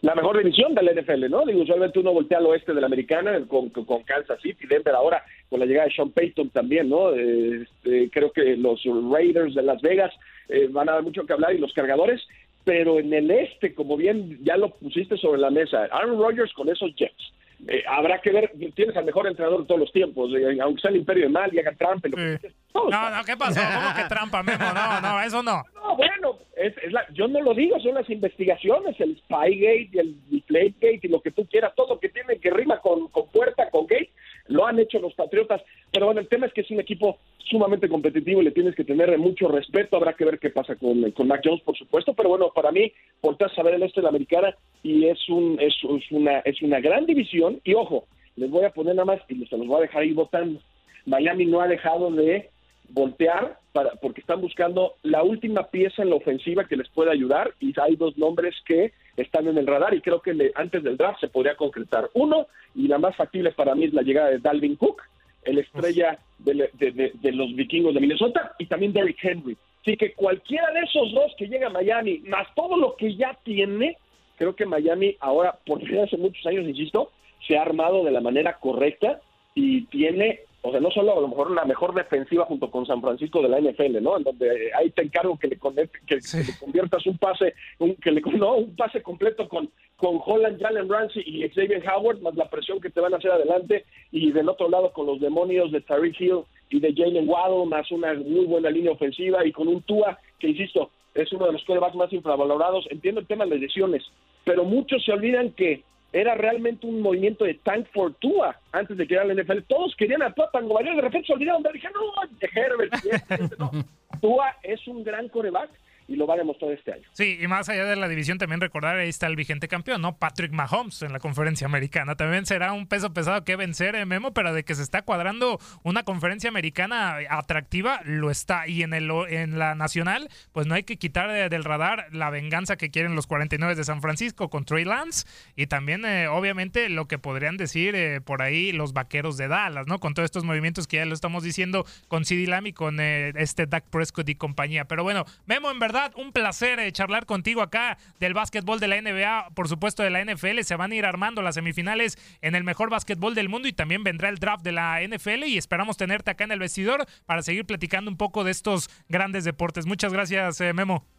la 0.00 0.14
mejor 0.14 0.38
división 0.38 0.74
del 0.74 0.86
NFL, 0.98 1.28
¿no? 1.28 1.44
Digo, 1.44 1.60
usualmente 1.60 1.98
uno 1.98 2.12
voltea 2.12 2.38
al 2.38 2.46
oeste 2.46 2.72
de 2.72 2.80
la 2.80 2.86
americana 2.86 3.38
con, 3.46 3.68
con- 3.68 4.02
Kansas 4.04 4.40
City, 4.40 4.66
Denver 4.66 4.94
ahora 4.94 5.22
con 5.50 5.60
la 5.60 5.66
llegada 5.66 5.88
de 5.88 5.94
Sean 5.94 6.10
Payton 6.10 6.50
también, 6.50 6.88
¿no? 6.88 7.10
Este, 7.12 8.08
creo 8.10 8.32
que 8.32 8.56
los 8.56 8.80
Raiders 9.10 9.54
de 9.54 9.62
Las 9.62 9.82
Vegas 9.82 10.12
eh, 10.48 10.68
van 10.70 10.88
a 10.88 10.92
dar 10.92 11.02
mucho 11.02 11.26
que 11.26 11.32
hablar 11.34 11.54
y 11.54 11.58
los 11.58 11.72
cargadores, 11.74 12.22
pero 12.64 12.98
en 12.98 13.12
el 13.12 13.30
este, 13.30 13.74
como 13.74 13.96
bien 13.96 14.38
ya 14.42 14.56
lo 14.56 14.70
pusiste 14.70 15.18
sobre 15.18 15.40
la 15.40 15.50
mesa, 15.50 15.86
Aaron 15.90 16.18
Rodgers 16.18 16.52
con 16.54 16.68
esos 16.70 16.94
Jets. 16.96 17.32
Eh, 17.68 17.82
habrá 17.88 18.20
que 18.20 18.30
ver, 18.30 18.52
tienes 18.74 18.96
al 18.96 19.04
mejor 19.04 19.26
entrenador 19.26 19.60
de 19.62 19.66
todos 19.66 19.80
los 19.80 19.92
tiempos, 19.92 20.30
eh, 20.34 20.58
aunque 20.60 20.80
sea 20.82 20.90
el 20.90 20.98
imperio 20.98 21.24
de 21.24 21.30
mal 21.30 21.52
y 21.54 21.58
haga 21.58 21.72
trampa. 21.72 22.08
lo 22.08 22.16
que. 22.16 22.38
No, 22.74 23.10
no, 23.10 23.24
¿qué 23.24 23.36
pasó? 23.36 23.60
¿Cómo 23.60 23.94
que 23.94 24.04
trampa, 24.08 24.42
Memo? 24.42 24.64
No, 24.74 25.00
no, 25.00 25.20
eso 25.22 25.42
no. 25.42 25.62
No, 25.84 25.96
bueno, 25.96 26.38
es, 26.56 26.74
es 26.82 26.92
la- 26.92 27.06
yo 27.12 27.28
no 27.28 27.40
lo 27.42 27.52
digo, 27.52 27.78
son 27.80 27.94
las 27.94 28.08
investigaciones, 28.08 28.98
el 28.98 29.18
Spygate 29.18 29.90
y 29.92 29.98
el 29.98 30.16
Deflategate 30.30 31.00
y 31.02 31.08
lo 31.08 31.20
que 31.20 31.30
tú 31.30 31.46
quieras, 31.46 31.74
todo 31.76 31.94
lo 31.94 32.00
que 32.00 32.08
tiene 32.08 32.38
que 32.38 32.50
rima 32.50 32.78
con, 32.80 33.08
con 33.08 33.28
puerta, 33.28 33.68
con 33.70 33.86
gate, 33.86 34.10
lo 34.48 34.66
han 34.66 34.78
hecho 34.78 34.98
los 34.98 35.14
Patriotas. 35.14 35.62
Pero 35.92 36.06
bueno, 36.06 36.20
el 36.20 36.28
tema 36.28 36.46
es 36.46 36.52
que 36.52 36.62
es 36.62 36.70
un 36.70 36.80
equipo 36.80 37.18
sumamente 37.38 37.88
competitivo 37.88 38.40
y 38.40 38.44
le 38.44 38.50
tienes 38.50 38.74
que 38.74 38.84
tener 38.84 39.16
mucho 39.18 39.48
respeto. 39.48 39.96
Habrá 39.96 40.14
que 40.14 40.24
ver 40.24 40.38
qué 40.38 40.50
pasa 40.50 40.76
con, 40.76 41.10
con 41.12 41.28
Mac 41.28 41.42
Jones, 41.44 41.62
por 41.62 41.76
supuesto. 41.76 42.14
Pero 42.14 42.30
bueno, 42.30 42.50
para 42.54 42.72
mí, 42.72 42.92
volteas 43.22 43.56
a 43.58 43.62
ver 43.62 43.74
el 43.74 43.82
este 43.82 44.00
de 44.00 44.04
la 44.04 44.10
americana 44.10 44.56
y 44.82 45.06
es, 45.06 45.28
un, 45.28 45.58
es, 45.60 45.74
es 45.82 46.12
una, 46.12 46.38
es 46.40 46.60
una 46.62 46.80
gran 46.80 47.06
división. 47.06 47.60
Y 47.64 47.74
ojo, 47.74 48.06
les 48.36 48.50
voy 48.50 48.64
a 48.64 48.70
poner 48.70 48.94
nada 48.94 49.06
más 49.06 49.20
y 49.28 49.44
se 49.46 49.56
los 49.56 49.66
voy 49.66 49.78
a 49.78 49.82
dejar 49.82 50.02
ahí 50.02 50.12
votando. 50.12 50.60
Miami 51.06 51.46
no 51.46 51.60
ha 51.60 51.68
dejado 51.68 52.10
de 52.10 52.50
voltear 52.88 53.58
para, 53.72 53.92
porque 53.96 54.20
están 54.20 54.40
buscando 54.40 54.94
la 55.02 55.22
última 55.22 55.68
pieza 55.68 56.02
en 56.02 56.10
la 56.10 56.16
ofensiva 56.16 56.64
que 56.66 56.76
les 56.76 56.88
pueda 56.88 57.12
ayudar 57.12 57.52
y 57.60 57.72
hay 57.80 57.96
dos 57.96 58.16
nombres 58.18 58.54
que 58.66 58.92
están 59.16 59.48
en 59.48 59.58
el 59.58 59.66
radar 59.66 59.94
y 59.94 60.00
creo 60.00 60.20
que 60.20 60.52
antes 60.54 60.82
del 60.82 60.96
draft 60.96 61.20
se 61.20 61.28
podría 61.28 61.56
concretar. 61.56 62.08
Uno, 62.14 62.46
y 62.74 62.88
la 62.88 62.98
más 62.98 63.16
factible 63.16 63.52
para 63.52 63.74
mí 63.74 63.86
es 63.86 63.94
la 63.94 64.02
llegada 64.02 64.30
de 64.30 64.38
Dalvin 64.38 64.76
Cook, 64.76 65.02
el 65.42 65.58
estrella 65.58 66.18
de, 66.38 66.70
de- 66.72 67.32
los 67.32 67.54
vikingos 67.54 67.94
de 67.94 68.00
Minnesota, 68.00 68.54
y 68.58 68.66
también 68.66 68.92
Derrick 68.92 69.22
Henry. 69.22 69.56
Así 69.82 69.96
que 69.96 70.14
cualquiera 70.14 70.70
de 70.72 70.80
esos 70.80 71.12
dos 71.12 71.32
que 71.36 71.46
llega 71.48 71.66
a 71.66 71.70
Miami, 71.70 72.20
más 72.20 72.46
todo 72.54 72.76
lo 72.76 72.96
que 72.96 73.14
ya 73.16 73.38
tiene, 73.44 73.98
creo 74.38 74.56
que 74.56 74.64
Miami 74.66 75.16
ahora, 75.20 75.58
por 75.66 75.80
vez 75.86 76.12
en 76.12 76.22
muchos 76.22 76.46
años, 76.46 76.64
insisto, 76.66 77.10
se 77.46 77.58
ha 77.58 77.62
armado 77.62 78.02
de 78.04 78.10
la 78.10 78.20
manera 78.22 78.58
correcta 78.58 79.20
y 79.54 79.82
tiene, 79.86 80.40
o 80.66 80.70
sea, 80.70 80.80
no 80.80 80.90
solo 80.90 81.12
a 81.18 81.20
lo 81.20 81.28
mejor 81.28 81.50
la 81.50 81.66
mejor 81.66 81.94
defensiva 81.94 82.46
junto 82.46 82.70
con 82.70 82.86
San 82.86 83.02
Francisco 83.02 83.42
de 83.42 83.50
la 83.50 83.60
NFL, 83.60 84.02
¿no? 84.02 84.16
En 84.16 84.22
donde 84.24 84.70
ahí 84.74 84.88
te 84.90 85.02
encargo 85.02 85.38
que 85.38 85.48
le, 85.48 85.58
conecte- 85.58 86.00
que, 86.06 86.16
que 86.16 86.38
le 86.38 86.58
conviertas 86.58 87.06
un 87.06 87.18
pase, 87.18 87.52
un, 87.78 87.94
que 87.96 88.10
le, 88.10 88.22
no, 88.38 88.54
un 88.56 88.74
pase 88.74 89.02
completo 89.02 89.46
con, 89.46 89.68
con 89.96 90.18
Holland, 90.24 90.58
Jalen 90.58 90.88
Ramsey 90.88 91.22
y 91.26 91.46
Xavier 91.50 91.84
Howard, 91.86 92.20
más 92.22 92.34
la 92.34 92.48
presión 92.48 92.80
que 92.80 92.88
te 92.88 93.00
van 93.00 93.12
a 93.12 93.18
hacer 93.18 93.30
adelante, 93.30 93.84
y 94.10 94.32
del 94.32 94.48
otro 94.48 94.70
lado 94.70 94.90
con 94.94 95.04
los 95.06 95.20
demonios 95.20 95.70
de 95.70 95.82
Tariq 95.82 96.18
Hill 96.18 96.40
y 96.70 96.80
de 96.80 96.94
Jalen 96.94 97.28
Waddle, 97.28 97.66
más 97.66 97.90
una 97.92 98.14
muy 98.14 98.46
buena 98.46 98.70
línea 98.70 98.92
ofensiva, 98.92 99.44
y 99.44 99.52
con 99.52 99.68
un 99.68 99.82
Tua, 99.82 100.18
que 100.38 100.48
insisto, 100.48 100.90
es 101.14 101.30
uno 101.32 101.44
de 101.46 101.52
los 101.52 101.62
quarterbacks 101.64 101.94
más 101.94 102.12
infravalorados. 102.12 102.86
Entiendo 102.90 103.20
el 103.20 103.26
tema 103.26 103.44
de 103.44 103.50
las 103.50 103.60
lesiones, 103.60 104.02
pero 104.44 104.64
muchos 104.64 105.04
se 105.04 105.12
olvidan 105.12 105.50
que 105.52 105.84
era 106.14 106.36
realmente 106.36 106.86
un 106.86 107.02
movimiento 107.02 107.44
de 107.44 107.54
tank 107.54 107.88
for 107.92 108.14
Tua 108.14 108.56
antes 108.70 108.96
de 108.96 109.04
que 109.06 109.14
era 109.14 109.24
la 109.24 109.34
NFL. 109.34 109.62
Todos 109.66 109.96
querían 109.96 110.22
a 110.22 110.32
Tua 110.32 110.48
Tango 110.52 110.78
de 110.78 111.00
repente 111.00 111.26
se 111.26 111.32
olvidaron 111.32 111.62
de 111.62 111.70
él. 111.70 111.74
Dije, 111.74 111.88
no, 111.92 112.28
de 112.38 112.50
Herbert. 112.54 112.94
este, 112.94 113.56
no. 113.58 113.70
Tua 114.20 114.54
es 114.62 114.86
un 114.86 115.02
gran 115.02 115.28
coreback 115.28 115.70
y 116.06 116.16
lo 116.16 116.26
va 116.26 116.34
a 116.34 116.36
demostrar 116.38 116.72
este 116.72 116.92
año. 116.92 117.02
Sí, 117.12 117.38
y 117.40 117.46
más 117.48 117.68
allá 117.68 117.84
de 117.84 117.96
la 117.96 118.08
división, 118.08 118.38
también 118.38 118.60
recordar, 118.60 118.96
ahí 118.96 119.08
está 119.08 119.26
el 119.26 119.36
vigente 119.36 119.68
campeón, 119.68 120.02
¿no? 120.02 120.16
Patrick 120.18 120.52
Mahomes 120.52 121.02
en 121.02 121.12
la 121.12 121.18
conferencia 121.18 121.66
americana. 121.66 122.14
También 122.14 122.44
será 122.46 122.72
un 122.72 122.86
peso 122.86 123.12
pesado 123.14 123.44
que 123.44 123.56
vencer, 123.56 123.94
eh, 123.96 124.04
Memo, 124.06 124.32
pero 124.34 124.52
de 124.52 124.64
que 124.64 124.74
se 124.74 124.82
está 124.82 125.02
cuadrando 125.02 125.58
una 125.82 126.02
conferencia 126.02 126.48
americana 126.50 127.16
atractiva, 127.30 128.00
lo 128.04 128.30
está. 128.30 128.68
Y 128.68 128.82
en, 128.82 128.92
el, 128.94 129.10
en 129.28 129.58
la 129.58 129.74
nacional, 129.74 130.28
pues 130.52 130.66
no 130.66 130.74
hay 130.74 130.82
que 130.82 130.96
quitar 130.96 131.30
de- 131.30 131.48
del 131.48 131.64
radar 131.64 132.06
la 132.12 132.30
venganza 132.30 132.76
que 132.76 132.90
quieren 132.90 133.14
los 133.14 133.26
49 133.26 133.74
de 133.74 133.84
San 133.84 134.00
Francisco 134.02 134.50
con 134.50 134.64
Trey 134.64 134.84
Lance 134.84 135.26
y 135.56 135.66
también, 135.66 136.04
eh, 136.04 136.28
obviamente, 136.28 136.88
lo 136.88 137.06
que 137.06 137.18
podrían 137.18 137.56
decir 137.56 137.94
eh, 137.94 138.20
por 138.20 138.42
ahí 138.42 138.72
los 138.72 138.92
vaqueros 138.92 139.36
de 139.36 139.48
Dallas, 139.48 139.86
¿no? 139.86 140.00
Con 140.00 140.14
todos 140.14 140.24
estos 140.26 140.44
movimientos 140.44 140.86
que 140.86 140.96
ya 140.98 141.04
lo 141.06 141.14
estamos 141.14 141.42
diciendo 141.42 141.86
con 142.08 142.24
CD 142.24 142.46
Lamb 142.46 142.66
y 142.66 142.72
con 142.72 142.98
eh, 143.00 143.32
este 143.36 143.66
Dak 143.66 143.84
Prescott 143.90 144.28
y 144.28 144.34
compañía. 144.34 144.84
Pero 144.86 145.02
bueno, 145.02 145.24
Memo, 145.46 145.70
en 145.70 145.78
verdad, 145.78 145.93
un 146.16 146.32
placer 146.32 146.80
eh, 146.80 146.92
charlar 146.92 147.26
contigo 147.26 147.62
acá 147.62 147.98
del 148.20 148.34
básquetbol 148.34 148.80
de 148.80 148.88
la 148.88 149.00
NBA, 149.00 149.50
por 149.54 149.68
supuesto 149.68 150.02
de 150.02 150.10
la 150.10 150.24
NFL. 150.24 150.60
Se 150.62 150.76
van 150.76 150.92
a 150.92 150.94
ir 150.94 151.06
armando 151.06 151.42
las 151.42 151.54
semifinales 151.54 152.18
en 152.40 152.54
el 152.54 152.64
mejor 152.64 152.90
básquetbol 152.90 153.34
del 153.34 153.48
mundo 153.48 153.68
y 153.68 153.72
también 153.72 154.04
vendrá 154.04 154.28
el 154.28 154.38
draft 154.38 154.64
de 154.64 154.72
la 154.72 155.00
NFL 155.06 155.44
y 155.44 155.58
esperamos 155.58 155.96
tenerte 155.96 156.30
acá 156.30 156.44
en 156.44 156.52
el 156.52 156.58
vestidor 156.58 157.06
para 157.26 157.42
seguir 157.42 157.64
platicando 157.64 158.10
un 158.10 158.16
poco 158.16 158.44
de 158.44 158.50
estos 158.50 158.90
grandes 159.08 159.44
deportes. 159.44 159.86
Muchas 159.86 160.12
gracias, 160.12 160.60
eh, 160.60 160.72
Memo. 160.72 161.13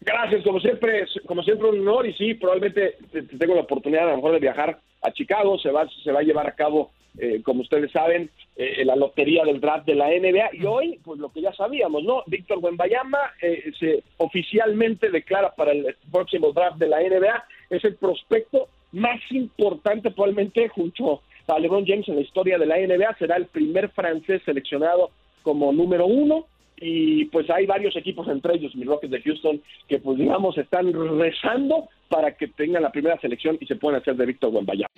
Gracias, 0.00 0.44
como 0.44 0.60
siempre, 0.60 1.04
como 1.26 1.42
siempre 1.42 1.68
un 1.68 1.80
honor 1.80 2.06
y 2.06 2.14
sí, 2.14 2.34
probablemente 2.34 2.96
te- 3.10 3.22
te 3.22 3.36
tengo 3.36 3.54
la 3.54 3.62
oportunidad 3.62 4.04
a 4.06 4.10
lo 4.12 4.16
mejor 4.16 4.32
de 4.32 4.38
viajar 4.40 4.78
a 5.02 5.12
Chicago, 5.12 5.58
se 5.58 5.70
va, 5.70 5.88
se 6.04 6.12
va 6.12 6.20
a 6.20 6.22
llevar 6.22 6.46
a 6.46 6.54
cabo, 6.54 6.90
eh, 7.18 7.42
como 7.42 7.62
ustedes 7.62 7.90
saben, 7.90 8.30
eh, 8.56 8.84
la 8.84 8.94
lotería 8.94 9.44
del 9.44 9.60
draft 9.60 9.86
de 9.86 9.96
la 9.96 10.08
NBA 10.10 10.50
y 10.54 10.64
hoy, 10.66 11.00
pues 11.04 11.18
lo 11.18 11.30
que 11.32 11.40
ya 11.40 11.52
sabíamos, 11.52 12.04
¿no? 12.04 12.22
Víctor 12.26 12.58
Wembayama 12.60 13.18
eh, 13.42 13.72
se 13.78 14.02
oficialmente 14.18 15.10
declara 15.10 15.54
para 15.54 15.72
el 15.72 15.96
próximo 16.12 16.52
draft 16.52 16.78
de 16.78 16.88
la 16.88 17.00
NBA, 17.00 17.44
es 17.70 17.84
el 17.84 17.96
prospecto 17.96 18.68
más 18.92 19.20
importante 19.30 20.10
probablemente 20.12 20.68
junto 20.68 21.22
a 21.48 21.58
LeBron 21.58 21.84
James 21.86 22.08
en 22.08 22.16
la 22.16 22.20
historia 22.22 22.56
de 22.58 22.66
la 22.66 22.76
NBA, 22.78 23.16
será 23.18 23.36
el 23.36 23.46
primer 23.46 23.88
francés 23.90 24.42
seleccionado 24.44 25.10
como 25.42 25.72
número 25.72 26.06
uno 26.06 26.46
y 26.80 27.24
pues 27.26 27.48
hay 27.50 27.66
varios 27.66 27.96
equipos 27.96 28.28
entre 28.28 28.56
ellos, 28.56 28.74
mis 28.74 28.86
Rockets 28.86 29.12
de 29.12 29.22
Houston, 29.22 29.62
que 29.88 29.98
pues 29.98 30.18
digamos 30.18 30.56
están 30.58 30.92
rezando 30.92 31.88
para 32.08 32.36
que 32.36 32.48
tengan 32.48 32.82
la 32.82 32.92
primera 32.92 33.18
selección 33.20 33.58
y 33.60 33.66
se 33.66 33.76
puedan 33.76 34.00
hacer 34.00 34.16
de 34.16 34.26
Víctor 34.26 34.50
Wembanyama. 34.52 34.88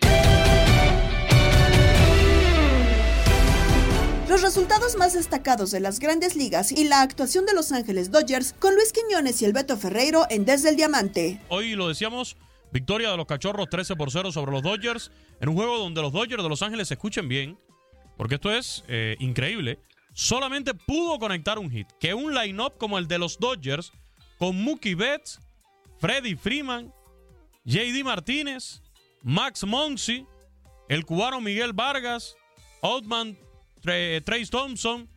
Los 4.28 4.42
resultados 4.42 4.96
más 4.96 5.14
destacados 5.14 5.72
de 5.72 5.80
las 5.80 5.98
grandes 5.98 6.36
ligas 6.36 6.70
y 6.70 6.84
la 6.84 7.02
actuación 7.02 7.46
de 7.46 7.52
Los 7.52 7.72
Ángeles 7.72 8.12
Dodgers 8.12 8.52
con 8.52 8.76
Luis 8.76 8.92
Quiñones 8.92 9.42
y 9.42 9.44
el 9.44 9.52
Beto 9.52 9.76
Ferreiro 9.76 10.22
en 10.30 10.44
Desde 10.44 10.68
el 10.68 10.76
Diamante. 10.76 11.40
Hoy 11.48 11.74
lo 11.74 11.88
decíamos, 11.88 12.36
victoria 12.70 13.10
de 13.10 13.16
los 13.16 13.26
Cachorros 13.26 13.68
13 13.68 13.96
por 13.96 14.12
0 14.12 14.30
sobre 14.30 14.52
los 14.52 14.62
Dodgers, 14.62 15.10
en 15.40 15.48
un 15.48 15.56
juego 15.56 15.78
donde 15.78 16.00
los 16.00 16.12
Dodgers 16.12 16.44
de 16.44 16.48
Los 16.48 16.62
Ángeles 16.62 16.86
se 16.86 16.94
escuchen 16.94 17.26
bien, 17.26 17.58
porque 18.16 18.36
esto 18.36 18.52
es 18.52 18.84
eh, 18.86 19.16
increíble. 19.18 19.80
Solamente 20.20 20.74
pudo 20.74 21.18
conectar 21.18 21.58
un 21.58 21.70
hit, 21.70 21.88
que 21.98 22.12
un 22.12 22.34
line-up 22.34 22.76
como 22.76 22.98
el 22.98 23.08
de 23.08 23.18
los 23.18 23.38
Dodgers, 23.38 23.90
con 24.38 24.62
Mookie 24.62 24.94
Betts, 24.94 25.40
Freddy 25.98 26.36
Freeman, 26.36 26.92
JD 27.64 28.04
Martínez, 28.04 28.82
Max 29.22 29.64
Monsi, 29.64 30.26
el 30.90 31.06
cubano 31.06 31.40
Miguel 31.40 31.72
Vargas, 31.72 32.36
Oldman, 32.82 33.38
Trace 33.80 34.50
Thompson, 34.50 35.08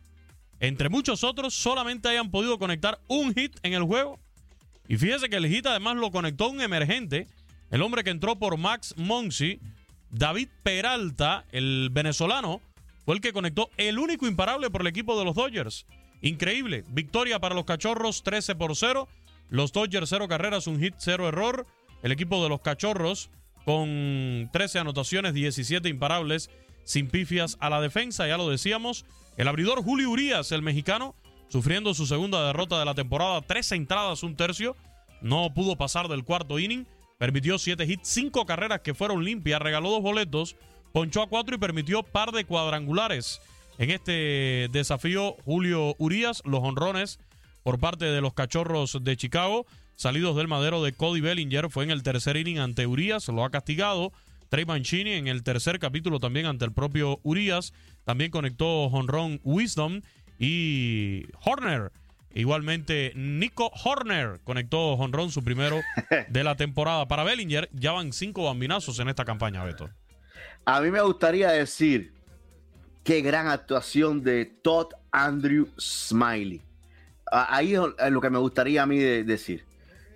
entre 0.58 0.88
muchos 0.88 1.22
otros, 1.22 1.52
solamente 1.52 2.08
hayan 2.08 2.30
podido 2.30 2.58
conectar 2.58 2.98
un 3.06 3.34
hit 3.34 3.58
en 3.62 3.74
el 3.74 3.82
juego. 3.82 4.18
Y 4.88 4.96
fíjese 4.96 5.28
que 5.28 5.36
el 5.36 5.46
hit 5.48 5.66
además 5.66 5.96
lo 5.96 6.10
conectó 6.12 6.48
un 6.48 6.62
emergente, 6.62 7.26
el 7.70 7.82
hombre 7.82 8.04
que 8.04 8.10
entró 8.10 8.36
por 8.36 8.56
Max 8.56 8.94
Monsi, 8.96 9.60
David 10.08 10.48
Peralta, 10.62 11.44
el 11.52 11.90
venezolano, 11.92 12.62
fue 13.04 13.14
el 13.14 13.20
que 13.20 13.32
conectó 13.32 13.70
el 13.76 13.98
único 13.98 14.26
imparable 14.26 14.70
por 14.70 14.80
el 14.80 14.86
equipo 14.86 15.18
de 15.18 15.24
los 15.24 15.34
Dodgers. 15.34 15.86
Increíble. 16.22 16.84
Victoria 16.88 17.38
para 17.38 17.54
los 17.54 17.64
Cachorros 17.64 18.22
13 18.22 18.54
por 18.54 18.74
0. 18.74 19.08
Los 19.50 19.72
Dodgers 19.72 20.08
0 20.08 20.26
carreras, 20.28 20.66
un 20.66 20.80
hit, 20.80 20.94
0 20.98 21.28
error. 21.28 21.66
El 22.02 22.12
equipo 22.12 22.42
de 22.42 22.48
los 22.48 22.60
Cachorros 22.60 23.30
con 23.64 24.48
13 24.52 24.78
anotaciones, 24.78 25.34
17 25.34 25.88
imparables, 25.88 26.50
sin 26.84 27.08
pifias 27.08 27.56
a 27.60 27.70
la 27.70 27.80
defensa, 27.80 28.26
ya 28.26 28.36
lo 28.36 28.48
decíamos. 28.48 29.06
El 29.36 29.48
abridor 29.48 29.82
Julio 29.82 30.10
Urias, 30.10 30.52
el 30.52 30.62
mexicano, 30.62 31.14
sufriendo 31.48 31.94
su 31.94 32.06
segunda 32.06 32.46
derrota 32.46 32.78
de 32.78 32.84
la 32.84 32.94
temporada, 32.94 33.40
13 33.40 33.76
entradas, 33.76 34.22
un 34.22 34.36
tercio. 34.36 34.76
No 35.22 35.54
pudo 35.54 35.76
pasar 35.76 36.08
del 36.08 36.24
cuarto 36.24 36.58
inning. 36.58 36.86
Permitió 37.18 37.58
7 37.58 37.84
hits, 37.84 38.08
5 38.08 38.44
carreras 38.44 38.80
que 38.80 38.92
fueron 38.92 39.24
limpias, 39.24 39.62
regaló 39.62 39.90
dos 39.90 40.02
boletos, 40.02 40.56
ponchó 40.94 41.22
a 41.22 41.28
4 41.28 41.56
y 41.56 41.58
permitió 41.58 42.04
par 42.04 42.30
de 42.30 42.44
cuadrangulares. 42.44 43.40
En 43.78 43.90
este 43.90 44.68
desafío, 44.70 45.34
Julio 45.44 45.96
Urias, 45.98 46.40
los 46.44 46.60
honrones 46.62 47.18
por 47.64 47.80
parte 47.80 48.04
de 48.04 48.20
los 48.20 48.32
cachorros 48.32 49.02
de 49.02 49.16
Chicago, 49.16 49.66
salidos 49.96 50.36
del 50.36 50.46
madero 50.46 50.84
de 50.84 50.92
Cody 50.92 51.20
Bellinger, 51.20 51.68
fue 51.68 51.82
en 51.82 51.90
el 51.90 52.04
tercer 52.04 52.36
inning 52.36 52.60
ante 52.60 52.86
Urias, 52.86 53.26
lo 53.26 53.44
ha 53.44 53.50
castigado. 53.50 54.12
Trey 54.50 54.66
Mancini 54.66 55.14
en 55.14 55.26
el 55.26 55.42
tercer 55.42 55.80
capítulo 55.80 56.20
también 56.20 56.46
ante 56.46 56.64
el 56.64 56.72
propio 56.72 57.18
Urias, 57.24 57.72
también 58.04 58.30
conectó 58.30 58.84
honrón 58.84 59.40
Wisdom 59.42 60.00
y 60.38 61.24
Horner. 61.44 61.90
Igualmente, 62.36 63.10
Nico 63.16 63.72
Horner 63.82 64.38
conectó 64.44 64.92
honrón 64.92 65.32
su 65.32 65.42
primero 65.42 65.80
de 66.28 66.44
la 66.44 66.54
temporada. 66.54 67.08
Para 67.08 67.24
Bellinger, 67.24 67.68
ya 67.72 67.90
van 67.90 68.12
cinco 68.12 68.44
bambinazos 68.44 69.00
en 69.00 69.08
esta 69.08 69.24
campaña, 69.24 69.64
Beto. 69.64 69.90
A 70.64 70.80
mí 70.80 70.90
me 70.90 71.02
gustaría 71.02 71.50
decir 71.50 72.12
qué 73.02 73.20
gran 73.20 73.48
actuación 73.48 74.22
de 74.22 74.46
Todd 74.46 74.88
Andrew 75.12 75.68
Smiley. 75.78 76.62
Ahí 77.30 77.74
es 77.74 78.10
lo 78.10 78.20
que 78.20 78.30
me 78.30 78.38
gustaría 78.38 78.82
a 78.82 78.86
mí 78.86 78.98
decir. 78.98 79.64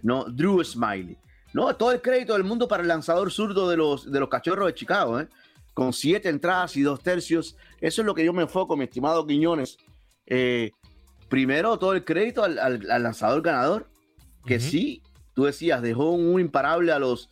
No, 0.03 0.25
Drew 0.25 0.63
Smiley. 0.65 1.19
No, 1.53 1.75
todo 1.77 1.93
el 1.93 2.01
crédito 2.01 2.35
del 2.35 2.45
mundo 2.45 2.69
para 2.69 2.83
el 2.83 2.89
lanzador 2.89 3.31
zurdo 3.31 3.69
de 3.69 3.77
los, 3.77 4.11
de 4.11 4.21
los 4.21 4.29
cachorros 4.29 4.67
de 4.67 4.75
Chicago, 4.75 5.21
¿eh? 5.21 5.29
con 5.75 5.93
siete 5.93 6.29
entradas 6.29 6.77
y 6.77 6.83
dos 6.83 7.03
tercios. 7.03 7.57
Eso 7.81 8.03
es 8.03 8.07
lo 8.07 8.15
que 8.15 8.25
yo 8.25 8.33
me 8.33 8.43
enfoco, 8.43 8.77
mi 8.77 8.85
estimado 8.85 9.27
Quiñones. 9.27 9.79
Eh, 10.27 10.71
primero, 11.29 11.79
todo 11.79 11.93
el 11.95 12.05
crédito 12.05 12.43
al, 12.43 12.81
lanzador 12.83 13.43
ganador, 13.43 13.89
que 14.47 14.61
sí, 14.61 15.03
tú 15.35 15.45
decías, 15.45 15.83
dejó 15.83 16.11
un 16.11 16.41
imparable 16.41 16.93
a 16.93 16.99
los, 16.99 17.31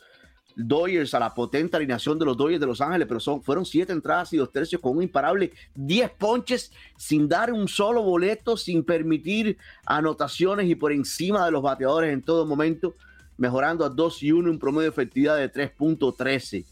Dodgers 0.56 1.12
a 1.12 1.20
la 1.20 1.34
potente 1.34 1.76
alineación 1.76 2.18
de 2.18 2.24
los 2.24 2.36
Dodgers 2.36 2.60
de 2.60 2.66
Los 2.66 2.80
Ángeles, 2.80 3.06
pero 3.06 3.20
son, 3.20 3.42
fueron 3.42 3.66
siete 3.66 3.92
entradas 3.92 4.32
y 4.32 4.38
dos 4.38 4.50
tercios 4.50 4.80
con 4.80 4.96
un 4.96 5.02
imparable, 5.02 5.52
diez 5.74 6.10
ponches 6.10 6.72
sin 6.96 7.28
dar 7.28 7.52
un 7.52 7.68
solo 7.68 8.02
boleto, 8.02 8.56
sin 8.56 8.82
permitir 8.82 9.58
anotaciones 9.84 10.66
y 10.66 10.74
por 10.74 10.92
encima 10.92 11.44
de 11.44 11.50
los 11.50 11.62
bateadores 11.62 12.12
en 12.12 12.22
todo 12.22 12.46
momento, 12.46 12.94
mejorando 13.36 13.84
a 13.84 13.90
2 13.90 14.22
y 14.22 14.32
1, 14.32 14.50
un 14.50 14.58
promedio 14.58 14.84
de 14.84 14.88
efectividad 14.88 15.36
de 15.36 15.52
3.13. 15.52 16.64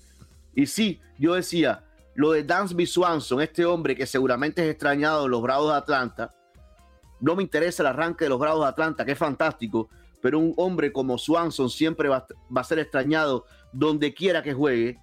Y 0.54 0.66
sí, 0.66 0.98
yo 1.18 1.34
decía, 1.34 1.84
lo 2.14 2.32
de 2.32 2.42
Dansby 2.42 2.86
Swanson, 2.86 3.42
este 3.42 3.66
hombre 3.66 3.94
que 3.94 4.06
seguramente 4.06 4.64
es 4.64 4.70
extrañado 4.70 5.26
en 5.26 5.30
los 5.30 5.42
Bravos 5.42 5.72
de 5.72 5.76
Atlanta, 5.76 6.34
no 7.20 7.36
me 7.36 7.42
interesa 7.42 7.82
el 7.82 7.88
arranque 7.88 8.24
de 8.24 8.30
los 8.30 8.38
Bravos 8.38 8.64
de 8.64 8.70
Atlanta, 8.70 9.04
que 9.04 9.12
es 9.12 9.18
fantástico, 9.18 9.90
pero 10.22 10.38
un 10.38 10.54
hombre 10.56 10.90
como 10.90 11.18
Swanson 11.18 11.68
siempre 11.68 12.08
va, 12.08 12.26
va 12.54 12.62
a 12.62 12.64
ser 12.64 12.78
extrañado 12.78 13.44
donde 13.74 14.14
quiera 14.14 14.42
que 14.42 14.54
juegue. 14.54 14.98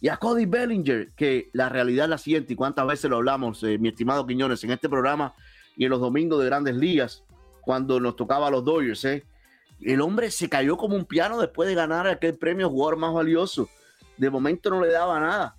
Y 0.00 0.08
a 0.08 0.16
Cody 0.16 0.46
Bellinger, 0.46 1.12
que 1.12 1.48
la 1.52 1.68
realidad 1.68 2.04
es 2.04 2.10
la 2.10 2.18
siguiente, 2.18 2.52
y 2.52 2.56
cuántas 2.56 2.86
veces 2.86 3.10
lo 3.10 3.16
hablamos, 3.16 3.62
eh, 3.62 3.78
mi 3.78 3.88
estimado 3.88 4.26
Quiñones, 4.26 4.62
en 4.64 4.72
este 4.72 4.88
programa 4.88 5.34
y 5.76 5.84
en 5.84 5.90
los 5.90 6.00
domingos 6.00 6.40
de 6.40 6.46
grandes 6.46 6.76
ligas, 6.76 7.24
cuando 7.62 7.98
nos 8.00 8.16
tocaba 8.16 8.48
a 8.48 8.50
los 8.50 8.64
Dodgers, 8.64 9.04
eh, 9.04 9.24
el 9.80 10.00
hombre 10.00 10.30
se 10.30 10.48
cayó 10.48 10.76
como 10.76 10.96
un 10.96 11.04
piano 11.04 11.38
después 11.38 11.68
de 11.68 11.74
ganar 11.74 12.06
aquel 12.06 12.36
premio 12.36 12.70
jugador 12.70 12.96
más 12.96 13.12
valioso. 13.12 13.68
De 14.16 14.30
momento 14.30 14.70
no 14.70 14.80
le 14.80 14.90
daba 14.90 15.20
nada. 15.20 15.56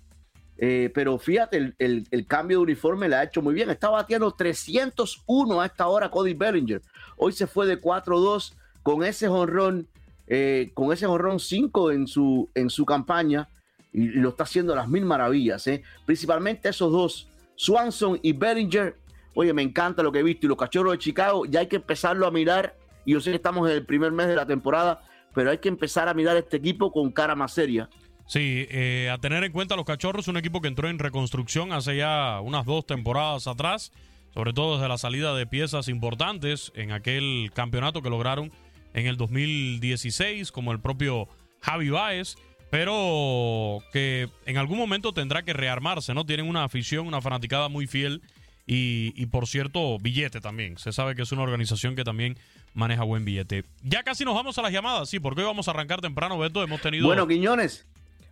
Eh, 0.60 0.90
pero 0.92 1.18
fíjate, 1.18 1.74
el, 1.78 2.26
cambio 2.26 2.58
de 2.58 2.64
uniforme 2.64 3.08
le 3.08 3.14
ha 3.14 3.22
hecho 3.22 3.40
muy 3.40 3.54
bien. 3.54 3.70
Estaba 3.70 3.98
batiendo 3.98 4.32
301 4.32 5.60
a 5.60 5.66
esta 5.66 5.86
hora 5.86 6.10
Cody 6.10 6.34
Bellinger. 6.34 6.82
Hoy 7.16 7.32
se 7.32 7.46
fue 7.46 7.66
de 7.66 7.80
4-2 7.80 8.54
con 8.82 9.04
ese 9.04 9.28
jonrón 9.28 9.86
eh, 10.28 10.70
con 10.74 10.92
ese 10.92 11.06
jorrón 11.06 11.40
5 11.40 11.92
en 11.92 12.06
su, 12.06 12.50
en 12.54 12.68
su 12.68 12.84
campaña 12.84 13.48
y, 13.92 14.08
lo 14.08 14.30
está 14.30 14.44
haciendo 14.44 14.74
a 14.74 14.76
las 14.76 14.88
mil 14.88 15.04
maravillas. 15.04 15.66
¿eh? 15.66 15.82
Principalmente 16.04 16.68
esos 16.68 16.92
dos, 16.92 17.28
Swanson 17.56 18.18
y 18.22 18.32
Bellinger. 18.32 18.96
Oye, 19.34 19.52
me 19.52 19.62
encanta 19.62 20.02
lo 20.02 20.12
que 20.12 20.18
he 20.18 20.22
visto. 20.22 20.46
Y 20.46 20.48
los 20.48 20.58
cachorros 20.58 20.92
de 20.92 20.98
Chicago 20.98 21.46
ya 21.46 21.60
hay 21.60 21.66
que 21.66 21.76
empezarlo 21.76 22.26
a 22.26 22.30
mirar. 22.30 22.76
Y 23.04 23.12
yo 23.12 23.20
sé 23.20 23.30
que 23.30 23.36
estamos 23.36 23.68
en 23.70 23.76
el 23.76 23.86
primer 23.86 24.12
mes 24.12 24.28
de 24.28 24.36
la 24.36 24.46
temporada, 24.46 25.00
pero 25.34 25.50
hay 25.50 25.58
que 25.58 25.68
empezar 25.68 26.08
a 26.08 26.14
mirar 26.14 26.36
este 26.36 26.58
equipo 26.58 26.92
con 26.92 27.10
cara 27.10 27.34
más 27.34 27.52
seria. 27.52 27.88
Sí, 28.26 28.66
eh, 28.68 29.08
a 29.10 29.16
tener 29.16 29.42
en 29.42 29.52
cuenta 29.52 29.74
los 29.74 29.86
cachorros, 29.86 30.28
un 30.28 30.36
equipo 30.36 30.60
que 30.60 30.68
entró 30.68 30.90
en 30.90 30.98
reconstrucción 30.98 31.72
hace 31.72 31.96
ya 31.96 32.40
unas 32.42 32.66
dos 32.66 32.84
temporadas 32.84 33.46
atrás, 33.46 33.90
sobre 34.34 34.52
todo 34.52 34.74
desde 34.74 34.88
la 34.88 34.98
salida 34.98 35.34
de 35.34 35.46
piezas 35.46 35.88
importantes 35.88 36.70
en 36.74 36.92
aquel 36.92 37.50
campeonato 37.54 38.02
que 38.02 38.10
lograron 38.10 38.52
en 38.94 39.06
el 39.06 39.16
2016, 39.16 40.52
como 40.52 40.72
el 40.72 40.80
propio 40.80 41.28
Javi 41.60 41.90
Baez, 41.90 42.36
pero 42.70 43.78
que 43.92 44.28
en 44.46 44.58
algún 44.58 44.78
momento 44.78 45.12
tendrá 45.12 45.42
que 45.42 45.52
rearmarse, 45.52 46.14
¿no? 46.14 46.26
Tienen 46.26 46.46
una 46.48 46.64
afición, 46.64 47.06
una 47.06 47.20
fanaticada 47.20 47.68
muy 47.68 47.86
fiel 47.86 48.22
y, 48.70 49.24
por 49.26 49.46
cierto, 49.46 49.98
billete 49.98 50.42
también. 50.42 50.76
Se 50.76 50.92
sabe 50.92 51.14
que 51.14 51.22
es 51.22 51.32
una 51.32 51.42
organización 51.42 51.96
que 51.96 52.04
también 52.04 52.36
maneja 52.74 53.02
buen 53.02 53.24
billete. 53.24 53.64
Ya 53.82 54.02
casi 54.02 54.26
nos 54.26 54.34
vamos 54.34 54.58
a 54.58 54.62
las 54.62 54.72
llamadas, 54.72 55.08
sí, 55.08 55.18
porque 55.20 55.40
hoy 55.40 55.46
vamos 55.46 55.68
a 55.68 55.70
arrancar 55.70 56.02
temprano, 56.02 56.38
Beto. 56.38 56.62
Hemos 56.62 56.82
tenido. 56.82 57.06
Bueno, 57.06 57.26
Quiñones, 57.26 57.86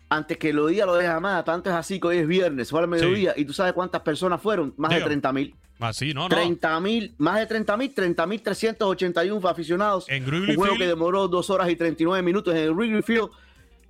antes 0.09 0.39
que 0.39 0.53
lo 0.53 0.67
diga 0.67 0.87
lo 0.87 0.95
de 0.95 1.05
llamada, 1.05 1.45
tanto 1.45 1.71
es 1.71 1.77
así 1.77 2.01
que 2.01 2.09
hoy 2.09 2.19
es 2.19 2.27
viernes, 2.27 2.71
fue 2.71 2.81
al 2.81 2.89
mediodía, 2.89 3.35
y 3.37 3.45
tú 3.45 3.53
sabes 3.53 3.73
cuántas 3.73 4.03
personas 4.03 4.41
fueron, 4.41 4.75
más 4.77 4.93
de 4.93 5.01
30 5.01 5.33
mil. 5.33 5.55
Así, 5.79 6.15
no, 6.15 6.23
no. 6.23 6.29
30 6.29 6.81
mil, 6.81 7.15
más 7.19 7.39
de 7.39 7.47
30 7.47 7.77
mil, 7.77 7.93
30 7.93 8.27
mil 8.27 8.43
381 8.43 9.49
aficionados. 9.49 10.07
En 10.09 10.23
Un 10.33 10.55
juego 10.55 10.77
que 10.77 10.87
demoró 10.87 11.29
dos 11.29 11.51
horas 11.51 11.69
y 11.69 11.77
39 11.77 12.23
minutos 12.23 12.55
en 12.55 12.61
el 12.61 12.73
Wrigley 12.73 13.03
Field. 13.03 13.29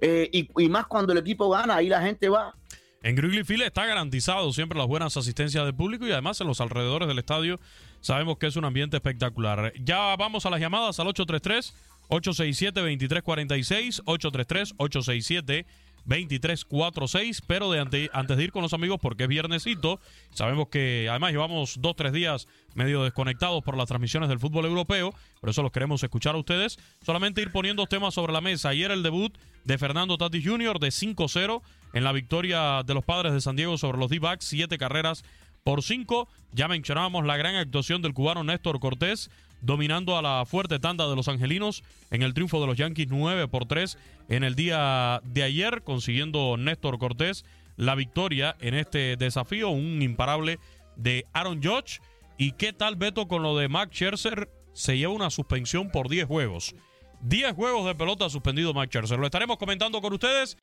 Eh, 0.00 0.28
y, 0.32 0.68
más 0.68 0.86
cuando 0.86 1.12
el 1.12 1.18
equipo 1.18 1.48
gana, 1.48 1.76
ahí 1.76 1.88
la 1.88 2.02
gente 2.02 2.28
va. 2.28 2.54
En 3.02 3.16
Wrigley 3.16 3.44
Field 3.44 3.62
está 3.62 3.86
garantizado 3.86 4.52
siempre 4.52 4.76
las 4.76 4.88
buenas 4.88 5.16
asistencias 5.16 5.64
del 5.64 5.74
público 5.74 6.06
y 6.06 6.12
además 6.12 6.40
en 6.40 6.48
los 6.48 6.60
alrededores 6.60 7.06
del 7.06 7.18
estadio 7.18 7.60
sabemos 8.00 8.36
que 8.38 8.48
es 8.48 8.56
un 8.56 8.64
ambiente 8.64 8.96
espectacular. 8.96 9.72
Ya 9.80 10.16
vamos 10.16 10.44
a 10.44 10.50
las 10.50 10.60
llamadas 10.60 10.98
al 10.98 11.06
833 11.06 11.72
867 12.08 12.80
2346 12.80 14.02
833 14.04 14.74
867 14.76 15.66
2346. 16.06 17.42
Pero 17.46 17.70
de 17.70 18.08
antes 18.12 18.36
de 18.36 18.44
ir 18.44 18.52
con 18.52 18.62
los 18.62 18.72
amigos, 18.72 18.98
porque 19.00 19.24
es 19.24 19.28
viernesito, 19.28 20.00
sabemos 20.30 20.68
que 20.68 21.08
además 21.10 21.32
llevamos 21.32 21.76
dos, 21.80 21.94
tres 21.96 22.12
días 22.12 22.48
medio 22.74 23.04
desconectados 23.04 23.62
por 23.62 23.76
las 23.76 23.88
transmisiones 23.88 24.28
del 24.28 24.38
fútbol 24.38 24.64
europeo. 24.64 25.14
Por 25.40 25.50
eso 25.50 25.62
los 25.62 25.72
queremos 25.72 26.02
escuchar 26.02 26.34
a 26.34 26.38
ustedes. 26.38 26.78
Solamente 27.04 27.42
ir 27.42 27.52
poniendo 27.52 27.86
temas 27.86 28.14
sobre 28.14 28.32
la 28.32 28.40
mesa. 28.40 28.70
Ayer 28.70 28.90
el 28.90 29.02
debut 29.02 29.36
de 29.64 29.78
Fernando 29.78 30.16
Tati 30.16 30.42
Jr. 30.42 30.78
de 30.78 30.88
5-0 30.88 31.62
en 31.92 32.04
la 32.04 32.12
victoria 32.12 32.82
de 32.84 32.94
los 32.94 33.04
padres 33.04 33.32
de 33.32 33.40
San 33.40 33.56
Diego 33.56 33.78
sobre 33.78 33.98
los 33.98 34.10
D-Backs. 34.10 34.44
Siete 34.44 34.78
carreras 34.78 35.24
por 35.64 35.82
cinco. 35.82 36.28
Ya 36.52 36.68
mencionábamos 36.68 37.26
la 37.26 37.36
gran 37.36 37.56
actuación 37.56 38.00
del 38.00 38.14
cubano 38.14 38.44
Néstor 38.44 38.78
Cortés 38.78 39.30
dominando 39.60 40.16
a 40.16 40.22
la 40.22 40.44
fuerte 40.46 40.78
tanda 40.78 41.08
de 41.08 41.16
los 41.16 41.28
angelinos 41.28 41.82
en 42.10 42.22
el 42.22 42.34
triunfo 42.34 42.60
de 42.60 42.66
los 42.66 42.76
Yankees 42.76 43.08
9 43.10 43.48
por 43.48 43.66
3 43.66 43.98
en 44.28 44.44
el 44.44 44.54
día 44.54 45.20
de 45.24 45.42
ayer, 45.42 45.82
consiguiendo 45.82 46.56
Néstor 46.56 46.98
Cortés 46.98 47.44
la 47.76 47.94
victoria 47.94 48.56
en 48.60 48.74
este 48.74 49.16
desafío, 49.16 49.70
un 49.70 50.02
imparable 50.02 50.58
de 50.96 51.26
Aaron 51.32 51.62
Judge. 51.62 52.00
¿Y 52.38 52.52
qué 52.52 52.72
tal 52.72 52.96
Beto 52.96 53.28
con 53.28 53.42
lo 53.42 53.56
de 53.56 53.68
Max 53.68 53.92
Scherzer? 53.94 54.50
Se 54.72 54.98
lleva 54.98 55.12
una 55.12 55.30
suspensión 55.30 55.90
por 55.90 56.08
10 56.08 56.26
juegos. 56.26 56.74
10 57.22 57.54
juegos 57.54 57.86
de 57.86 57.94
pelota 57.94 58.28
suspendido 58.28 58.74
Max 58.74 58.90
Scherzer. 58.90 59.18
Lo 59.18 59.26
estaremos 59.26 59.56
comentando 59.56 60.00
con 60.00 60.12
ustedes. 60.12 60.56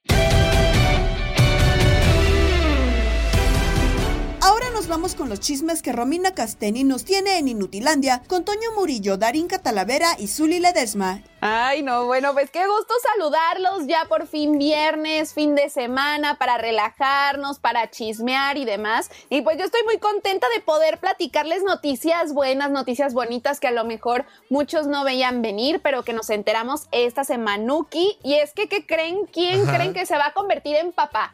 Ahora 4.46 4.70
nos 4.72 4.90
vamos 4.90 5.16
con 5.16 5.30
los 5.30 5.40
chismes 5.40 5.82
que 5.82 5.94
Romina 5.94 6.36
Casteni 6.36 6.84
nos 6.84 7.06
tiene 7.06 7.38
en 7.38 7.48
Inutilandia 7.48 8.24
con 8.28 8.44
Toño 8.44 8.74
Murillo, 8.76 9.16
Darín 9.16 9.48
Catalavera 9.48 10.18
y 10.20 10.28
Zuli 10.28 10.60
Ledesma. 10.60 11.22
Ay, 11.40 11.82
no, 11.82 12.08
bueno, 12.08 12.34
pues 12.34 12.52
qué 12.52 12.68
gusto 12.68 12.94
saludarlos 13.14 13.88
ya 13.88 14.04
por 14.10 14.28
fin 14.28 14.58
viernes, 14.58 15.34
fin 15.34 15.56
de 15.56 15.70
semana, 15.70 16.38
para 16.38 16.58
relajarnos, 16.58 17.60
para 17.60 17.90
chismear 17.90 18.58
y 18.58 18.66
demás. 18.66 19.10
Y 19.30 19.44
pues 19.44 19.58
yo 19.58 19.64
estoy 19.64 19.84
muy 19.84 19.98
contenta 20.00 20.48
de 20.54 20.60
poder 20.60 20.98
platicarles 20.98 21.64
noticias 21.64 22.34
buenas, 22.34 22.70
noticias 22.70 23.14
bonitas 23.14 23.62
que 23.62 23.68
a 23.68 23.72
lo 23.72 23.86
mejor 23.86 24.26
muchos 24.50 24.88
no 24.88 25.06
veían 25.06 25.42
venir, 25.42 25.80
pero 25.82 26.04
que 26.04 26.12
nos 26.12 26.30
enteramos 26.30 26.90
esta 26.92 27.24
semanuki. 27.24 28.20
Y 28.24 28.34
es 28.34 28.52
que, 28.52 28.68
¿qué 28.68 28.86
creen? 28.86 29.26
¿Quién 29.32 29.62
Ajá. 29.62 29.78
creen 29.78 29.94
que 29.94 30.06
se 30.06 30.18
va 30.18 30.28
a 30.28 30.34
convertir 30.34 30.76
en 30.76 30.92
papá? 30.92 31.34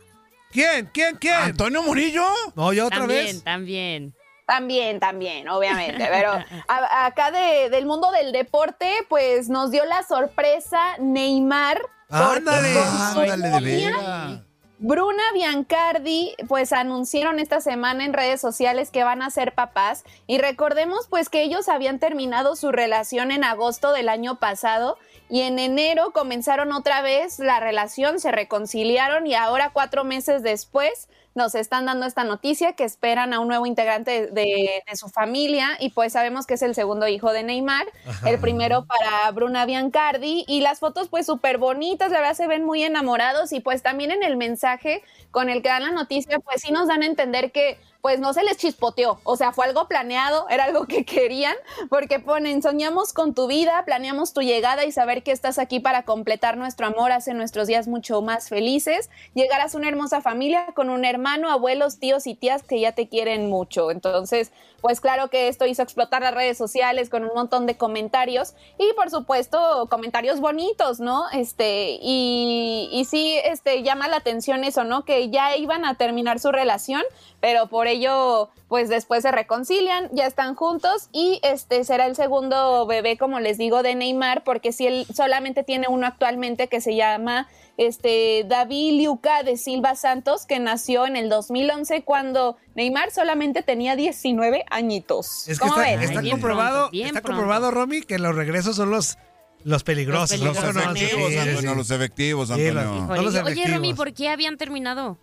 ¿Quién? 0.51 0.89
¿Quién? 0.93 1.15
¿Quién? 1.17 1.33
¿Antonio 1.35 1.83
Murillo? 1.83 2.25
No, 2.55 2.73
yo 2.73 2.87
otra 2.87 2.99
también, 2.99 3.25
vez. 3.25 3.43
también. 3.43 4.15
También, 4.47 4.99
también, 4.99 5.47
obviamente. 5.47 6.07
Pero 6.11 6.31
a- 6.67 7.05
acá 7.05 7.29
de- 7.31 7.69
del 7.69 7.85
mundo 7.85 8.09
del 8.11 8.31
deporte, 8.31 8.91
pues 9.07 9.47
nos 9.47 9.69
dio 9.69 9.85
la 9.85 10.01
sorpresa 10.03 10.97
Neymar. 10.99 11.79
Ándale, 12.09 12.79
ándale, 12.79 13.49
de 13.49 13.59
veras. 13.61 14.41
Bruna 14.81 15.23
Biancardi, 15.33 16.35
pues 16.47 16.71
anunciaron 16.71 17.39
esta 17.39 17.59
semana 17.59 18.05
en 18.05 18.13
redes 18.13 18.39
sociales 18.39 18.91
que 18.91 19.03
van 19.03 19.21
a 19.21 19.29
ser 19.29 19.53
papás. 19.53 20.05
Y 20.25 20.37
recordemos 20.37 21.05
pues 21.09 21.27
que 21.27 21.43
ellos 21.43 21.67
habían 21.67 21.99
terminado 21.99 22.55
su 22.55 22.71
relación 22.71 23.31
en 23.31 23.43
agosto 23.43 23.91
del 23.91 24.07
año 24.07 24.39
pasado 24.39 24.97
y 25.29 25.41
en 25.41 25.59
enero 25.59 26.11
comenzaron 26.13 26.71
otra 26.71 27.01
vez 27.01 27.39
la 27.39 27.59
relación, 27.59 28.21
se 28.21 28.31
reconciliaron 28.31 29.27
y 29.27 29.35
ahora 29.35 29.71
cuatro 29.73 30.05
meses 30.05 30.43
después 30.43 31.09
nos 31.39 31.55
están 31.55 31.85
dando 31.85 32.05
esta 32.05 32.23
noticia 32.25 32.73
que 32.73 32.83
esperan 32.83 33.33
a 33.33 33.39
un 33.39 33.47
nuevo 33.47 33.65
integrante 33.65 34.27
de, 34.27 34.27
de- 34.27 34.83
de 34.85 34.95
su 34.97 35.07
familia 35.07 35.69
y 35.79 35.89
pues 35.91 36.13
sabemos 36.13 36.45
que 36.45 36.55
es 36.55 36.61
el 36.61 36.75
segundo 36.75 37.07
hijo 37.07 37.31
de 37.31 37.43
Neymar, 37.43 37.87
Ajá. 38.07 38.29
el 38.29 38.39
primero 38.39 38.85
para 38.85 39.31
Bruna 39.31 39.65
Biancardi 39.65 40.43
y 40.47 40.59
las 40.61 40.79
fotos 40.79 41.07
pues 41.07 41.25
súper 41.25 41.57
bonitas, 41.57 42.11
la 42.11 42.19
verdad 42.19 42.35
se 42.35 42.47
ven 42.47 42.65
muy 42.65 42.83
enamorados 42.83 43.53
y 43.53 43.61
pues 43.61 43.81
también 43.81 44.11
en 44.11 44.21
el 44.21 44.35
mensaje 44.35 45.01
con 45.31 45.49
el 45.49 45.61
que 45.61 45.69
dan 45.69 45.83
la 45.83 45.91
noticia 45.91 46.39
pues 46.39 46.61
sí 46.61 46.71
nos 46.73 46.87
dan 46.89 47.01
a 47.03 47.05
entender 47.05 47.51
que 47.53 47.79
pues 48.01 48.19
no 48.19 48.33
se 48.33 48.43
les 48.43 48.57
chispoteó, 48.57 49.19
o 49.23 49.35
sea, 49.35 49.51
fue 49.51 49.65
algo 49.65 49.87
planeado, 49.87 50.47
era 50.49 50.63
algo 50.63 50.85
que 50.85 51.03
querían, 51.05 51.55
porque 51.89 52.19
ponen, 52.19 52.61
soñamos 52.61 53.13
con 53.13 53.33
tu 53.33 53.47
vida, 53.47 53.83
planeamos 53.85 54.33
tu 54.33 54.41
llegada 54.41 54.85
y 54.85 54.91
saber 54.91 55.21
que 55.21 55.31
estás 55.31 55.59
aquí 55.59 55.79
para 55.79 56.03
completar 56.03 56.57
nuestro 56.57 56.87
amor 56.87 57.11
hace 57.11 57.33
nuestros 57.33 57.67
días 57.67 57.87
mucho 57.87 58.21
más 58.21 58.47
felices, 58.47 59.09
llegarás 59.33 59.75
a 59.75 59.77
una 59.77 59.89
hermosa 59.89 60.21
familia 60.21 60.67
con 60.75 60.89
un 60.89 61.03
hermano, 61.03 61.49
abuelos, 61.49 61.99
tíos 61.99 62.25
y 62.25 62.35
tías 62.35 62.63
que 62.63 62.79
ya 62.79 62.93
te 62.93 63.09
quieren 63.09 63.49
mucho, 63.49 63.91
entonces, 63.91 64.51
pues 64.81 65.01
claro 65.01 65.29
que 65.29 65.47
esto 65.47 65.65
hizo 65.65 65.81
explotar 65.81 66.21
las 66.21 66.33
redes 66.33 66.57
sociales 66.57 67.09
con 67.09 67.23
un 67.23 67.31
montón 67.33 67.65
de 67.65 67.77
comentarios 67.77 68.53
y 68.77 68.93
por 68.93 69.09
supuesto 69.09 69.87
comentarios 69.89 70.39
bonitos, 70.39 70.99
¿no? 70.99 71.29
Este, 71.31 71.97
y, 72.01 73.05
sí, 73.09 73.37
este, 73.43 73.83
llama 73.83 74.07
la 74.07 74.17
atención 74.17 74.63
eso, 74.63 74.83
¿no? 74.83 75.05
Que 75.05 75.29
ya 75.29 75.55
iban 75.57 75.85
a 75.85 75.95
terminar 75.95 76.39
su 76.39 76.51
relación, 76.51 77.01
pero 77.39 77.67
por 77.67 77.87
ello, 77.87 78.49
pues 78.67 78.89
después 78.89 79.23
se 79.23 79.31
reconcilian, 79.31 80.09
ya 80.11 80.25
están 80.25 80.55
juntos 80.55 81.09
y 81.11 81.39
este 81.43 81.83
será 81.83 82.05
el 82.05 82.15
segundo 82.15 82.85
bebé, 82.85 83.17
como 83.17 83.39
les 83.39 83.57
digo, 83.57 83.83
de 83.83 83.95
Neymar, 83.95 84.43
porque 84.43 84.71
si 84.71 84.87
él 84.87 85.05
solamente 85.13 85.63
tiene 85.63 85.87
uno 85.87 86.07
actualmente 86.07 86.67
que 86.67 86.81
se 86.81 86.95
llama 86.95 87.47
este 87.87 88.43
David 88.45 88.97
Liuca 88.99 89.43
de 89.43 89.55
Silva 89.55 89.95
Santos, 89.95 90.45
que 90.45 90.59
nació 90.59 91.07
en 91.07 91.15
el 91.15 91.29
2011 91.29 92.03
cuando 92.03 92.57
Neymar 92.75 93.09
solamente 93.11 93.63
tenía 93.63 93.95
19 93.95 94.65
añitos. 94.69 95.47
Es 95.47 95.59
que 95.59 95.67
¿Cómo 95.67 95.81
está, 95.81 96.03
está 96.03 96.29
comprobado, 96.29 96.89
está 96.91 97.21
comprobado, 97.21 97.71
Romy, 97.71 98.01
que 98.01 98.19
los 98.19 98.35
regresos 98.35 98.75
son 98.75 98.91
los, 98.91 99.17
los 99.63 99.83
peligrosos. 99.83 100.39
Los 100.39 100.55
¿no? 100.57 100.61
peligrosos. 100.61 100.97
Efectivos, 100.97 101.29
sí, 101.31 101.37
Antonio, 101.37 101.71
sí. 101.71 101.77
los 101.77 101.91
efectivos, 101.91 102.47
Sí, 102.49 102.53
Antonio. 102.67 103.07
los- 103.15 103.23
los 103.23 103.35
Oye, 103.35 103.41
Romy, 103.41 103.61
efectivos. 103.61 103.95
¿por 103.97 104.13
qué 104.13 104.29
habían 104.29 104.57
terminado? 104.57 105.17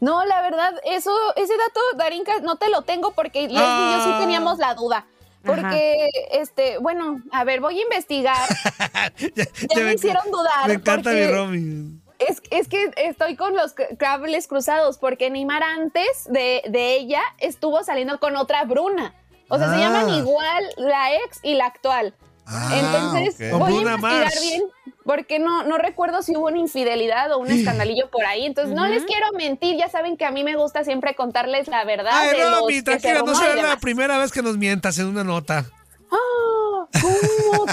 No, 0.00 0.24
la 0.26 0.42
verdad, 0.42 0.74
eso, 0.84 1.10
ese 1.36 1.52
dato, 1.56 1.80
Darinka, 1.96 2.40
no 2.40 2.56
te 2.56 2.68
lo 2.70 2.82
tengo 2.82 3.12
porque 3.12 3.42
Leslie 3.42 3.56
y 3.56 3.58
yo 3.58 3.62
Ah. 3.64 4.04
sí 4.18 4.20
teníamos 4.22 4.58
la 4.58 4.74
duda. 4.74 5.06
Porque, 5.44 6.08
este, 6.32 6.78
bueno, 6.78 7.22
a 7.32 7.44
ver, 7.44 7.60
voy 7.60 7.78
a 7.78 7.82
investigar. 7.82 8.36
ya 9.18 9.44
me, 9.76 9.82
me- 9.84 9.94
hicieron 9.94 10.30
dudar. 10.30 10.68
Me 10.68 10.74
encanta 10.74 11.10
mi 11.12 11.26
Romy. 11.26 12.00
Es, 12.18 12.42
es 12.50 12.68
que 12.68 12.90
estoy 12.98 13.34
con 13.36 13.56
los 13.56 13.72
cables 13.98 14.46
cruzados 14.46 14.98
porque 14.98 15.30
Neymar 15.30 15.62
antes 15.62 16.24
de, 16.28 16.62
de 16.68 16.96
ella 16.96 17.22
estuvo 17.38 17.82
saliendo 17.82 18.20
con 18.20 18.36
otra 18.36 18.64
Bruna. 18.64 19.14
O 19.48 19.56
sea, 19.58 19.68
se 19.70 19.76
Ah. 19.76 19.78
llaman 19.78 20.10
igual 20.10 20.64
la 20.76 21.14
ex 21.14 21.40
y 21.42 21.54
la 21.54 21.66
actual. 21.66 22.14
Entonces, 22.46 23.52
ok. 23.52 23.58
Con 23.58 23.60
voy 23.60 23.84
a 23.86 23.94
investigar 23.94 24.24
Mars. 24.24 24.40
bien 24.40 24.62
porque 25.04 25.38
no, 25.38 25.64
no 25.64 25.78
recuerdo 25.78 26.22
si 26.22 26.36
hubo 26.36 26.46
una 26.46 26.58
infidelidad 26.58 27.32
o 27.32 27.38
un 27.38 27.50
escandalillo 27.50 28.10
por 28.10 28.24
ahí. 28.26 28.46
Entonces, 28.46 28.74
no 28.74 28.86
les 28.86 29.04
quiero 29.04 29.26
mentir. 29.32 29.76
Ya 29.76 29.88
saben 29.88 30.16
que 30.16 30.24
a 30.24 30.30
mí 30.30 30.44
me 30.44 30.56
gusta 30.56 30.84
siempre 30.84 31.14
contarles 31.14 31.68
la 31.68 31.84
verdad. 31.84 32.12
Ay, 32.14 32.38
de 32.38 32.50
los 32.50 32.66
se 32.68 32.82
tranquila, 32.82 33.22
no 33.24 33.34
será 33.34 33.54
la 33.62 33.76
primera 33.78 34.18
vez 34.18 34.30
que 34.30 34.42
nos 34.42 34.56
mientas 34.56 34.98
en 34.98 35.06
una 35.06 35.24
nota. 35.24 35.66
¡Ah! 36.12 36.86
¿Cómo? 37.00 37.66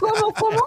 ¿Cómo? 0.00 0.34
¿Cómo? 0.34 0.62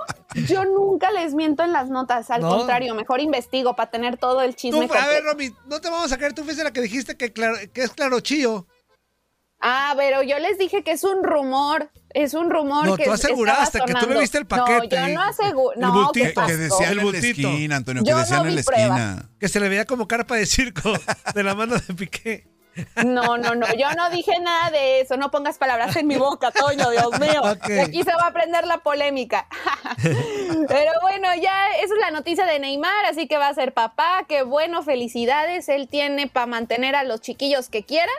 Yo 0.47 0.65
nunca 0.65 1.11
les 1.11 1.33
miento 1.33 1.63
en 1.63 1.71
las 1.71 1.89
notas. 1.89 2.29
Al 2.31 2.41
No. 2.41 2.49
contrario, 2.49 2.95
mejor 2.95 3.19
investigo 3.19 3.75
para 3.75 3.91
tener 3.91 4.17
todo 4.17 4.41
el 4.41 4.51
Tú, 4.51 4.57
chisme 4.61 4.89
a 4.97 5.07
ver. 5.07 5.23
Romy, 5.23 5.51
no 5.65 5.81
te 5.81 5.89
vamos 5.89 6.05
a 6.05 6.09
sacar. 6.09 6.33
Tú 6.33 6.43
fuiste 6.43 6.63
la 6.63 6.71
que 6.71 6.81
dijiste 6.81 7.17
que, 7.17 7.33
claro, 7.33 7.57
que 7.73 7.83
es 7.83 7.91
claro 7.91 8.19
chío. 8.21 8.65
Ah, 9.59 9.93
pero 9.97 10.21
yo 10.21 10.37
les 10.39 10.57
dije 10.57 10.83
que 10.83 10.91
es 10.91 11.03
un 11.03 11.23
rumor. 11.23 11.89
Es 12.23 12.33
un 12.33 12.49
rumor 12.49 12.85
No, 12.85 12.97
que 12.97 13.05
tú 13.05 13.11
aseguraste 13.13 13.63
estaba 13.77 13.85
que 13.85 13.91
tú 13.93 13.97
me 13.97 14.01
sonando. 14.01 14.19
viste 14.21 14.37
el 14.39 14.47
paquete. 14.47 14.99
No, 14.99 15.07
yo 15.07 15.13
no 15.13 15.21
aseguro. 15.23 15.73
El 15.75 15.79
No, 15.81 15.93
bultito. 15.93 16.25
¿qué 16.25 16.33
pasó? 16.33 16.47
Que 16.47 16.57
decían 16.57 16.83
El 16.83 16.89
en 16.91 16.97
la 16.97 17.03
bultito. 17.03 17.47
esquina, 17.49 17.75
Antonio, 17.75 18.03
que 18.03 18.09
Yo 18.09 18.15
no 18.15 18.21
decían 18.21 18.41
en 18.41 18.47
vi 18.47 18.55
la 18.55 18.63
pruebas. 18.63 18.99
esquina. 18.99 19.29
Que 19.39 19.47
se 19.49 19.59
le 19.59 19.69
veía 19.69 19.85
como 19.85 20.07
carpa 20.07 20.35
de 20.35 20.45
circo 20.45 20.93
de 21.35 21.43
la 21.43 21.53
mano 21.55 21.75
de 21.75 21.93
Piqué. 21.93 22.47
No, 23.03 23.37
no, 23.39 23.55
no, 23.55 23.65
yo 23.75 23.91
no 23.97 24.09
dije 24.11 24.39
nada 24.39 24.69
de 24.69 25.01
eso. 25.01 25.17
No 25.17 25.31
pongas 25.31 25.57
palabras 25.57 25.95
en 25.95 26.05
mi 26.05 26.15
boca, 26.15 26.51
Toño, 26.51 26.89
Dios 26.91 27.19
mío. 27.19 27.41
Aquí 27.83 28.03
se 28.03 28.11
va 28.13 28.27
a 28.27 28.33
prender 28.33 28.67
la 28.67 28.77
polémica. 28.79 29.47
Pero 30.03 30.91
bueno, 31.01 31.27
ya 31.41 31.69
esa 31.83 31.93
es 31.93 31.99
la 31.99 32.11
noticia 32.11 32.45
de 32.45 32.59
Neymar, 32.59 33.05
así 33.09 33.27
que 33.27 33.37
va 33.37 33.47
a 33.47 33.53
ser 33.53 33.73
papá. 33.73 34.25
Qué 34.27 34.43
bueno, 34.43 34.83
felicidades. 34.83 35.69
Él 35.69 35.87
tiene 35.87 36.27
para 36.27 36.45
mantener 36.45 36.95
a 36.95 37.03
los 37.03 37.21
chiquillos 37.21 37.69
que 37.69 37.83
quiera. 37.83 38.11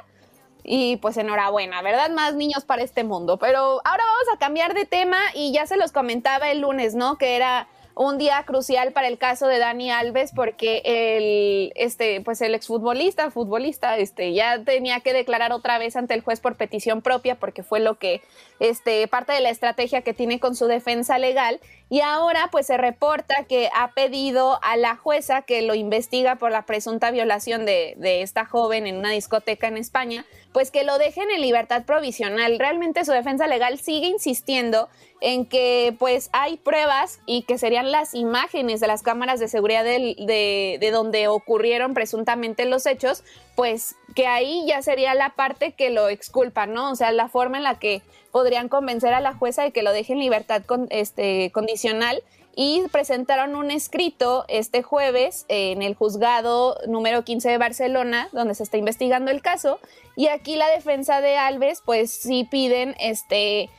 Y 0.70 0.98
pues 0.98 1.16
enhorabuena, 1.16 1.80
¿verdad? 1.80 2.10
Más 2.10 2.34
niños 2.34 2.66
para 2.66 2.82
este 2.82 3.02
mundo. 3.02 3.38
Pero 3.38 3.58
ahora 3.58 4.04
vamos 4.04 4.34
a 4.34 4.38
cambiar 4.38 4.74
de 4.74 4.84
tema 4.84 5.18
y 5.34 5.50
ya 5.50 5.66
se 5.66 5.78
los 5.78 5.92
comentaba 5.92 6.50
el 6.50 6.60
lunes, 6.60 6.94
¿no? 6.94 7.16
Que 7.16 7.36
era 7.36 7.68
un 7.98 8.16
día 8.16 8.44
crucial 8.46 8.92
para 8.92 9.08
el 9.08 9.18
caso 9.18 9.48
de 9.48 9.58
Dani 9.58 9.90
Alves 9.90 10.30
porque 10.32 10.82
el 10.84 11.72
este 11.74 12.20
pues 12.20 12.40
el 12.40 12.54
exfutbolista 12.54 13.32
futbolista 13.32 13.98
este 13.98 14.32
ya 14.32 14.62
tenía 14.62 15.00
que 15.00 15.12
declarar 15.12 15.52
otra 15.52 15.78
vez 15.78 15.96
ante 15.96 16.14
el 16.14 16.20
juez 16.20 16.38
por 16.38 16.54
petición 16.54 17.02
propia 17.02 17.34
porque 17.34 17.64
fue 17.64 17.80
lo 17.80 17.98
que 17.98 18.22
este 18.60 19.08
parte 19.08 19.32
de 19.32 19.40
la 19.40 19.50
estrategia 19.50 20.02
que 20.02 20.14
tiene 20.14 20.38
con 20.38 20.54
su 20.54 20.66
defensa 20.66 21.18
legal. 21.18 21.60
Y 21.90 22.00
ahora 22.02 22.50
pues 22.52 22.66
se 22.66 22.76
reporta 22.76 23.44
que 23.44 23.70
ha 23.74 23.92
pedido 23.92 24.58
a 24.62 24.76
la 24.76 24.94
jueza 24.94 25.40
que 25.40 25.62
lo 25.62 25.74
investiga 25.74 26.36
por 26.36 26.52
la 26.52 26.66
presunta 26.66 27.10
violación 27.10 27.64
de, 27.64 27.94
de 27.96 28.20
esta 28.20 28.44
joven 28.44 28.86
en 28.86 28.98
una 28.98 29.10
discoteca 29.10 29.68
en 29.68 29.78
España 29.78 30.26
pues 30.52 30.70
que 30.70 30.84
lo 30.84 30.98
dejen 30.98 31.30
en 31.30 31.40
libertad 31.40 31.84
provisional. 31.84 32.58
Realmente 32.58 33.04
su 33.04 33.12
defensa 33.12 33.46
legal 33.46 33.78
sigue 33.78 34.08
insistiendo 34.08 34.88
en 35.20 35.46
que 35.46 35.94
pues 35.98 36.30
hay 36.32 36.56
pruebas 36.56 37.20
y 37.26 37.42
que 37.42 37.58
serían 37.58 37.87
las 37.88 38.14
imágenes 38.14 38.80
de 38.80 38.86
las 38.86 39.02
cámaras 39.02 39.40
de 39.40 39.48
seguridad 39.48 39.84
de, 39.84 40.78
de 40.80 40.90
donde 40.90 41.28
ocurrieron 41.28 41.94
presuntamente 41.94 42.64
los 42.64 42.86
hechos, 42.86 43.24
pues 43.56 43.96
que 44.14 44.26
ahí 44.26 44.64
ya 44.66 44.82
sería 44.82 45.14
la 45.14 45.30
parte 45.30 45.72
que 45.72 45.90
lo 45.90 46.08
exculpa, 46.08 46.66
¿no? 46.66 46.90
O 46.90 46.94
sea, 46.96 47.12
la 47.12 47.28
forma 47.28 47.56
en 47.56 47.64
la 47.64 47.78
que 47.78 48.02
podrían 48.30 48.68
convencer 48.68 49.14
a 49.14 49.20
la 49.20 49.34
jueza 49.34 49.62
de 49.62 49.72
que 49.72 49.82
lo 49.82 49.92
deje 49.92 50.12
en 50.12 50.20
libertad 50.20 50.62
con, 50.64 50.86
este, 50.90 51.50
condicional 51.52 52.22
y 52.60 52.82
presentaron 52.90 53.54
un 53.54 53.70
escrito 53.70 54.44
este 54.48 54.82
jueves 54.82 55.44
en 55.46 55.80
el 55.80 55.94
juzgado 55.94 56.76
número 56.88 57.22
15 57.22 57.50
de 57.50 57.58
Barcelona, 57.58 58.28
donde 58.32 58.56
se 58.56 58.64
está 58.64 58.76
investigando 58.76 59.30
el 59.30 59.42
caso, 59.42 59.78
y 60.16 60.26
aquí 60.26 60.56
la 60.56 60.68
defensa 60.68 61.20
de 61.20 61.36
Alves, 61.36 61.82
pues 61.84 62.10
sí 62.10 62.48
piden 62.50 62.96
este 62.98 63.70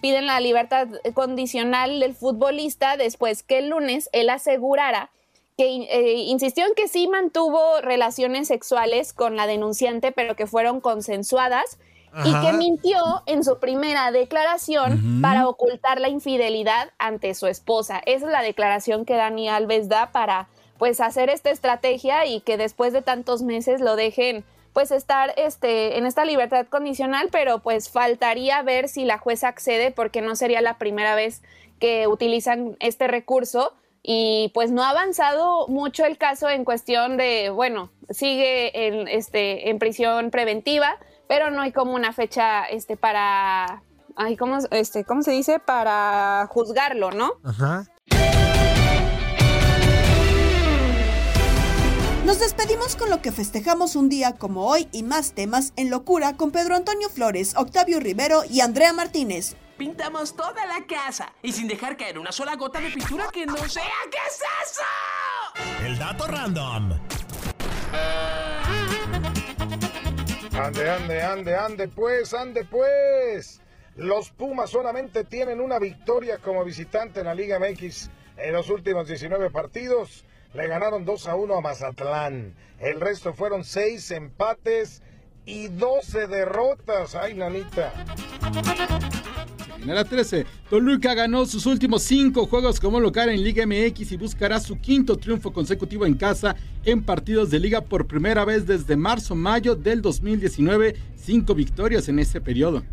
piden 0.00 0.26
la 0.26 0.40
libertad 0.40 0.88
condicional 1.14 2.00
del 2.00 2.14
futbolista 2.14 2.96
después 2.96 3.42
que 3.42 3.58
el 3.58 3.68
lunes 3.68 4.10
él 4.12 4.30
asegurara 4.30 5.10
que 5.56 5.66
eh, 5.66 6.14
insistió 6.14 6.66
en 6.66 6.74
que 6.74 6.88
sí 6.88 7.08
mantuvo 7.08 7.80
relaciones 7.82 8.48
sexuales 8.48 9.12
con 9.12 9.36
la 9.36 9.46
denunciante, 9.46 10.12
pero 10.12 10.34
que 10.34 10.46
fueron 10.46 10.80
consensuadas 10.80 11.78
y 12.24 12.32
que 12.40 12.52
mintió 12.52 13.22
en 13.24 13.42
su 13.42 13.58
primera 13.58 14.10
declaración 14.10 15.22
para 15.22 15.48
ocultar 15.48 15.98
la 15.98 16.10
infidelidad 16.10 16.90
ante 16.98 17.34
su 17.34 17.46
esposa. 17.46 18.02
Esa 18.04 18.26
es 18.26 18.32
la 18.32 18.42
declaración 18.42 19.06
que 19.06 19.14
Dani 19.14 19.48
Alves 19.48 19.88
da 19.88 20.12
para 20.12 20.48
pues 20.76 21.00
hacer 21.00 21.30
esta 21.30 21.50
estrategia 21.50 22.26
y 22.26 22.40
que 22.40 22.58
después 22.58 22.92
de 22.92 23.00
tantos 23.00 23.42
meses 23.42 23.80
lo 23.80 23.96
dejen 23.96 24.44
pues 24.72 24.90
estar 24.90 25.34
este, 25.36 25.98
en 25.98 26.06
esta 26.06 26.24
libertad 26.24 26.66
condicional, 26.66 27.28
pero 27.30 27.58
pues 27.60 27.90
faltaría 27.90 28.62
ver 28.62 28.88
si 28.88 29.04
la 29.04 29.18
jueza 29.18 29.48
accede 29.48 29.90
porque 29.90 30.22
no 30.22 30.34
sería 30.36 30.60
la 30.60 30.78
primera 30.78 31.14
vez 31.14 31.42
que 31.78 32.06
utilizan 32.06 32.76
este 32.80 33.08
recurso 33.08 33.74
y 34.02 34.50
pues 34.54 34.70
no 34.70 34.82
ha 34.82 34.90
avanzado 34.90 35.68
mucho 35.68 36.04
el 36.04 36.18
caso 36.18 36.48
en 36.48 36.64
cuestión 36.64 37.16
de, 37.16 37.50
bueno, 37.50 37.90
sigue 38.10 38.86
en, 38.86 39.08
este, 39.08 39.70
en 39.70 39.78
prisión 39.78 40.30
preventiva, 40.30 40.98
pero 41.28 41.50
no 41.50 41.62
hay 41.62 41.72
como 41.72 41.94
una 41.94 42.12
fecha 42.12 42.64
este, 42.64 42.96
para, 42.96 43.82
ay, 44.16 44.36
¿cómo, 44.36 44.58
este, 44.70 45.04
¿cómo 45.04 45.22
se 45.22 45.30
dice? 45.32 45.60
Para 45.60 46.46
juzgarlo, 46.50 47.12
¿no? 47.12 47.34
Ajá. 47.44 47.84
Nos 52.24 52.38
despedimos 52.38 52.94
con 52.94 53.10
lo 53.10 53.20
que 53.20 53.32
festejamos 53.32 53.96
un 53.96 54.08
día 54.08 54.36
como 54.38 54.68
hoy 54.68 54.86
y 54.92 55.02
más 55.02 55.32
temas 55.32 55.72
en 55.76 55.90
locura 55.90 56.36
con 56.36 56.52
Pedro 56.52 56.76
Antonio 56.76 57.08
Flores, 57.08 57.54
Octavio 57.56 57.98
Rivero 57.98 58.44
y 58.48 58.60
Andrea 58.60 58.92
Martínez. 58.92 59.56
Pintamos 59.76 60.36
toda 60.36 60.64
la 60.66 60.86
casa 60.86 61.32
y 61.42 61.52
sin 61.52 61.66
dejar 61.66 61.96
caer 61.96 62.20
una 62.20 62.30
sola 62.30 62.54
gota 62.54 62.80
de 62.80 62.90
pintura 62.90 63.26
que 63.32 63.44
no 63.44 63.56
sea. 63.68 63.82
¿Qué 64.08 64.18
es 64.28 64.40
eso? 64.70 65.84
El 65.84 65.98
dato 65.98 66.28
random. 66.28 66.92
Ande, 70.52 70.90
ande, 70.90 71.22
ande, 71.22 71.56
ande 71.56 71.88
pues, 71.88 72.34
ande 72.34 72.64
pues. 72.64 73.60
Los 73.96 74.30
Pumas 74.30 74.70
solamente 74.70 75.24
tienen 75.24 75.60
una 75.60 75.80
victoria 75.80 76.38
como 76.38 76.64
visitante 76.64 77.18
en 77.18 77.26
la 77.26 77.34
Liga 77.34 77.58
MX 77.58 78.10
en 78.36 78.52
los 78.52 78.70
últimos 78.70 79.08
19 79.08 79.50
partidos. 79.50 80.24
Le 80.54 80.68
ganaron 80.68 81.04
2 81.06 81.28
a 81.28 81.34
1 81.34 81.54
a 81.54 81.60
Mazatlán. 81.62 82.54
El 82.78 83.00
resto 83.00 83.32
fueron 83.32 83.64
6 83.64 84.10
empates 84.10 85.02
y 85.46 85.68
12 85.68 86.26
derrotas. 86.26 87.14
Ay, 87.14 87.34
nanita. 87.34 87.92
En 89.80 89.94
la 89.94 90.04
13, 90.04 90.46
Toluca 90.70 91.14
ganó 91.14 91.44
sus 91.44 91.66
últimos 91.66 92.02
cinco 92.02 92.46
juegos 92.46 92.78
como 92.78 93.00
local 93.00 93.30
en 93.30 93.42
Liga 93.42 93.66
MX 93.66 94.12
y 94.12 94.16
buscará 94.16 94.60
su 94.60 94.78
quinto 94.78 95.16
triunfo 95.16 95.52
consecutivo 95.52 96.06
en 96.06 96.14
casa 96.14 96.54
en 96.84 97.02
partidos 97.02 97.50
de 97.50 97.58
liga 97.58 97.80
por 97.80 98.06
primera 98.06 98.44
vez 98.44 98.64
desde 98.64 98.94
marzo-mayo 98.94 99.74
del 99.74 100.00
2019. 100.00 100.94
Cinco 101.16 101.54
victorias 101.54 102.08
en 102.08 102.18
ese 102.20 102.40
periodo. 102.40 102.84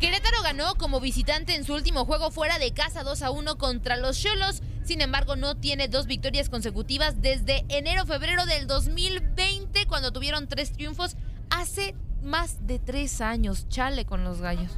Querétaro 0.00 0.40
ganó 0.42 0.76
como 0.76 1.00
visitante 1.00 1.54
en 1.54 1.64
su 1.64 1.74
último 1.74 2.06
juego 2.06 2.30
fuera 2.30 2.58
de 2.58 2.72
casa 2.72 3.02
2 3.02 3.22
a 3.22 3.30
1 3.32 3.58
contra 3.58 3.96
los 3.96 4.18
Cholos. 4.18 4.62
Sin 4.86 5.00
embargo, 5.00 5.34
no 5.34 5.56
tiene 5.56 5.88
dos 5.88 6.06
victorias 6.06 6.48
consecutivas 6.48 7.20
desde 7.20 7.64
enero-febrero 7.68 8.46
del 8.46 8.68
2020, 8.68 9.84
cuando 9.88 10.12
tuvieron 10.12 10.46
tres 10.46 10.70
triunfos 10.70 11.16
hace 11.50 11.96
más 12.22 12.68
de 12.68 12.78
tres 12.78 13.20
años. 13.20 13.68
Chale 13.68 14.06
con 14.06 14.22
los 14.22 14.40
gallos. 14.40 14.76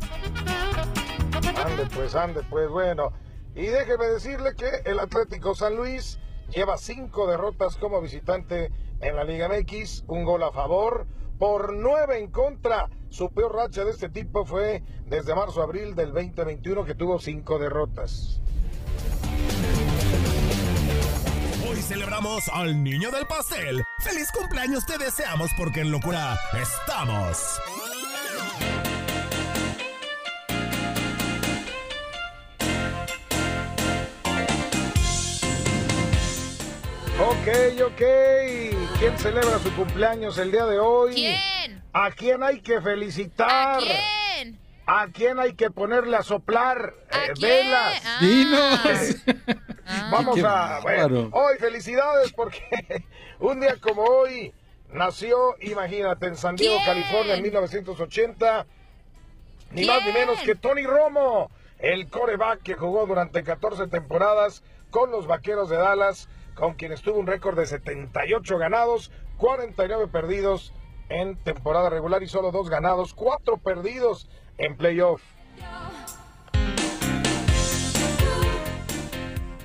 Ande 1.63 1.85
pues, 1.95 2.15
ande 2.15 2.41
pues, 2.49 2.71
bueno. 2.71 3.13
Y 3.55 3.67
déjeme 3.67 4.07
decirle 4.07 4.55
que 4.57 4.91
el 4.91 4.99
Atlético 4.99 5.55
San 5.55 5.77
Luis 5.77 6.19
lleva 6.55 6.79
cinco 6.79 7.27
derrotas 7.27 7.77
como 7.77 8.01
visitante 8.01 8.73
en 9.01 9.15
la 9.15 9.25
Liga 9.25 9.51
MX, 9.51 10.05
un 10.07 10.25
gol 10.25 10.43
a 10.43 10.53
favor, 10.53 11.07
por 11.39 11.75
nueve 11.75 12.19
en 12.19 12.31
contra. 12.31 12.89
Su 13.11 13.29
peor 13.29 13.55
racha 13.55 13.85
de 13.85 13.91
este 13.91 14.09
tipo 14.09 14.47
fue 14.47 14.83
desde 15.05 15.35
marzo-abril 15.35 15.95
del 15.95 16.15
2021 16.15 16.87
que 16.87 16.95
tuvo 16.95 17.19
cinco 17.19 17.59
derrotas. 17.59 18.41
Hoy 21.79 21.85
celebramos 21.85 22.49
al 22.49 22.83
niño 22.83 23.13
del 23.13 23.25
pastel. 23.29 23.85
¡Feliz 24.01 24.33
cumpleaños 24.33 24.85
te 24.85 24.99
deseamos 24.99 25.53
porque 25.57 25.83
en 25.83 25.93
locura 25.93 26.37
estamos! 26.61 27.61
Ok, 37.21 37.49
ok. 37.87 38.03
¿Quién 38.99 39.17
celebra 39.17 39.61
su 39.61 39.73
cumpleaños 39.77 40.37
el 40.39 40.51
día 40.51 40.67
de 40.67 40.81
hoy? 40.81 41.15
¿Quién? 41.15 41.85
¿A 41.93 42.11
quién 42.11 42.43
hay 42.43 42.61
que 42.61 42.81
felicitar? 42.81 43.77
¿A 43.77 43.79
quién? 43.79 44.59
¿A 44.85 45.07
quién 45.13 45.39
hay 45.39 45.53
que 45.53 45.71
ponerle 45.71 46.17
a 46.17 46.25
soplar 46.25 46.93
eh, 47.13 47.33
quién? 47.37 47.49
velas? 47.49 48.03
Ah. 48.05 48.19
Dinos. 48.21 49.17
Vamos 50.11 50.37
Qué 50.37 50.43
a. 50.45 50.81
Bueno, 50.83 51.31
hoy 51.33 51.57
felicidades 51.59 52.33
porque 52.33 53.05
un 53.41 53.61
día 53.61 53.77
como 53.81 54.03
hoy 54.03 54.53
nació, 54.93 55.57
imagínate, 55.61 56.27
en 56.27 56.37
San 56.37 56.57
Diego, 56.57 56.77
¿Quién? 56.77 56.87
California, 56.87 57.35
en 57.35 57.43
1980. 57.43 58.67
Ni 59.73 59.87
más 59.87 60.05
ni 60.07 60.13
menos 60.13 60.41
que 60.41 60.55
Tony 60.55 60.85
Romo, 60.85 61.51
el 61.79 62.09
coreback 62.09 62.63
que 62.63 62.75
jugó 62.75 63.07
durante 63.07 63.43
14 63.43 63.87
temporadas 63.89 64.63
con 64.91 65.11
los 65.11 65.27
Vaqueros 65.27 65.69
de 65.69 65.77
Dallas, 65.77 66.29
con 66.55 66.75
quienes 66.75 67.03
tuvo 67.03 67.19
un 67.19 67.27
récord 67.27 67.59
de 67.59 67.67
78 67.67 68.59
ganados, 68.59 69.13
49 69.37 70.09
perdidos 70.09 70.73
en 71.11 71.37
temporada 71.37 71.91
regular 71.91 72.23
y 72.23 72.29
solo 72.29 72.51
dos 72.51 72.71
ganados, 72.71 73.15
cuatro 73.15 73.59
perdidos 73.59 74.29
en 74.57 74.77
playoff. 74.77 75.23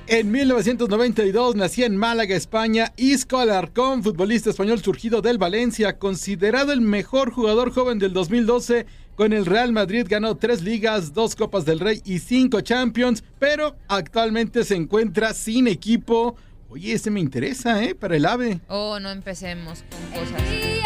En 0.05 0.31
1992 0.31 1.55
nacía 1.55 1.85
en 1.85 1.95
Málaga, 1.95 2.35
España, 2.35 2.91
Isco 2.97 3.37
Alarcón, 3.37 4.03
futbolista 4.03 4.49
español 4.49 4.81
surgido 4.81 5.21
del 5.21 5.37
Valencia, 5.37 5.97
considerado 5.97 6.73
el 6.73 6.81
mejor 6.81 7.31
jugador 7.31 7.71
joven 7.71 7.99
del 7.99 8.11
2012. 8.11 8.85
Con 9.15 9.31
el 9.31 9.45
Real 9.45 9.71
Madrid 9.71 10.05
ganó 10.09 10.35
tres 10.35 10.61
ligas, 10.61 11.13
dos 11.13 11.35
Copas 11.35 11.63
del 11.63 11.79
Rey 11.79 12.01
y 12.03 12.19
cinco 12.19 12.59
Champions, 12.59 13.23
pero 13.39 13.77
actualmente 13.87 14.65
se 14.65 14.75
encuentra 14.75 15.33
sin 15.33 15.67
equipo. 15.67 16.35
Oye, 16.69 16.93
ese 16.93 17.09
me 17.09 17.21
interesa, 17.21 17.81
¿eh? 17.81 17.95
Para 17.95 18.17
el 18.17 18.25
AVE. 18.25 18.59
Oh, 18.67 18.99
no 18.99 19.09
empecemos 19.09 19.83
con 19.89 20.19
cosas. 20.19 20.82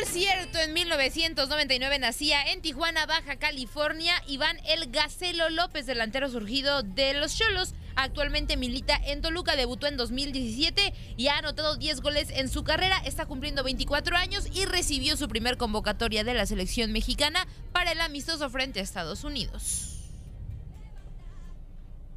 Por 0.00 0.08
cierto, 0.08 0.58
en 0.58 0.72
1999 0.72 1.98
nacía 1.98 2.42
en 2.50 2.62
Tijuana, 2.62 3.04
Baja 3.04 3.36
California, 3.36 4.14
Iván 4.26 4.56
El 4.66 4.90
Gacelo 4.90 5.50
López, 5.50 5.84
delantero 5.84 6.30
surgido 6.30 6.82
de 6.82 7.12
los 7.12 7.36
Cholos. 7.36 7.74
Actualmente 7.96 8.56
milita 8.56 8.98
en 9.04 9.20
Toluca, 9.20 9.56
debutó 9.56 9.88
en 9.88 9.98
2017 9.98 10.94
y 11.18 11.28
ha 11.28 11.36
anotado 11.36 11.76
10 11.76 12.00
goles 12.00 12.30
en 12.30 12.48
su 12.48 12.64
carrera. 12.64 12.96
Está 13.04 13.26
cumpliendo 13.26 13.62
24 13.62 14.16
años 14.16 14.48
y 14.50 14.64
recibió 14.64 15.18
su 15.18 15.28
primer 15.28 15.58
convocatoria 15.58 16.24
de 16.24 16.32
la 16.32 16.46
selección 16.46 16.92
mexicana 16.92 17.46
para 17.72 17.92
el 17.92 18.00
amistoso 18.00 18.48
frente 18.48 18.80
a 18.80 18.82
Estados 18.82 19.22
Unidos. 19.22 19.98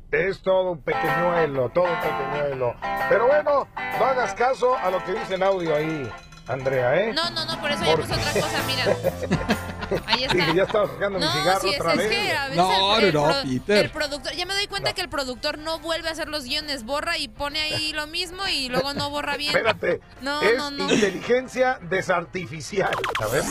Es 0.10 0.42
todo 0.42 0.72
un 0.72 0.82
pequeñuelo, 0.82 1.70
todo 1.72 1.84
un 1.84 2.00
pequeñuelo. 2.00 2.76
Pero 3.10 3.28
bueno, 3.28 3.68
no 4.00 4.06
hagas 4.06 4.34
caso 4.36 4.74
a 4.78 4.90
lo 4.90 5.04
que 5.04 5.12
dice 5.12 5.36
en 5.36 5.44
audio 5.44 5.76
ahí, 5.76 6.10
Andrea, 6.48 6.96
¿eh? 7.00 7.14
No, 7.14 7.30
no, 7.32 7.46
no, 7.46 7.60
por 7.62 7.72
eso 7.72 7.86
ya 7.86 7.96
puse 7.96 8.14
otra 8.14 8.32
cosa, 8.34 8.64
mira. 8.68 8.86
Ahí 10.08 10.24
está. 10.24 10.34
Dije, 10.36 10.56
ya 10.56 10.64
estaba 10.64 10.88
sacando 10.88 11.20
mi 11.20 11.26
No, 11.26 11.32
cigarro 11.32 11.62
sí, 11.62 11.70
es, 11.70 11.80
otra 11.80 11.92
es 11.94 11.98
vez. 12.00 12.10
que 12.10 12.32
a 12.32 12.44
veces 12.48 12.58
No, 12.58 12.98
el, 12.98 13.04
el 13.06 13.14
no, 13.14 13.24
pro- 13.26 13.42
Peter. 13.44 13.86
el 13.86 13.92
productor, 13.92 14.34
ya 14.34 14.46
me 14.46 14.54
doy 14.56 14.68
cuenta 14.68 14.94
que 14.94 15.02
el 15.02 15.10
productor 15.10 15.58
no 15.60 15.80
vuelve 15.80 16.10
a 16.10 16.12
hacer 16.12 16.28
los 16.30 16.44
guiones, 16.46 16.84
borra 16.84 17.18
y 17.18 17.28
pone 17.28 17.62
ahí 17.62 17.94
lo 17.96 18.08
mismo 18.08 18.46
y 18.48 18.70
luego 18.70 18.94
no 18.94 19.10
borra 19.10 19.38
bien. 19.38 19.52
Espérate, 19.56 20.02
No, 20.22 20.42
es 20.42 20.58
no, 20.58 20.72
no. 20.72 20.92
inteligencia 20.92 21.80
desartificial, 21.84 22.92
¿sabes? 23.20 23.46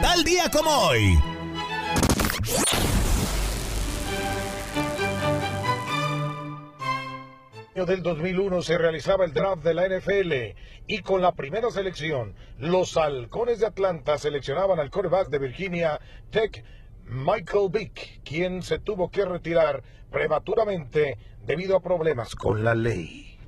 Tal 0.00 0.24
día 0.24 0.50
como 0.50 0.70
hoy. 0.70 1.18
Del 7.84 8.02
2001 8.02 8.62
se 8.62 8.78
realizaba 8.78 9.26
el 9.26 9.34
draft 9.34 9.62
de 9.62 9.74
la 9.74 9.86
NFL 9.86 10.32
y 10.86 11.00
con 11.00 11.20
la 11.20 11.32
primera 11.32 11.70
selección, 11.70 12.34
los 12.58 12.96
Halcones 12.96 13.60
de 13.60 13.66
Atlanta 13.66 14.16
seleccionaban 14.16 14.80
al 14.80 14.90
quarterback 14.90 15.28
de 15.28 15.38
Virginia 15.38 16.00
Tech, 16.30 16.64
Michael 17.04 17.68
Vick, 17.70 18.22
quien 18.24 18.62
se 18.62 18.78
tuvo 18.78 19.10
que 19.10 19.26
retirar 19.26 19.82
prematuramente 20.10 21.18
debido 21.44 21.76
a 21.76 21.82
problemas 21.82 22.34
con 22.34 22.64
la 22.64 22.74
ley. 22.74 23.38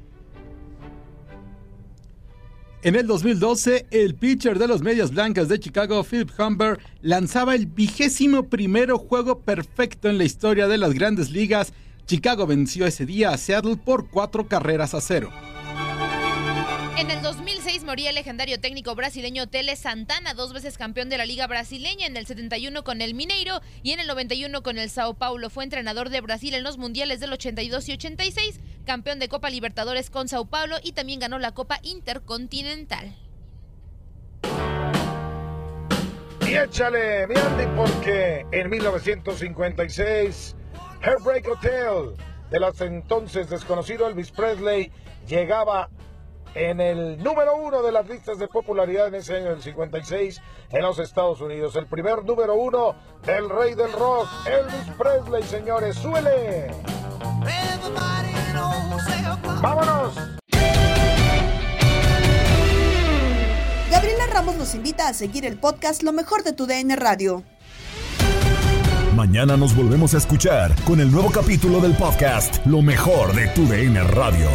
En 2.82 2.96
el 2.96 3.06
2012, 3.06 3.86
el 3.90 4.14
pitcher 4.14 4.58
de 4.58 4.68
los 4.68 4.82
Medias 4.82 5.10
Blancas 5.10 5.48
de 5.48 5.58
Chicago, 5.58 6.04
Philip 6.04 6.30
Humber, 6.38 6.78
lanzaba 7.00 7.54
el 7.54 7.66
vigésimo 7.66 8.50
primero 8.50 8.98
juego 8.98 9.40
perfecto 9.40 10.10
en 10.10 10.18
la 10.18 10.24
historia 10.24 10.68
de 10.68 10.76
las 10.76 10.92
grandes 10.92 11.30
ligas. 11.30 11.72
Chicago 12.08 12.46
venció 12.46 12.86
ese 12.86 13.04
día 13.04 13.28
a 13.28 13.36
Seattle 13.36 13.76
por 13.76 14.08
cuatro 14.08 14.48
carreras 14.48 14.94
a 14.94 15.00
cero. 15.02 15.30
En 16.96 17.10
el 17.10 17.20
2006 17.20 17.84
moría 17.84 18.08
el 18.08 18.14
legendario 18.14 18.58
técnico 18.58 18.94
brasileño 18.94 19.46
Tele 19.46 19.76
Santana, 19.76 20.32
dos 20.32 20.54
veces 20.54 20.78
campeón 20.78 21.10
de 21.10 21.18
la 21.18 21.26
Liga 21.26 21.46
Brasileña, 21.46 22.06
en 22.06 22.16
el 22.16 22.26
71 22.26 22.82
con 22.82 23.02
el 23.02 23.12
Mineiro 23.12 23.60
y 23.82 23.92
en 23.92 24.00
el 24.00 24.06
91 24.06 24.62
con 24.62 24.78
el 24.78 24.88
Sao 24.88 25.18
Paulo. 25.18 25.50
Fue 25.50 25.64
entrenador 25.64 26.08
de 26.08 26.22
Brasil 26.22 26.54
en 26.54 26.64
los 26.64 26.78
mundiales 26.78 27.20
del 27.20 27.34
82 27.34 27.86
y 27.90 27.92
86, 27.92 28.58
campeón 28.86 29.18
de 29.18 29.28
Copa 29.28 29.50
Libertadores 29.50 30.08
con 30.08 30.28
Sao 30.28 30.46
Paulo 30.46 30.76
y 30.82 30.92
también 30.92 31.20
ganó 31.20 31.38
la 31.38 31.52
Copa 31.52 31.78
Intercontinental. 31.82 33.14
Y 36.48 36.54
échale, 36.56 37.26
mi 37.26 37.34
Andy, 37.34 37.66
porque 37.76 38.46
en 38.50 38.70
1956, 38.70 40.56
Heartbreak 41.02 41.48
Hotel 41.48 42.16
de 42.50 42.60
los 42.60 42.80
entonces 42.80 43.48
desconocido 43.50 44.08
Elvis 44.08 44.30
Presley 44.30 44.90
llegaba 45.26 45.88
en 46.54 46.80
el 46.80 47.22
número 47.22 47.56
uno 47.56 47.82
de 47.82 47.92
las 47.92 48.08
listas 48.08 48.38
de 48.38 48.48
popularidad 48.48 49.08
en 49.08 49.16
ese 49.16 49.36
año 49.36 49.50
del 49.50 49.62
56 49.62 50.40
en 50.70 50.82
los 50.82 50.98
Estados 50.98 51.40
Unidos. 51.40 51.76
El 51.76 51.86
primer 51.86 52.24
número 52.24 52.54
uno 52.54 52.96
del 53.24 53.48
rey 53.48 53.74
del 53.74 53.92
rock, 53.92 54.28
Elvis 54.46 54.94
Presley, 54.96 55.42
señores. 55.44 55.96
¡Súbele! 55.96 56.70
¡Vámonos! 59.60 60.14
Gabriela 63.90 64.26
Ramos 64.32 64.56
nos 64.56 64.74
invita 64.74 65.08
a 65.08 65.14
seguir 65.14 65.44
el 65.44 65.58
podcast 65.58 66.02
Lo 66.02 66.12
mejor 66.12 66.42
de 66.42 66.52
tu 66.52 66.66
DN 66.66 66.96
Radio. 66.96 67.44
Mañana 69.18 69.56
nos 69.56 69.74
volvemos 69.74 70.14
a 70.14 70.18
escuchar 70.18 70.72
con 70.84 71.00
el 71.00 71.10
nuevo 71.10 71.32
capítulo 71.32 71.80
del 71.80 71.92
podcast 71.94 72.64
Lo 72.66 72.82
mejor 72.82 73.34
de 73.34 73.48
tu 73.48 73.66
DN 73.66 74.00
Radio. 74.04 74.48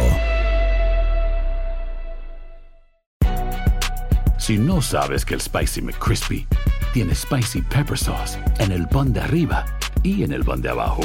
Si 4.38 4.56
no 4.56 4.80
sabes 4.80 5.26
que 5.26 5.34
el 5.34 5.42
Spicy 5.42 5.82
McCrispy 5.82 6.46
tiene 6.94 7.14
Spicy 7.14 7.60
Pepper 7.60 7.98
Sauce 7.98 8.38
en 8.58 8.72
el 8.72 8.88
pan 8.88 9.12
de 9.12 9.20
arriba 9.20 9.66
y 10.02 10.22
en 10.22 10.32
el 10.32 10.42
pan 10.42 10.62
de 10.62 10.70
abajo, 10.70 11.02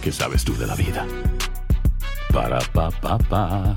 ¿qué 0.00 0.12
sabes 0.12 0.44
tú 0.44 0.56
de 0.56 0.68
la 0.68 0.76
vida? 0.76 1.04
Para, 2.32 2.60
pa, 2.72 2.92
pa, 2.92 3.18
pa. 3.18 3.76